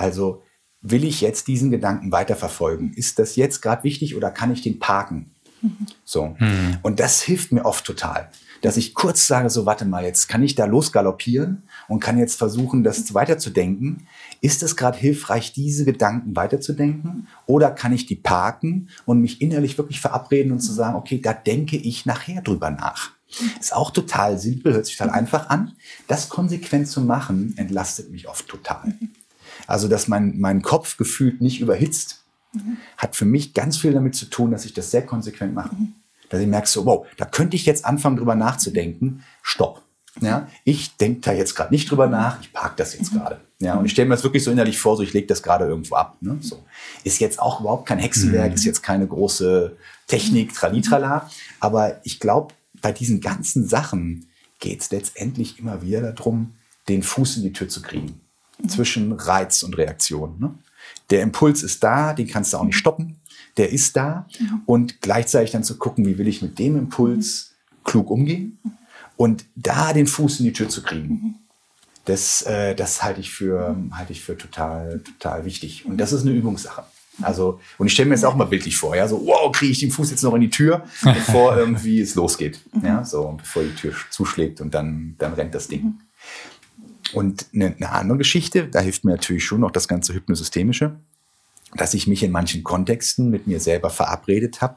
Also 0.00 0.42
will 0.80 1.04
ich 1.04 1.20
jetzt 1.20 1.46
diesen 1.46 1.70
Gedanken 1.70 2.10
weiterverfolgen? 2.10 2.94
Ist 2.94 3.18
das 3.18 3.36
jetzt 3.36 3.60
gerade 3.60 3.84
wichtig 3.84 4.16
oder 4.16 4.30
kann 4.30 4.50
ich 4.50 4.62
den 4.62 4.78
parken? 4.78 5.34
Mhm. 5.60 5.86
So. 6.04 6.36
Mhm. 6.38 6.78
Und 6.82 7.00
das 7.00 7.20
hilft 7.20 7.52
mir 7.52 7.66
oft 7.66 7.84
total, 7.84 8.30
dass 8.62 8.78
ich 8.78 8.94
kurz 8.94 9.26
sage, 9.26 9.50
so 9.50 9.66
warte 9.66 9.84
mal, 9.84 10.04
jetzt 10.04 10.28
kann 10.28 10.42
ich 10.42 10.54
da 10.54 10.64
losgaloppieren 10.64 11.64
und 11.86 12.00
kann 12.00 12.18
jetzt 12.18 12.38
versuchen, 12.38 12.82
das 12.82 13.12
weiterzudenken. 13.12 14.06
Ist 14.40 14.62
es 14.62 14.74
gerade 14.74 14.96
hilfreich, 14.96 15.52
diese 15.52 15.84
Gedanken 15.84 16.34
weiterzudenken? 16.34 17.28
Oder 17.44 17.70
kann 17.70 17.92
ich 17.92 18.06
die 18.06 18.16
parken 18.16 18.88
und 19.04 19.20
mich 19.20 19.42
innerlich 19.42 19.76
wirklich 19.76 20.00
verabreden 20.00 20.50
und 20.50 20.60
zu 20.60 20.72
sagen, 20.72 20.96
okay, 20.96 21.20
da 21.20 21.34
denke 21.34 21.76
ich 21.76 22.06
nachher 22.06 22.40
drüber 22.40 22.70
nach. 22.70 23.10
Ist 23.60 23.74
auch 23.74 23.90
total 23.90 24.38
simpel, 24.38 24.72
hört 24.72 24.86
sich 24.86 24.96
total 24.96 25.12
einfach 25.12 25.50
an. 25.50 25.72
Das 26.08 26.30
konsequent 26.30 26.88
zu 26.88 27.02
machen, 27.02 27.52
entlastet 27.58 28.10
mich 28.10 28.28
oft 28.28 28.48
total. 28.48 28.94
Also, 29.70 29.86
dass 29.86 30.08
mein, 30.08 30.40
mein 30.40 30.62
Kopf 30.62 30.96
gefühlt 30.96 31.40
nicht 31.40 31.60
überhitzt, 31.60 32.24
mhm. 32.52 32.76
hat 32.96 33.14
für 33.14 33.24
mich 33.24 33.54
ganz 33.54 33.76
viel 33.76 33.92
damit 33.92 34.16
zu 34.16 34.26
tun, 34.26 34.50
dass 34.50 34.64
ich 34.64 34.74
das 34.74 34.90
sehr 34.90 35.06
konsequent 35.06 35.54
mache. 35.54 35.72
Mhm. 35.76 35.94
Dass 36.28 36.40
ich 36.40 36.48
merke 36.48 36.68
so, 36.68 36.84
wow, 36.86 37.06
da 37.16 37.24
könnte 37.24 37.54
ich 37.54 37.66
jetzt 37.66 37.84
anfangen, 37.84 38.16
drüber 38.16 38.34
nachzudenken. 38.34 39.22
Stopp. 39.42 39.82
Ja, 40.20 40.48
ich 40.64 40.96
denke 40.96 41.20
da 41.20 41.32
jetzt 41.32 41.54
gerade 41.54 41.72
nicht 41.72 41.88
drüber 41.88 42.08
nach, 42.08 42.40
ich 42.40 42.52
parke 42.52 42.74
das 42.76 42.98
jetzt 42.98 43.12
mhm. 43.14 43.18
gerade. 43.18 43.40
Ja, 43.60 43.76
und 43.76 43.84
ich 43.84 43.92
stelle 43.92 44.08
mir 44.08 44.16
das 44.16 44.24
wirklich 44.24 44.42
so 44.42 44.50
innerlich 44.50 44.76
vor, 44.76 44.96
so 44.96 45.04
ich 45.04 45.12
lege 45.12 45.28
das 45.28 45.40
gerade 45.40 45.66
irgendwo 45.66 45.94
ab. 45.94 46.16
Ne? 46.20 46.38
So. 46.40 46.64
Ist 47.04 47.20
jetzt 47.20 47.38
auch 47.38 47.60
überhaupt 47.60 47.86
kein 47.86 48.00
Hexenwerk, 48.00 48.48
mhm. 48.48 48.54
ist 48.54 48.64
jetzt 48.64 48.82
keine 48.82 49.06
große 49.06 49.76
Technik, 50.08 50.52
tralitrala. 50.52 51.30
Aber 51.60 52.04
ich 52.04 52.18
glaube, 52.18 52.54
bei 52.82 52.90
diesen 52.90 53.20
ganzen 53.20 53.68
Sachen 53.68 54.26
geht 54.58 54.80
es 54.80 54.90
letztendlich 54.90 55.60
immer 55.60 55.80
wieder 55.80 56.12
darum, 56.12 56.54
den 56.88 57.04
Fuß 57.04 57.36
in 57.36 57.44
die 57.44 57.52
Tür 57.52 57.68
zu 57.68 57.80
kriegen 57.80 58.20
zwischen 58.68 59.12
Reiz 59.12 59.62
und 59.62 59.76
Reaktion. 59.76 60.36
Ne? 60.38 60.54
Der 61.10 61.22
Impuls 61.22 61.62
ist 61.62 61.82
da, 61.82 62.12
den 62.12 62.28
kannst 62.28 62.52
du 62.52 62.56
auch 62.56 62.64
nicht 62.64 62.76
stoppen. 62.76 63.16
Der 63.56 63.70
ist 63.70 63.96
da 63.96 64.26
mhm. 64.38 64.62
und 64.66 65.00
gleichzeitig 65.00 65.50
dann 65.50 65.64
zu 65.64 65.76
gucken, 65.76 66.06
wie 66.06 66.18
will 66.18 66.28
ich 66.28 66.40
mit 66.40 66.58
dem 66.58 66.76
Impuls 66.76 67.54
klug 67.84 68.10
umgehen 68.10 68.58
und 69.16 69.44
da 69.56 69.92
den 69.92 70.06
Fuß 70.06 70.40
in 70.40 70.46
die 70.46 70.52
Tür 70.52 70.68
zu 70.68 70.82
kriegen. 70.82 71.34
Das, 72.04 72.42
äh, 72.42 72.74
das 72.74 73.02
halte 73.02 73.20
ich 73.20 73.30
für, 73.30 73.76
halte 73.92 74.12
ich 74.12 74.22
für 74.22 74.36
total, 74.36 75.00
total 75.00 75.44
wichtig. 75.44 75.84
Und 75.84 75.98
das 75.98 76.12
ist 76.12 76.22
eine 76.22 76.30
Übungssache. 76.30 76.84
Also, 77.22 77.60
und 77.76 77.86
ich 77.86 77.92
stelle 77.92 78.08
mir 78.08 78.14
jetzt 78.14 78.24
auch 78.24 78.34
mal 78.34 78.46
bildlich 78.46 78.76
vor, 78.76 78.96
ja, 78.96 79.06
so, 79.06 79.26
wow, 79.26 79.52
kriege 79.52 79.72
ich 79.72 79.80
den 79.80 79.90
Fuß 79.90 80.10
jetzt 80.10 80.22
noch 80.22 80.34
in 80.34 80.40
die 80.40 80.50
Tür, 80.50 80.84
bevor 81.02 81.56
irgendwie 81.58 82.00
es 82.00 82.14
losgeht. 82.14 82.60
Ja, 82.82 83.04
so, 83.04 83.34
bevor 83.36 83.62
die 83.62 83.74
Tür 83.74 83.92
zuschlägt 84.10 84.60
und 84.60 84.72
dann, 84.72 85.16
dann 85.18 85.34
rennt 85.34 85.54
das 85.54 85.68
Ding. 85.68 86.00
Und 87.12 87.46
eine, 87.54 87.74
eine 87.76 87.90
andere 87.90 88.18
Geschichte, 88.18 88.68
da 88.68 88.80
hilft 88.80 89.04
mir 89.04 89.12
natürlich 89.12 89.44
schon 89.44 89.60
noch 89.60 89.70
das 89.70 89.88
ganze 89.88 90.14
Hypnosystemische, 90.14 90.98
dass 91.74 91.94
ich 91.94 92.06
mich 92.06 92.22
in 92.22 92.32
manchen 92.32 92.62
Kontexten 92.62 93.30
mit 93.30 93.46
mir 93.46 93.60
selber 93.60 93.90
verabredet 93.90 94.60
habe, 94.60 94.76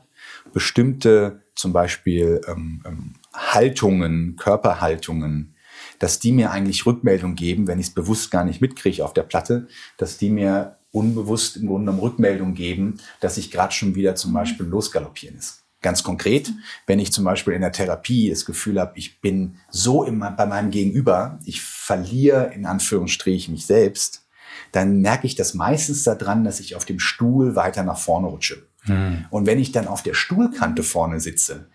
bestimmte 0.53 1.41
zum 1.55 1.73
Beispiel 1.73 2.41
ähm, 2.47 2.81
ähm, 2.85 3.13
Haltungen, 3.33 4.35
Körperhaltungen, 4.35 5.55
dass 5.99 6.19
die 6.19 6.31
mir 6.31 6.51
eigentlich 6.51 6.85
Rückmeldung 6.85 7.35
geben, 7.35 7.67
wenn 7.67 7.79
ich 7.79 7.87
es 7.87 7.93
bewusst 7.93 8.31
gar 8.31 8.43
nicht 8.43 8.61
mitkriege 8.61 9.03
auf 9.03 9.13
der 9.13 9.23
Platte, 9.23 9.67
dass 9.97 10.17
die 10.17 10.29
mir 10.29 10.77
unbewusst 10.91 11.57
im 11.57 11.67
Grunde 11.67 11.85
genommen 11.85 11.99
Rückmeldung 11.99 12.53
geben, 12.53 12.99
dass 13.19 13.37
ich 13.37 13.51
gerade 13.51 13.73
schon 13.73 13.95
wieder 13.95 14.15
zum 14.15 14.33
Beispiel 14.33 14.65
losgaloppieren 14.65 15.37
ist. 15.37 15.62
Ganz 15.83 16.01
konkret, 16.01 16.51
wenn 16.87 16.97
ich 16.97 17.11
zum 17.11 17.25
Beispiel 17.25 17.53
in 17.53 17.61
der 17.61 17.73
Therapie 17.73 18.29
das 18.29 18.45
Gefühl 18.45 18.79
habe, 18.79 18.93
ich 18.95 19.19
bin 19.19 19.57
so 19.69 20.03
immer 20.03 20.31
bei 20.31 20.45
meinem 20.45 20.71
Gegenüber, 20.71 21.37
ich 21.45 21.61
verliere 21.61 22.53
in 22.55 22.65
Anführungsstrichen 22.65 23.53
mich 23.53 23.65
selbst, 23.65 24.25
dann 24.71 25.01
merke 25.01 25.27
ich 25.27 25.35
das 25.35 25.53
meistens 25.53 26.03
daran, 26.03 26.45
dass 26.45 26.61
ich 26.61 26.75
auf 26.75 26.85
dem 26.85 26.99
Stuhl 26.99 27.55
weiter 27.55 27.83
nach 27.83 27.97
vorne 27.97 28.27
rutsche. 28.27 28.65
Hm. 28.83 29.25
Und 29.29 29.45
wenn 29.45 29.59
ich 29.59 29.73
dann 29.73 29.87
auf 29.87 30.01
der 30.01 30.13
Stuhlkante 30.13 30.83
vorne 30.83 31.19
sitze, 31.19 31.67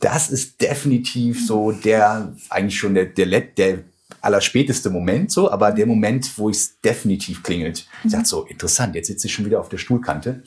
das 0.00 0.30
ist 0.30 0.62
definitiv 0.62 1.46
so 1.46 1.70
der, 1.70 2.34
eigentlich 2.48 2.78
schon 2.78 2.94
der, 2.94 3.06
der, 3.06 3.40
der 3.42 3.84
allerspäteste 4.22 4.88
Moment 4.88 5.30
so, 5.30 5.50
aber 5.50 5.70
der 5.70 5.86
Moment, 5.86 6.38
wo 6.38 6.48
es 6.48 6.80
definitiv 6.80 7.42
klingelt. 7.42 7.86
Ich 7.98 8.04
mhm. 8.06 8.08
sage 8.08 8.24
so, 8.24 8.44
interessant, 8.46 8.94
jetzt 8.94 9.08
sitze 9.08 9.26
ich 9.26 9.34
schon 9.34 9.44
wieder 9.44 9.60
auf 9.60 9.68
der 9.68 9.78
Stuhlkante 9.78 10.42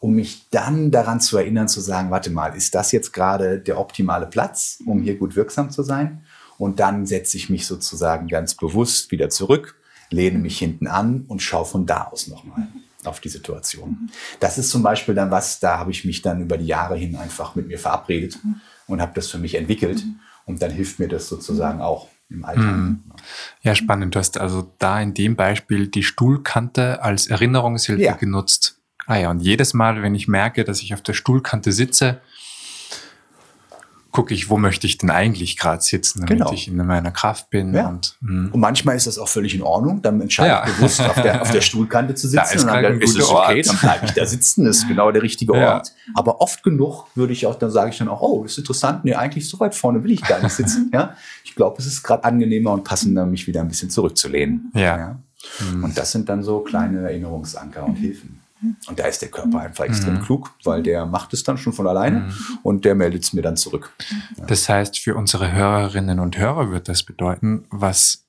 um 0.00 0.14
mich 0.14 0.48
dann 0.50 0.90
daran 0.90 1.20
zu 1.20 1.36
erinnern, 1.36 1.68
zu 1.68 1.80
sagen, 1.80 2.10
warte 2.10 2.30
mal, 2.30 2.56
ist 2.56 2.74
das 2.74 2.90
jetzt 2.90 3.12
gerade 3.12 3.60
der 3.60 3.78
optimale 3.78 4.26
Platz, 4.26 4.78
um 4.86 5.02
hier 5.02 5.16
gut 5.16 5.36
wirksam 5.36 5.70
zu 5.70 5.82
sein? 5.82 6.24
Und 6.58 6.80
dann 6.80 7.06
setze 7.06 7.36
ich 7.36 7.48
mich 7.48 7.66
sozusagen 7.66 8.26
ganz 8.26 8.54
bewusst 8.54 9.10
wieder 9.10 9.30
zurück, 9.30 9.76
lehne 10.10 10.38
mich 10.38 10.58
hinten 10.58 10.86
an 10.86 11.24
und 11.28 11.40
schaue 11.40 11.66
von 11.66 11.86
da 11.86 12.04
aus 12.04 12.26
nochmal 12.26 12.66
auf 13.04 13.20
die 13.20 13.28
Situation. 13.28 14.10
Das 14.40 14.58
ist 14.58 14.70
zum 14.70 14.82
Beispiel 14.82 15.14
dann 15.14 15.30
was, 15.30 15.60
da 15.60 15.78
habe 15.78 15.90
ich 15.90 16.04
mich 16.04 16.22
dann 16.22 16.40
über 16.42 16.58
die 16.58 16.66
Jahre 16.66 16.96
hin 16.96 17.16
einfach 17.16 17.54
mit 17.54 17.68
mir 17.68 17.78
verabredet 17.78 18.38
und 18.86 19.00
habe 19.00 19.12
das 19.14 19.28
für 19.28 19.38
mich 19.38 19.54
entwickelt. 19.54 20.04
Und 20.46 20.60
dann 20.62 20.70
hilft 20.70 20.98
mir 20.98 21.08
das 21.08 21.28
sozusagen 21.28 21.80
auch 21.80 22.08
im 22.28 22.44
Alltag. 22.44 22.64
Hm. 22.64 23.00
Ja, 23.62 23.74
spannend. 23.74 24.14
Du 24.14 24.18
hast 24.18 24.38
also 24.38 24.72
da 24.78 25.00
in 25.00 25.14
dem 25.14 25.36
Beispiel 25.36 25.88
die 25.88 26.02
Stuhlkante 26.02 27.02
als 27.02 27.26
Erinnerungshilfe 27.26 28.02
ja. 28.02 28.14
genutzt. 28.14 28.79
Ah 29.06 29.16
ja, 29.16 29.30
und 29.30 29.40
jedes 29.40 29.74
Mal, 29.74 30.02
wenn 30.02 30.14
ich 30.14 30.28
merke, 30.28 30.64
dass 30.64 30.82
ich 30.82 30.94
auf 30.94 31.02
der 31.02 31.14
Stuhlkante 31.14 31.72
sitze, 31.72 32.20
gucke 34.12 34.34
ich, 34.34 34.50
wo 34.50 34.56
möchte 34.56 34.86
ich 34.86 34.98
denn 34.98 35.10
eigentlich 35.10 35.56
gerade 35.56 35.82
sitzen, 35.82 36.20
damit 36.20 36.38
genau. 36.38 36.52
ich 36.52 36.66
in 36.66 36.76
meiner 36.76 37.10
Kraft 37.12 37.50
bin. 37.50 37.74
Ja. 37.74 37.88
Und, 37.88 38.16
hm. 38.20 38.50
und, 38.52 38.60
manchmal 38.60 38.96
ist 38.96 39.06
das 39.06 39.18
auch 39.18 39.28
völlig 39.28 39.54
in 39.54 39.62
Ordnung. 39.62 40.02
Dann 40.02 40.20
entscheide 40.20 40.48
ja. 40.48 40.66
ich 40.66 40.74
bewusst, 40.74 41.00
auf 41.00 41.22
der, 41.22 41.42
auf 41.42 41.50
der 41.50 41.60
Stuhlkante 41.60 42.14
zu 42.14 42.28
sitzen. 42.28 42.36
Da 42.36 42.50
ist 42.50 42.64
und 42.64 42.82
dann 42.82 43.00
ist 43.00 43.16
es 43.16 43.28
okay, 43.28 43.62
dann 43.62 43.76
bleibe 43.76 44.06
ich 44.06 44.12
da 44.12 44.26
sitzen. 44.26 44.64
Das 44.64 44.78
ist 44.78 44.88
genau 44.88 45.12
der 45.12 45.22
richtige 45.22 45.56
ja. 45.56 45.74
Ort. 45.74 45.92
Aber 46.14 46.40
oft 46.40 46.62
genug 46.62 47.06
würde 47.14 47.32
ich 47.32 47.46
auch, 47.46 47.54
dann 47.54 47.70
sage 47.70 47.90
ich 47.90 47.98
dann 47.98 48.08
auch, 48.08 48.20
oh, 48.20 48.44
ist 48.44 48.58
interessant. 48.58 49.04
Nee, 49.04 49.14
eigentlich 49.14 49.48
so 49.48 49.60
weit 49.60 49.74
vorne 49.74 50.02
will 50.02 50.10
ich 50.10 50.22
gar 50.22 50.42
nicht 50.42 50.52
sitzen. 50.52 50.90
ja, 50.94 51.14
ich 51.44 51.54
glaube, 51.54 51.76
es 51.78 51.86
ist 51.86 52.02
gerade 52.02 52.24
angenehmer 52.24 52.72
und 52.72 52.84
passender, 52.84 53.26
mich 53.26 53.46
wieder 53.46 53.60
ein 53.60 53.68
bisschen 53.68 53.90
zurückzulehnen. 53.90 54.72
Ja. 54.74 54.98
ja. 54.98 55.18
Hm. 55.58 55.84
Und 55.84 55.96
das 55.96 56.12
sind 56.12 56.28
dann 56.28 56.42
so 56.42 56.60
kleine 56.60 57.00
Erinnerungsanker 57.02 57.84
und 57.84 57.94
Hilfen. 57.94 58.40
Und 58.86 58.98
da 58.98 59.06
ist 59.06 59.22
der 59.22 59.30
Körper 59.30 59.60
einfach 59.60 59.84
extrem 59.84 60.16
mhm. 60.16 60.22
klug, 60.22 60.50
weil 60.64 60.82
der 60.82 61.06
macht 61.06 61.32
es 61.32 61.44
dann 61.44 61.56
schon 61.56 61.72
von 61.72 61.86
alleine 61.86 62.20
mhm. 62.20 62.58
und 62.62 62.84
der 62.84 62.94
meldet 62.94 63.24
es 63.24 63.32
mir 63.32 63.42
dann 63.42 63.56
zurück. 63.56 63.92
Ja. 64.36 64.46
Das 64.46 64.68
heißt, 64.68 64.98
für 64.98 65.14
unsere 65.14 65.52
Hörerinnen 65.52 66.20
und 66.20 66.36
Hörer 66.36 66.70
wird 66.70 66.88
das 66.88 67.02
bedeuten, 67.02 67.64
was 67.70 68.26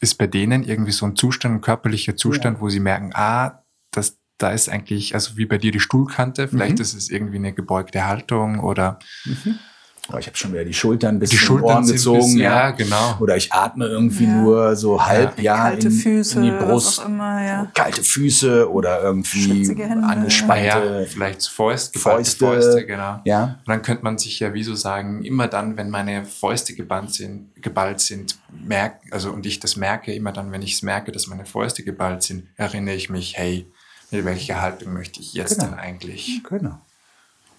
ist 0.00 0.18
bei 0.18 0.26
denen 0.26 0.64
irgendwie 0.64 0.92
so 0.92 1.06
ein 1.06 1.16
Zustand, 1.16 1.54
ein 1.54 1.60
körperlicher 1.60 2.16
Zustand, 2.16 2.58
ja. 2.58 2.60
wo 2.60 2.68
sie 2.68 2.80
merken, 2.80 3.12
ah, 3.14 3.62
das, 3.92 4.18
da 4.36 4.50
ist 4.50 4.68
eigentlich, 4.68 5.14
also 5.14 5.36
wie 5.36 5.46
bei 5.46 5.58
dir 5.58 5.72
die 5.72 5.80
Stuhlkante, 5.80 6.48
vielleicht 6.48 6.76
mhm. 6.78 6.82
ist 6.82 6.94
es 6.94 7.08
irgendwie 7.08 7.36
eine 7.36 7.52
gebeugte 7.52 8.06
Haltung 8.06 8.60
oder 8.60 8.98
oh, 10.12 10.16
ich 10.18 10.26
habe 10.26 10.36
schon 10.36 10.52
wieder 10.52 10.64
die 10.64 10.74
Schultern 10.74 11.18
bis 11.18 11.30
Die 11.30 11.36
Schultern 11.36 11.64
Ohren 11.70 11.84
sind 11.84 11.96
gezogen. 11.96 12.18
bis- 12.34 12.34
ja, 12.42 12.70
genau. 12.72 13.16
Oder 13.20 13.36
ich 13.36 13.52
atme 13.52 13.86
irgendwie 13.86 14.24
Ja. 14.24 14.34
nur 14.42 14.76
so 14.76 15.04
halb, 15.04 15.38
ja, 15.40 15.56
Kalte 15.56 15.86
in, 15.88 15.92
Füße, 15.92 16.36
in 16.38 16.42
die 16.44 16.52
was 16.52 16.64
Brust. 16.64 17.00
auch 17.00 17.06
immer, 17.06 17.44
ja. 17.44 17.66
Kalte 17.74 18.02
Füße 18.02 18.70
oder 18.70 19.02
irgendwie 19.02 19.68
Hände. 19.68 20.06
Angespannte. 20.06 20.64
ja, 20.66 21.04
vielleicht 21.06 21.46
Fäuste, 21.48 21.98
Fäuste. 21.98 22.44
Fäuste, 22.46 22.86
genau. 22.86 23.20
Ja. 23.24 23.44
Und 23.64 23.68
dann 23.68 23.82
könnte 23.82 24.02
man 24.04 24.18
sich 24.18 24.40
ja 24.40 24.52
wie 24.54 24.64
so 24.64 24.74
sagen, 24.74 25.22
immer 25.24 25.46
dann, 25.48 25.76
wenn 25.76 25.90
meine 25.90 26.24
Fäuste 26.24 26.74
geballt 26.74 27.14
sind, 27.14 27.50
geballt 27.62 28.00
sind, 28.00 28.38
merk, 28.66 28.96
also 29.10 29.30
und 29.30 29.46
ich 29.46 29.60
das 29.60 29.76
merke, 29.76 30.12
immer 30.12 30.32
dann, 30.32 30.50
wenn 30.52 30.62
ich 30.62 30.74
es 30.74 30.82
merke, 30.82 31.12
dass 31.12 31.26
meine 31.28 31.46
Fäuste 31.46 31.82
geballt 31.84 32.22
sind, 32.22 32.48
erinnere 32.56 32.94
ich 32.96 33.08
mich, 33.08 33.34
hey, 33.38 33.66
mit 34.10 34.24
welcher 34.26 34.60
Haltung 34.60 34.92
möchte 34.92 35.20
ich 35.20 35.32
jetzt 35.32 35.58
Genau. 35.58 35.70
denn 35.70 35.78
eigentlich? 35.78 36.42
Genau. 36.48 36.78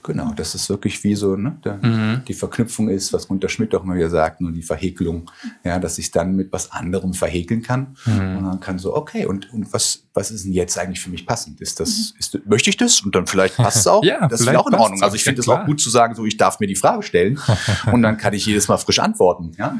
Genau, 0.04 0.34
das 0.36 0.54
ist 0.54 0.68
wirklich 0.70 1.02
wie 1.06 1.16
so, 1.16 1.36
ne, 1.38 1.58
der, 1.64 1.78
Mhm. 1.82 2.24
die 2.28 2.34
Verknüpfung 2.34 2.90
ist, 2.90 3.14
was 3.14 3.28
Gunter 3.30 3.48
Schmidt 3.48 3.74
auch 3.74 3.84
immer 3.84 3.96
wieder 3.96 4.10
sagt, 4.10 4.42
nur 4.42 4.52
die 4.52 4.62
Verhäkelung, 4.62 5.32
ja, 5.64 5.80
dass 5.80 5.98
ich 5.98 6.12
dann 6.12 6.36
mit 6.36 6.52
was 6.52 6.72
anderem 6.72 7.14
verhäkeln 7.14 7.62
kann 7.62 7.96
Mhm. 8.06 8.38
und 8.38 8.44
dann 8.44 8.60
kann 8.60 8.80
so, 8.80 8.96
okay, 8.96 9.26
und, 9.26 9.52
und 9.54 9.72
was, 9.72 10.04
was 10.14 10.30
ist 10.32 10.44
denn 10.46 10.52
jetzt 10.54 10.78
eigentlich 10.78 11.00
für 11.00 11.10
mich 11.10 11.26
passend? 11.26 11.62
Ist 11.62 11.80
das, 11.80 12.14
ist, 12.20 12.38
möchte 12.46 12.70
ich 12.70 12.76
das? 12.78 13.00
Und 13.02 13.16
dann 13.16 13.28
vielleicht 13.28 13.56
passt 13.56 13.78
es 13.78 13.88
auch. 13.88 14.04
Ja, 14.06 14.28
das 14.28 14.42
ist 14.42 14.48
auch 14.50 14.68
in 14.68 14.76
Ordnung. 14.76 15.02
Also 15.02 15.16
ich 15.16 15.24
finde 15.24 15.40
es 15.42 15.48
auch 15.48 15.66
gut 15.66 15.80
zu 15.80 15.90
sagen, 15.90 16.16
so, 16.16 16.26
ich 16.26 16.36
darf 16.38 16.60
mir 16.60 16.68
die 16.68 16.76
Frage 16.76 17.04
stellen 17.04 17.40
und 17.92 18.02
dann 18.02 18.18
kann 18.18 18.34
ich 18.34 18.46
jedes 18.46 18.68
Mal 18.68 18.78
frisch 18.78 19.00
antworten, 19.00 19.52
ja. 19.58 19.78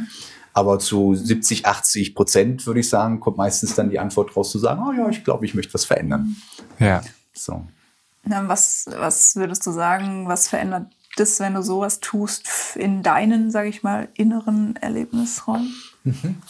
Aber 0.54 0.78
zu 0.80 1.16
70, 1.16 1.66
80 1.66 2.14
Prozent 2.16 2.66
würde 2.68 2.80
ich 2.80 2.88
sagen, 2.88 3.20
kommt 3.20 3.38
meistens 3.38 3.74
dann 3.76 3.90
die 3.90 3.98
Antwort 4.00 4.36
raus 4.38 4.52
zu 4.52 4.60
sagen, 4.60 4.82
oh 4.88 4.92
ja, 4.94 5.10
ich 5.10 5.24
glaube, 5.24 5.46
ich 5.46 5.54
möchte 5.56 5.74
was 5.74 5.84
verändern. 5.84 6.36
Ja. 6.80 7.02
So. 7.34 7.66
Was, 8.26 8.86
was 8.90 9.36
würdest 9.36 9.66
du 9.66 9.72
sagen, 9.72 10.28
was 10.28 10.48
verändert 10.48 10.88
das, 11.18 11.40
wenn 11.40 11.54
du 11.54 11.62
sowas 11.62 12.00
tust 12.00 12.76
in 12.76 13.04
deinen, 13.04 13.52
sage 13.52 13.70
ich 13.70 13.84
mal, 13.84 14.08
inneren 14.16 14.76
Erlebnisraum? 14.78 15.72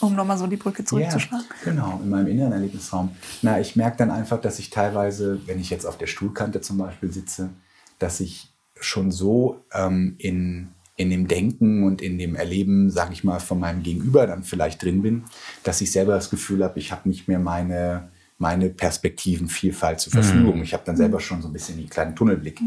Um 0.00 0.14
nochmal 0.14 0.38
so 0.38 0.46
die 0.46 0.56
Brücke 0.56 0.84
zurückzuschlagen. 0.84 1.46
Ja, 1.64 1.70
genau, 1.70 2.00
in 2.02 2.10
meinem 2.10 2.26
inneren 2.26 2.52
Erlebnisraum. 2.52 3.10
Na, 3.42 3.60
ich 3.60 3.76
merke 3.76 3.98
dann 3.98 4.10
einfach, 4.10 4.40
dass 4.40 4.58
ich 4.58 4.70
teilweise, 4.70 5.40
wenn 5.46 5.60
ich 5.60 5.70
jetzt 5.70 5.84
auf 5.84 5.96
der 5.96 6.06
Stuhlkante 6.06 6.60
zum 6.60 6.78
Beispiel 6.78 7.12
sitze, 7.12 7.50
dass 7.98 8.20
ich 8.20 8.52
schon 8.80 9.12
so 9.12 9.64
ähm, 9.72 10.16
in, 10.18 10.70
in 10.96 11.10
dem 11.10 11.28
Denken 11.28 11.84
und 11.84 12.02
in 12.02 12.18
dem 12.18 12.34
Erleben, 12.34 12.90
sage 12.90 13.12
ich 13.12 13.22
mal, 13.22 13.38
von 13.38 13.60
meinem 13.60 13.82
Gegenüber 13.82 14.26
dann 14.26 14.42
vielleicht 14.42 14.82
drin 14.82 15.02
bin, 15.02 15.24
dass 15.62 15.80
ich 15.80 15.92
selber 15.92 16.14
das 16.14 16.30
Gefühl 16.30 16.64
habe, 16.64 16.78
ich 16.78 16.90
habe 16.90 17.08
nicht 17.08 17.28
mehr 17.28 17.38
meine, 17.38 18.08
meine 18.38 18.68
Perspektivenvielfalt 18.68 20.00
zur 20.00 20.12
Verfügung. 20.12 20.62
Ich 20.62 20.74
habe 20.74 20.82
dann 20.84 20.96
selber 20.96 21.20
schon 21.20 21.40
so 21.40 21.48
ein 21.48 21.52
bisschen 21.52 21.76
den 21.78 21.88
kleinen 21.88 22.16
Tunnelblick. 22.16 22.60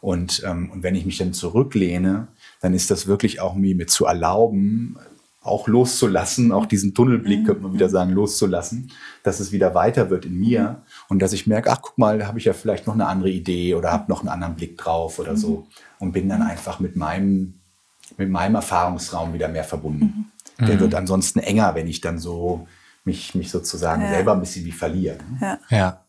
Und, 0.00 0.42
ähm, 0.46 0.70
und 0.70 0.82
wenn 0.82 0.94
ich 0.94 1.06
mich 1.06 1.18
dann 1.18 1.32
zurücklehne, 1.32 2.28
dann 2.60 2.74
ist 2.74 2.90
das 2.90 3.06
wirklich 3.06 3.40
auch 3.40 3.54
mir 3.54 3.74
mit 3.74 3.90
zu 3.90 4.04
erlauben, 4.04 4.96
auch 5.40 5.68
loszulassen, 5.68 6.52
auch 6.52 6.66
diesen 6.66 6.92
Tunnelblick, 6.92 7.46
könnte 7.46 7.62
man 7.62 7.72
wieder 7.72 7.88
sagen, 7.88 8.10
loszulassen, 8.10 8.90
dass 9.22 9.40
es 9.40 9.52
wieder 9.52 9.74
weiter 9.74 10.10
wird 10.10 10.26
in 10.26 10.38
mir. 10.38 10.82
Und 11.08 11.20
dass 11.20 11.32
ich 11.32 11.46
merke, 11.46 11.70
ach 11.70 11.78
guck 11.80 11.96
mal, 11.96 12.18
da 12.18 12.26
habe 12.26 12.38
ich 12.38 12.44
ja 12.44 12.52
vielleicht 12.52 12.86
noch 12.86 12.94
eine 12.94 13.06
andere 13.06 13.30
Idee 13.30 13.74
oder 13.74 13.92
habe 13.92 14.10
noch 14.10 14.20
einen 14.20 14.28
anderen 14.28 14.56
Blick 14.56 14.76
drauf 14.76 15.18
oder 15.18 15.36
so. 15.36 15.66
Und 15.98 16.12
bin 16.12 16.28
dann 16.28 16.42
einfach 16.42 16.80
mit 16.80 16.96
meinem, 16.96 17.54
mit 18.18 18.28
meinem 18.28 18.56
Erfahrungsraum 18.56 19.32
wieder 19.32 19.48
mehr 19.48 19.64
verbunden. 19.64 20.32
Der 20.58 20.80
wird 20.80 20.94
ansonsten 20.94 21.38
enger, 21.40 21.74
wenn 21.74 21.86
ich 21.86 22.00
dann 22.00 22.18
so 22.18 22.66
mich, 23.06 23.34
mich 23.34 23.50
sozusagen 23.50 24.02
Ja. 24.02 24.08
selber 24.10 24.32
ein 24.34 24.40
bisschen 24.40 24.64
wie 24.64 24.72
verliere. 24.72 25.18
ne? 25.40 25.58
Ja. 25.70 25.76
Ja. 25.78 26.00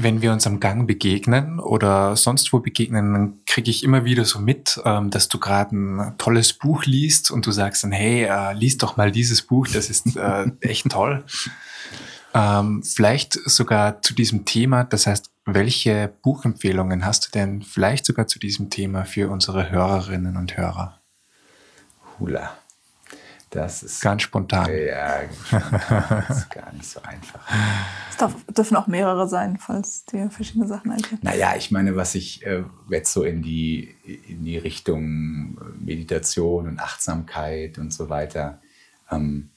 Wenn 0.00 0.22
wir 0.22 0.32
uns 0.32 0.46
am 0.46 0.60
Gang 0.60 0.86
begegnen 0.86 1.58
oder 1.58 2.14
sonst 2.14 2.52
wo 2.52 2.60
begegnen, 2.60 3.12
dann 3.12 3.40
kriege 3.46 3.68
ich 3.68 3.82
immer 3.82 4.04
wieder 4.04 4.24
so 4.24 4.38
mit, 4.38 4.80
ähm, 4.84 5.10
dass 5.10 5.28
du 5.28 5.40
gerade 5.40 5.74
ein 5.76 6.14
tolles 6.18 6.52
Buch 6.52 6.84
liest 6.84 7.32
und 7.32 7.44
du 7.46 7.50
sagst 7.50 7.82
dann, 7.82 7.90
hey, 7.90 8.22
äh, 8.24 8.52
lies 8.52 8.78
doch 8.78 8.96
mal 8.96 9.10
dieses 9.10 9.42
Buch, 9.42 9.66
das 9.66 9.90
ist 9.90 10.16
äh, 10.16 10.46
echt 10.60 10.88
toll. 10.90 11.24
Ähm, 12.32 12.84
vielleicht 12.84 13.34
sogar 13.50 14.00
zu 14.00 14.14
diesem 14.14 14.44
Thema, 14.44 14.84
das 14.84 15.08
heißt, 15.08 15.30
welche 15.46 16.12
Buchempfehlungen 16.22 17.04
hast 17.04 17.26
du 17.26 17.30
denn 17.32 17.62
vielleicht 17.62 18.06
sogar 18.06 18.28
zu 18.28 18.38
diesem 18.38 18.70
Thema 18.70 19.04
für 19.04 19.28
unsere 19.30 19.70
Hörerinnen 19.70 20.36
und 20.36 20.56
Hörer? 20.56 21.00
Hula. 22.20 22.52
Das 23.50 23.82
ist 23.82 24.00
Ganz 24.02 24.22
spontan. 24.22 24.68
ja, 24.70 25.20
das 25.50 26.38
ist 26.38 26.50
gar 26.50 26.70
nicht 26.72 26.84
so 26.84 27.00
einfach. 27.02 27.40
Es 28.10 28.16
darf, 28.18 28.34
dürfen 28.54 28.76
auch 28.76 28.86
mehrere 28.86 29.26
sein, 29.28 29.58
falls 29.58 30.04
dir 30.04 30.30
verschiedene 30.30 30.66
Sachen 30.66 30.90
einfallen. 30.90 31.20
Naja, 31.22 31.54
ich 31.56 31.70
meine, 31.70 31.96
was 31.96 32.14
ich 32.14 32.44
äh, 32.44 32.64
jetzt 32.90 33.12
so 33.12 33.22
in 33.22 33.40
die, 33.42 33.94
in 34.28 34.44
die 34.44 34.58
Richtung 34.58 35.58
äh, 35.60 35.84
Meditation 35.84 36.68
und 36.68 36.78
Achtsamkeit 36.78 37.78
und 37.78 37.92
so 37.92 38.10
weiter, 38.10 38.60
ähm, 39.10 39.50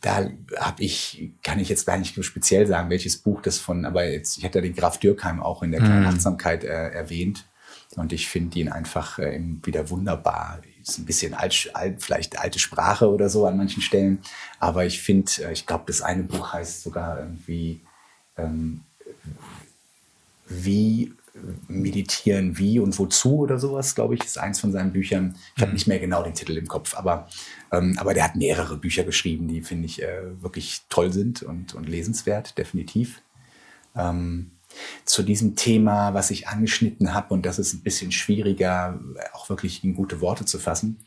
da 0.00 0.28
habe 0.60 0.82
ich, 0.82 1.32
kann 1.42 1.58
ich 1.58 1.68
jetzt 1.68 1.86
gar 1.86 1.96
nicht 1.98 2.22
speziell 2.24 2.66
sagen, 2.66 2.90
welches 2.90 3.16
Buch 3.18 3.40
das 3.40 3.58
von, 3.58 3.84
aber 3.84 4.04
jetzt, 4.08 4.38
ich 4.38 4.44
hatte 4.44 4.60
den 4.60 4.76
Graf 4.76 4.98
Dürkheim 4.98 5.42
auch 5.42 5.62
in 5.62 5.72
der 5.72 5.80
kleinen 5.80 6.02
Mhm. 6.02 6.08
Achtsamkeit 6.08 6.62
äh, 6.62 6.90
erwähnt 6.90 7.46
und 7.96 8.12
ich 8.12 8.28
finde 8.28 8.58
ihn 8.58 8.68
einfach 8.68 9.18
äh, 9.18 9.40
wieder 9.64 9.88
wunderbar. 9.90 10.60
Ist 10.86 10.98
ein 10.98 11.04
bisschen 11.04 11.34
alt, 11.34 11.70
alt, 11.74 12.02
vielleicht 12.02 12.38
alte 12.38 12.58
Sprache 12.58 13.10
oder 13.10 13.28
so 13.28 13.46
an 13.46 13.56
manchen 13.56 13.82
Stellen, 13.82 14.20
aber 14.60 14.86
ich 14.86 15.02
finde, 15.02 15.30
äh, 15.42 15.52
ich 15.52 15.66
glaube, 15.66 15.84
das 15.86 16.00
eine 16.00 16.22
Buch 16.22 16.52
heißt 16.52 16.82
sogar 16.82 17.18
irgendwie 17.18 17.80
ähm, 18.36 18.82
wie 20.48 21.12
meditieren, 21.68 22.56
wie 22.58 22.78
und 22.78 22.98
wozu 22.98 23.38
oder 23.38 23.58
sowas, 23.58 23.94
glaube 23.94 24.14
ich, 24.14 24.24
ist 24.24 24.38
eins 24.38 24.60
von 24.60 24.72
seinen 24.72 24.92
Büchern. 24.92 25.36
Ich 25.56 25.62
habe 25.62 25.72
nicht 25.72 25.86
mehr 25.86 25.98
genau 25.98 26.22
den 26.22 26.34
Titel 26.34 26.56
im 26.56 26.66
Kopf, 26.66 26.96
aber, 26.96 27.28
ähm, 27.72 27.96
aber 27.98 28.14
der 28.14 28.24
hat 28.24 28.36
mehrere 28.36 28.76
Bücher 28.76 29.04
geschrieben, 29.04 29.48
die 29.48 29.60
finde 29.60 29.86
ich 29.86 30.02
äh, 30.02 30.42
wirklich 30.42 30.82
toll 30.88 31.12
sind 31.12 31.42
und, 31.42 31.74
und 31.74 31.88
lesenswert, 31.88 32.56
definitiv. 32.58 33.20
Ähm, 33.94 34.52
zu 35.04 35.22
diesem 35.22 35.56
Thema, 35.56 36.14
was 36.14 36.30
ich 36.30 36.48
angeschnitten 36.48 37.14
habe, 37.14 37.34
und 37.34 37.46
das 37.46 37.58
ist 37.58 37.74
ein 37.74 37.82
bisschen 37.82 38.12
schwieriger, 38.12 39.00
auch 39.32 39.48
wirklich 39.48 39.84
in 39.84 39.94
gute 39.94 40.20
Worte 40.20 40.44
zu 40.44 40.58
fassen, 40.58 40.98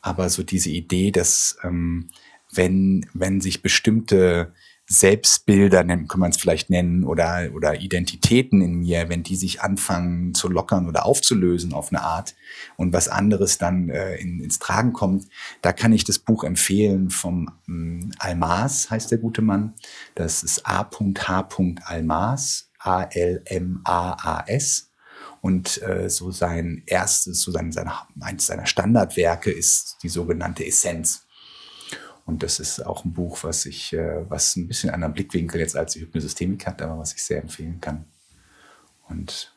aber 0.00 0.28
so 0.28 0.42
diese 0.42 0.70
Idee, 0.70 1.10
dass 1.10 1.56
ähm, 1.62 2.10
wenn, 2.52 3.06
wenn 3.14 3.40
sich 3.40 3.62
bestimmte 3.62 4.52
Selbstbilder, 4.86 5.82
kann 5.84 6.20
man 6.20 6.30
es 6.30 6.36
vielleicht 6.36 6.68
nennen, 6.68 7.04
oder, 7.04 7.48
oder 7.54 7.80
Identitäten 7.80 8.60
in 8.60 8.80
mir, 8.80 9.08
wenn 9.08 9.22
die 9.22 9.36
sich 9.36 9.62
anfangen 9.62 10.34
zu 10.34 10.48
lockern 10.48 10.86
oder 10.86 11.06
aufzulösen 11.06 11.72
auf 11.72 11.90
eine 11.90 12.02
Art 12.02 12.34
und 12.76 12.92
was 12.92 13.08
anderes 13.08 13.56
dann 13.56 13.88
äh, 13.88 14.16
in, 14.16 14.40
ins 14.40 14.58
Tragen 14.58 14.92
kommt, 14.92 15.26
da 15.62 15.72
kann 15.72 15.92
ich 15.92 16.04
das 16.04 16.18
Buch 16.18 16.44
empfehlen 16.44 17.08
vom 17.08 17.50
ähm, 17.66 18.12
Almas, 18.18 18.90
heißt 18.90 19.10
der 19.10 19.18
gute 19.18 19.40
Mann. 19.40 19.72
Das 20.14 20.42
ist 20.42 20.66
A.H. 20.66 21.48
Almas, 21.86 22.70
A-L-M-A-A-S. 23.74 24.90
Und 25.40 25.82
äh, 25.82 26.08
so 26.08 26.30
sein 26.30 26.82
erstes, 26.86 27.40
so 27.42 27.50
sein, 27.52 27.70
sein, 27.70 27.90
eins 28.20 28.46
seiner 28.46 28.64
Standardwerke 28.66 29.50
ist 29.50 29.98
die 30.02 30.08
sogenannte 30.08 30.64
Essenz. 30.66 31.26
Und 32.24 32.42
das 32.42 32.58
ist 32.60 32.80
auch 32.86 33.04
ein 33.04 33.12
Buch, 33.12 33.44
was 33.44 33.66
ich, 33.66 33.92
äh, 33.92 34.28
was 34.30 34.56
ein 34.56 34.66
bisschen 34.68 34.88
anderen 34.90 35.12
Blickwinkel 35.12 35.60
jetzt 35.60 35.76
als 35.76 35.92
die 35.92 36.00
Hypnosystemik 36.00 36.66
hat, 36.66 36.80
aber 36.80 36.98
was 36.98 37.12
ich 37.12 37.22
sehr 37.22 37.42
empfehlen 37.42 37.78
kann. 37.82 38.06
Und 39.08 39.54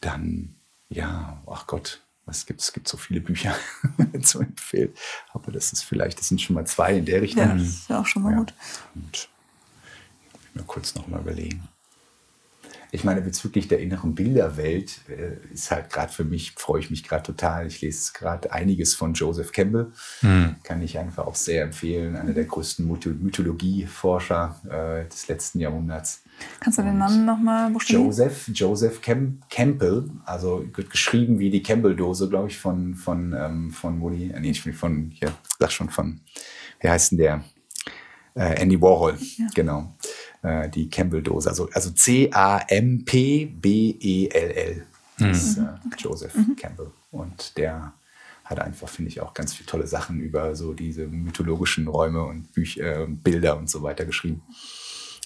dann, 0.00 0.54
ja, 0.88 1.42
ach 1.46 1.66
Gott, 1.66 2.00
was 2.24 2.46
gibt's? 2.46 2.68
Es 2.68 2.72
gibt 2.72 2.88
so 2.88 2.96
viele 2.96 3.20
Bücher 3.20 3.54
zu 4.22 4.40
empfehlen. 4.40 4.94
Aber 5.34 5.52
das 5.52 5.74
ist 5.74 5.82
vielleicht, 5.84 6.18
das 6.18 6.28
sind 6.28 6.40
schon 6.40 6.54
mal 6.54 6.66
zwei 6.66 6.96
in 6.96 7.04
der 7.04 7.20
Richtung. 7.20 7.42
Ja, 7.42 7.54
das 7.54 7.66
ist 7.68 7.88
ja 7.90 8.00
auch 8.00 8.06
schon 8.06 8.22
mal 8.22 8.32
Ja. 8.32 8.38
gut. 8.38 8.54
Und 8.94 9.28
ich 10.32 10.38
muss 10.38 10.54
mir 10.54 10.62
kurz 10.64 10.94
noch 10.94 11.06
mal 11.06 11.20
überlegen. 11.20 11.68
Ich 12.94 13.04
meine, 13.04 13.22
bezüglich 13.22 13.68
der 13.68 13.80
inneren 13.80 14.14
Bilderwelt 14.14 15.00
äh, 15.08 15.52
ist 15.52 15.70
halt 15.70 15.88
gerade 15.88 16.12
für 16.12 16.24
mich, 16.24 16.52
freue 16.58 16.80
ich 16.80 16.90
mich 16.90 17.02
gerade 17.02 17.22
total. 17.22 17.66
Ich 17.66 17.80
lese 17.80 18.12
gerade 18.12 18.52
einiges 18.52 18.94
von 18.94 19.14
Joseph 19.14 19.50
Campbell. 19.50 19.92
Kann 20.62 20.82
ich 20.82 20.98
einfach 20.98 21.26
auch 21.26 21.34
sehr 21.34 21.64
empfehlen. 21.64 22.16
Einer 22.16 22.34
der 22.34 22.44
größten 22.44 22.86
Mytho- 22.86 23.14
Mythologieforscher 23.14 24.60
äh, 24.68 25.08
des 25.08 25.26
letzten 25.26 25.60
Jahrhunderts. 25.60 26.22
Kannst 26.60 26.78
du 26.78 26.82
den 26.82 26.98
Namen 26.98 27.24
nochmal 27.24 27.70
buchstabieren? 27.70 28.06
Joseph, 28.06 28.50
Joseph 28.52 29.00
Cam 29.00 29.40
Campbell, 29.48 30.10
also 30.26 30.62
wird 30.74 30.90
geschrieben 30.90 31.38
wie 31.38 31.48
die 31.48 31.62
Campbell-Dose, 31.62 32.28
glaube 32.28 32.48
ich, 32.48 32.58
von, 32.58 32.94
von, 32.94 33.32
ähm, 33.32 33.70
von 33.70 34.02
Woody, 34.02 34.32
äh, 34.32 34.40
nee, 34.40 34.50
ich 34.50 34.66
will 34.66 34.74
von, 34.74 35.10
hier, 35.14 35.32
sag 35.58 35.72
schon 35.72 35.88
von, 35.88 36.20
wie 36.80 36.88
heißt 36.88 37.12
denn 37.12 37.18
der? 37.18 37.44
Äh, 38.34 38.60
Andy 38.62 38.80
Warhol, 38.80 39.16
genau. 39.54 39.94
Äh, 40.42 40.68
die 40.68 40.90
Campbell-Dose, 40.90 41.48
also, 41.48 41.70
also 41.72 41.90
C-A-M-P-B-E-L-L. 41.90 42.32
Das 45.18 45.42
ist 45.42 45.58
äh, 45.58 45.62
Joseph 45.98 46.34
Campbell. 46.56 46.90
Und 47.12 47.56
der 47.56 47.92
hat 48.44 48.58
einfach, 48.58 48.88
finde 48.88 49.10
ich, 49.10 49.20
auch 49.20 49.34
ganz 49.34 49.54
viele 49.54 49.66
tolle 49.66 49.86
Sachen 49.86 50.18
über 50.20 50.56
so 50.56 50.74
diese 50.74 51.06
mythologischen 51.06 51.86
Räume 51.86 52.24
und 52.24 52.52
Bücher, 52.52 53.02
äh, 53.02 53.06
Bilder 53.06 53.56
und 53.56 53.70
so 53.70 53.82
weiter 53.82 54.04
geschrieben. 54.04 54.42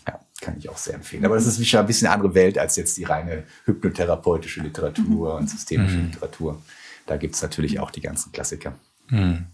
Ja, 0.06 0.20
kann 0.42 0.58
ich 0.58 0.68
auch 0.68 0.76
sehr 0.76 0.94
empfehlen. 0.94 1.24
Aber 1.24 1.36
das 1.36 1.46
ist 1.46 1.66
schon 1.66 1.80
ein 1.80 1.86
bisschen 1.86 2.08
eine 2.08 2.14
andere 2.14 2.34
Welt 2.34 2.58
als 2.58 2.76
jetzt 2.76 2.98
die 2.98 3.04
reine 3.04 3.44
hypnotherapeutische 3.64 4.60
Literatur 4.60 5.36
und 5.36 5.48
systemische 5.48 5.96
Literatur. 5.96 6.62
da 7.06 7.16
gibt 7.16 7.36
es 7.36 7.42
natürlich 7.42 7.80
auch 7.80 7.90
die 7.90 8.02
ganzen 8.02 8.32
Klassiker, 8.32 8.74
mhm. 9.08 9.46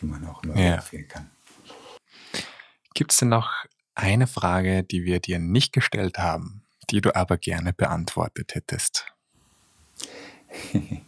die 0.00 0.06
man 0.06 0.24
auch 0.26 0.44
immer 0.44 0.56
ja. 0.56 0.74
empfehlen 0.76 1.08
kann. 1.08 1.28
Gibt 2.94 3.12
es 3.12 3.18
denn 3.18 3.30
noch 3.30 3.50
eine 4.00 4.26
Frage, 4.26 4.82
die 4.82 5.04
wir 5.04 5.20
dir 5.20 5.38
nicht 5.38 5.72
gestellt 5.72 6.18
haben, 6.18 6.62
die 6.90 7.00
du 7.00 7.14
aber 7.14 7.38
gerne 7.38 7.72
beantwortet 7.72 8.54
hättest? 8.54 9.06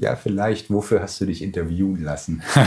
Ja, 0.00 0.14
vielleicht, 0.14 0.70
wofür 0.70 1.02
hast 1.02 1.20
du 1.20 1.26
dich 1.26 1.42
interviewen 1.42 2.04
lassen? 2.04 2.40
da 2.54 2.62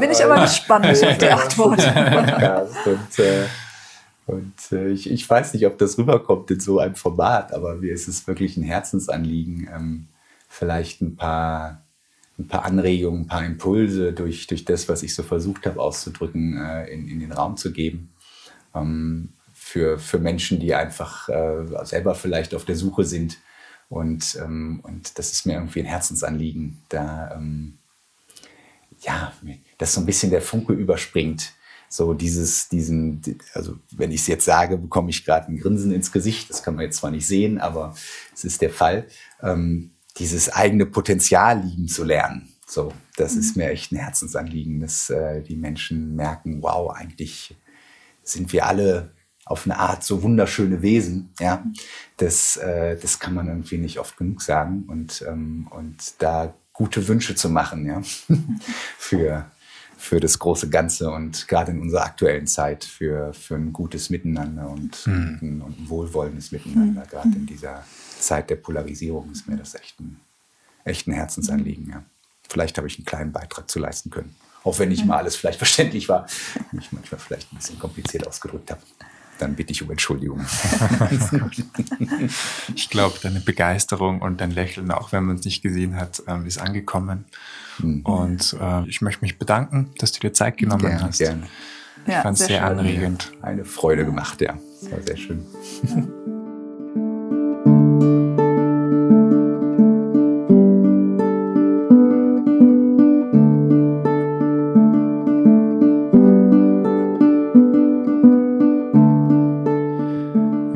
bin 0.00 0.10
ich 0.10 0.24
aber 0.24 0.40
gespannt 0.40 0.84
auf 0.86 0.98
die 0.98 1.28
Antwort. 1.28 1.78
ja, 1.80 2.66
und, 2.86 3.18
äh, 3.20 3.46
und 4.26 4.72
äh, 4.72 4.88
ich, 4.88 5.08
ich 5.08 5.30
weiß 5.30 5.54
nicht, 5.54 5.64
ob 5.64 5.78
das 5.78 5.96
rüberkommt 5.96 6.50
in 6.50 6.58
so 6.58 6.80
einem 6.80 6.96
Format, 6.96 7.52
aber 7.52 7.76
mir 7.76 7.92
ist 7.92 8.08
es 8.08 8.26
wirklich 8.26 8.56
ein 8.56 8.64
Herzensanliegen, 8.64 9.70
ähm, 9.72 10.08
vielleicht 10.48 11.00
ein 11.00 11.14
paar, 11.14 11.84
ein 12.40 12.48
paar 12.48 12.64
Anregungen, 12.64 13.22
ein 13.22 13.26
paar 13.26 13.44
Impulse 13.44 14.12
durch, 14.12 14.46
durch 14.46 14.64
das, 14.64 14.88
was 14.88 15.02
ich 15.02 15.14
so 15.14 15.22
versucht 15.22 15.66
habe 15.66 15.80
auszudrücken, 15.80 16.56
äh, 16.56 16.86
in, 16.86 17.08
in 17.08 17.20
den 17.20 17.32
Raum 17.32 17.56
zu 17.56 17.72
geben. 17.72 18.12
Ähm, 18.74 19.30
für, 19.52 19.98
für 19.98 20.18
Menschen, 20.18 20.58
die 20.58 20.74
einfach 20.74 21.28
äh, 21.28 21.84
selber 21.84 22.14
vielleicht 22.14 22.54
auf 22.54 22.64
der 22.64 22.76
Suche 22.76 23.04
sind. 23.04 23.38
Und, 23.88 24.36
ähm, 24.42 24.80
und 24.82 25.18
das 25.18 25.32
ist 25.32 25.46
mir 25.46 25.54
irgendwie 25.54 25.80
ein 25.80 25.86
Herzensanliegen, 25.86 26.82
da 26.88 27.34
ähm, 27.36 27.78
ja, 29.00 29.32
dass 29.78 29.94
so 29.94 30.00
ein 30.00 30.06
bisschen 30.06 30.30
der 30.30 30.42
Funke 30.42 30.72
überspringt. 30.72 31.52
So 31.88 32.14
dieses, 32.14 32.68
diesen, 32.68 33.20
also 33.52 33.76
wenn 33.90 34.12
ich 34.12 34.20
es 34.20 34.26
jetzt 34.28 34.44
sage, 34.44 34.76
bekomme 34.76 35.10
ich 35.10 35.24
gerade 35.24 35.48
ein 35.48 35.58
Grinsen 35.58 35.92
ins 35.92 36.12
Gesicht. 36.12 36.48
Das 36.48 36.62
kann 36.62 36.76
man 36.76 36.84
jetzt 36.84 36.98
zwar 36.98 37.10
nicht 37.10 37.26
sehen, 37.26 37.58
aber 37.58 37.94
es 38.32 38.44
ist 38.44 38.62
der 38.62 38.70
Fall. 38.70 39.06
Ähm, 39.42 39.90
dieses 40.18 40.52
eigene 40.52 40.86
Potenzial 40.86 41.60
lieben 41.60 41.88
zu 41.88 42.04
lernen. 42.04 42.54
So, 42.66 42.92
das 43.16 43.34
mhm. 43.34 43.40
ist 43.40 43.56
mir 43.56 43.70
echt 43.70 43.92
ein 43.92 43.98
Herzensanliegen, 43.98 44.80
dass 44.80 45.10
äh, 45.10 45.42
die 45.42 45.56
Menschen 45.56 46.14
merken, 46.14 46.62
wow, 46.62 46.92
eigentlich 46.94 47.56
sind 48.22 48.52
wir 48.52 48.66
alle 48.66 49.12
auf 49.44 49.66
eine 49.66 49.78
Art 49.78 50.04
so 50.04 50.22
wunderschöne 50.22 50.80
Wesen. 50.80 51.34
Ja, 51.40 51.64
das, 52.18 52.56
äh, 52.56 52.96
das 52.96 53.18
kann 53.18 53.34
man 53.34 53.48
irgendwie 53.48 53.78
nicht 53.78 53.98
oft 53.98 54.16
genug 54.16 54.42
sagen 54.42 54.84
und, 54.86 55.24
ähm, 55.26 55.66
und 55.70 55.96
da 56.18 56.54
gute 56.72 57.08
Wünsche 57.08 57.34
zu 57.34 57.48
machen, 57.48 57.84
ja, 57.86 58.00
für, 58.98 59.50
für 59.96 60.20
das 60.20 60.38
große 60.38 60.70
Ganze 60.70 61.10
und 61.10 61.48
gerade 61.48 61.72
in 61.72 61.80
unserer 61.80 62.04
aktuellen 62.04 62.46
Zeit 62.46 62.84
für, 62.84 63.34
für 63.34 63.56
ein 63.56 63.72
gutes 63.72 64.08
Miteinander 64.10 64.70
und, 64.70 65.06
mhm. 65.06 65.38
ein, 65.42 65.62
und 65.62 65.80
ein 65.80 65.88
wohlwollendes 65.88 66.52
Miteinander. 66.52 67.02
Mhm. 67.02 67.08
Gerade 67.08 67.28
in 67.36 67.46
dieser 67.46 67.84
Zeit 68.20 68.50
der 68.50 68.56
Polarisierung 68.56 69.30
ist 69.30 69.48
mir 69.48 69.56
das 69.56 69.74
echt 69.74 69.98
ein, 70.00 70.20
echt 70.84 71.06
ein 71.06 71.12
Herzensanliegen. 71.12 71.90
Ja. 71.90 72.02
Vielleicht 72.48 72.78
habe 72.78 72.86
ich 72.88 72.98
einen 72.98 73.04
kleinen 73.04 73.32
Beitrag 73.32 73.70
zu 73.70 73.78
leisten 73.78 74.10
können. 74.10 74.34
Auch 74.62 74.78
wenn 74.78 74.90
nicht 74.90 75.06
mal 75.06 75.16
alles 75.16 75.36
vielleicht 75.36 75.58
verständlich 75.58 76.08
war, 76.08 76.26
mich 76.72 76.92
manchmal 76.92 77.18
vielleicht 77.18 77.52
ein 77.52 77.56
bisschen 77.56 77.78
kompliziert 77.78 78.26
ausgedrückt 78.26 78.70
habe 78.70 78.82
dann 79.40 79.54
bitte 79.54 79.72
ich 79.72 79.82
um 79.82 79.90
Entschuldigung. 79.90 80.40
ich 82.74 82.90
glaube, 82.90 83.18
deine 83.22 83.40
Begeisterung 83.40 84.20
und 84.22 84.40
dein 84.40 84.50
Lächeln, 84.50 84.90
auch 84.90 85.12
wenn 85.12 85.24
man 85.24 85.36
es 85.36 85.44
nicht 85.44 85.62
gesehen 85.62 85.96
hat, 85.96 86.22
ähm, 86.26 86.46
ist 86.46 86.58
angekommen. 86.58 87.24
Mhm. 87.78 88.02
Und 88.02 88.56
äh, 88.60 88.88
ich 88.88 89.00
möchte 89.00 89.22
mich 89.22 89.38
bedanken, 89.38 89.90
dass 89.98 90.12
du 90.12 90.20
dir 90.20 90.32
Zeit 90.32 90.58
genommen 90.58 90.82
gerne, 90.82 91.02
hast. 91.02 91.18
Gerne. 91.18 91.46
Ich 92.06 92.12
ja, 92.12 92.22
fand 92.22 92.34
es 92.34 92.46
sehr, 92.46 92.58
sehr 92.58 92.66
anregend. 92.66 93.32
Eine 93.42 93.64
Freude 93.64 94.04
gemacht, 94.04 94.40
ja. 94.40 94.58
Das 94.80 94.90
war 94.90 95.02
sehr 95.02 95.16
schön. 95.16 95.44
Ja. 95.82 96.02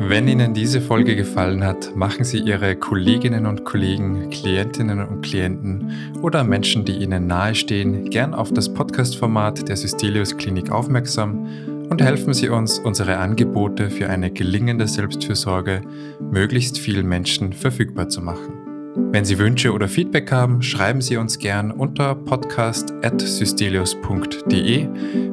Wenn 0.07 0.27
Ihnen 0.27 0.53
diese 0.53 0.81
Folge 0.81 1.15
gefallen 1.15 1.63
hat, 1.63 1.95
machen 1.95 2.25
Sie 2.25 2.37
Ihre 2.37 2.75
Kolleginnen 2.75 3.47
und 3.47 3.65
Kollegen, 3.65 4.29
Klientinnen 4.29 5.03
und 5.03 5.23
Klienten 5.23 5.91
oder 6.21 6.43
Menschen, 6.43 6.85
die 6.85 6.97
Ihnen 6.97 7.25
nahestehen, 7.25 8.11
gern 8.11 8.35
auf 8.35 8.53
das 8.53 8.71
Podcast-Format 8.71 9.67
der 9.67 9.75
Systelius 9.75 10.37
Klinik 10.37 10.69
aufmerksam 10.69 11.47
und 11.89 12.03
helfen 12.03 12.35
Sie 12.35 12.49
uns, 12.49 12.77
unsere 12.77 13.17
Angebote 13.17 13.89
für 13.89 14.07
eine 14.07 14.29
gelingende 14.29 14.87
Selbstfürsorge 14.87 15.81
möglichst 16.19 16.77
vielen 16.77 17.07
Menschen 17.07 17.51
verfügbar 17.51 18.07
zu 18.07 18.21
machen. 18.21 18.64
Wenn 18.97 19.25
Sie 19.25 19.37
Wünsche 19.37 19.73
oder 19.73 19.89
Feedback 19.89 20.31
haben, 20.31 20.61
schreiben 20.61 21.01
Sie 21.01 21.17
uns 21.17 21.37
gern 21.37 21.71
unter 21.71 22.15
podcast.systelius.de. 22.15 24.87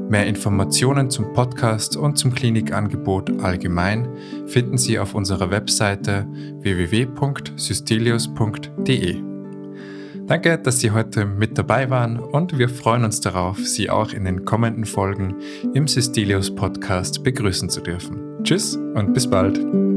Mehr 0.08 0.26
Informationen 0.26 1.10
zum 1.10 1.32
Podcast 1.32 1.96
und 1.96 2.18
zum 2.18 2.34
Klinikangebot 2.34 3.40
allgemein 3.40 4.08
finden 4.46 4.78
Sie 4.78 4.98
auf 4.98 5.14
unserer 5.14 5.52
Webseite 5.52 6.26
www.systelius.de. 6.60 9.22
Danke, 10.26 10.58
dass 10.58 10.80
Sie 10.80 10.90
heute 10.90 11.24
mit 11.24 11.56
dabei 11.56 11.88
waren 11.88 12.18
und 12.18 12.58
wir 12.58 12.68
freuen 12.68 13.04
uns 13.04 13.20
darauf, 13.20 13.58
Sie 13.58 13.90
auch 13.90 14.12
in 14.12 14.24
den 14.24 14.44
kommenden 14.44 14.86
Folgen 14.86 15.36
im 15.72 15.86
Systelius 15.86 16.52
Podcast 16.54 17.22
begrüßen 17.22 17.68
zu 17.68 17.80
dürfen. 17.80 18.42
Tschüss 18.42 18.74
und 18.94 19.14
bis 19.14 19.30
bald. 19.30 19.91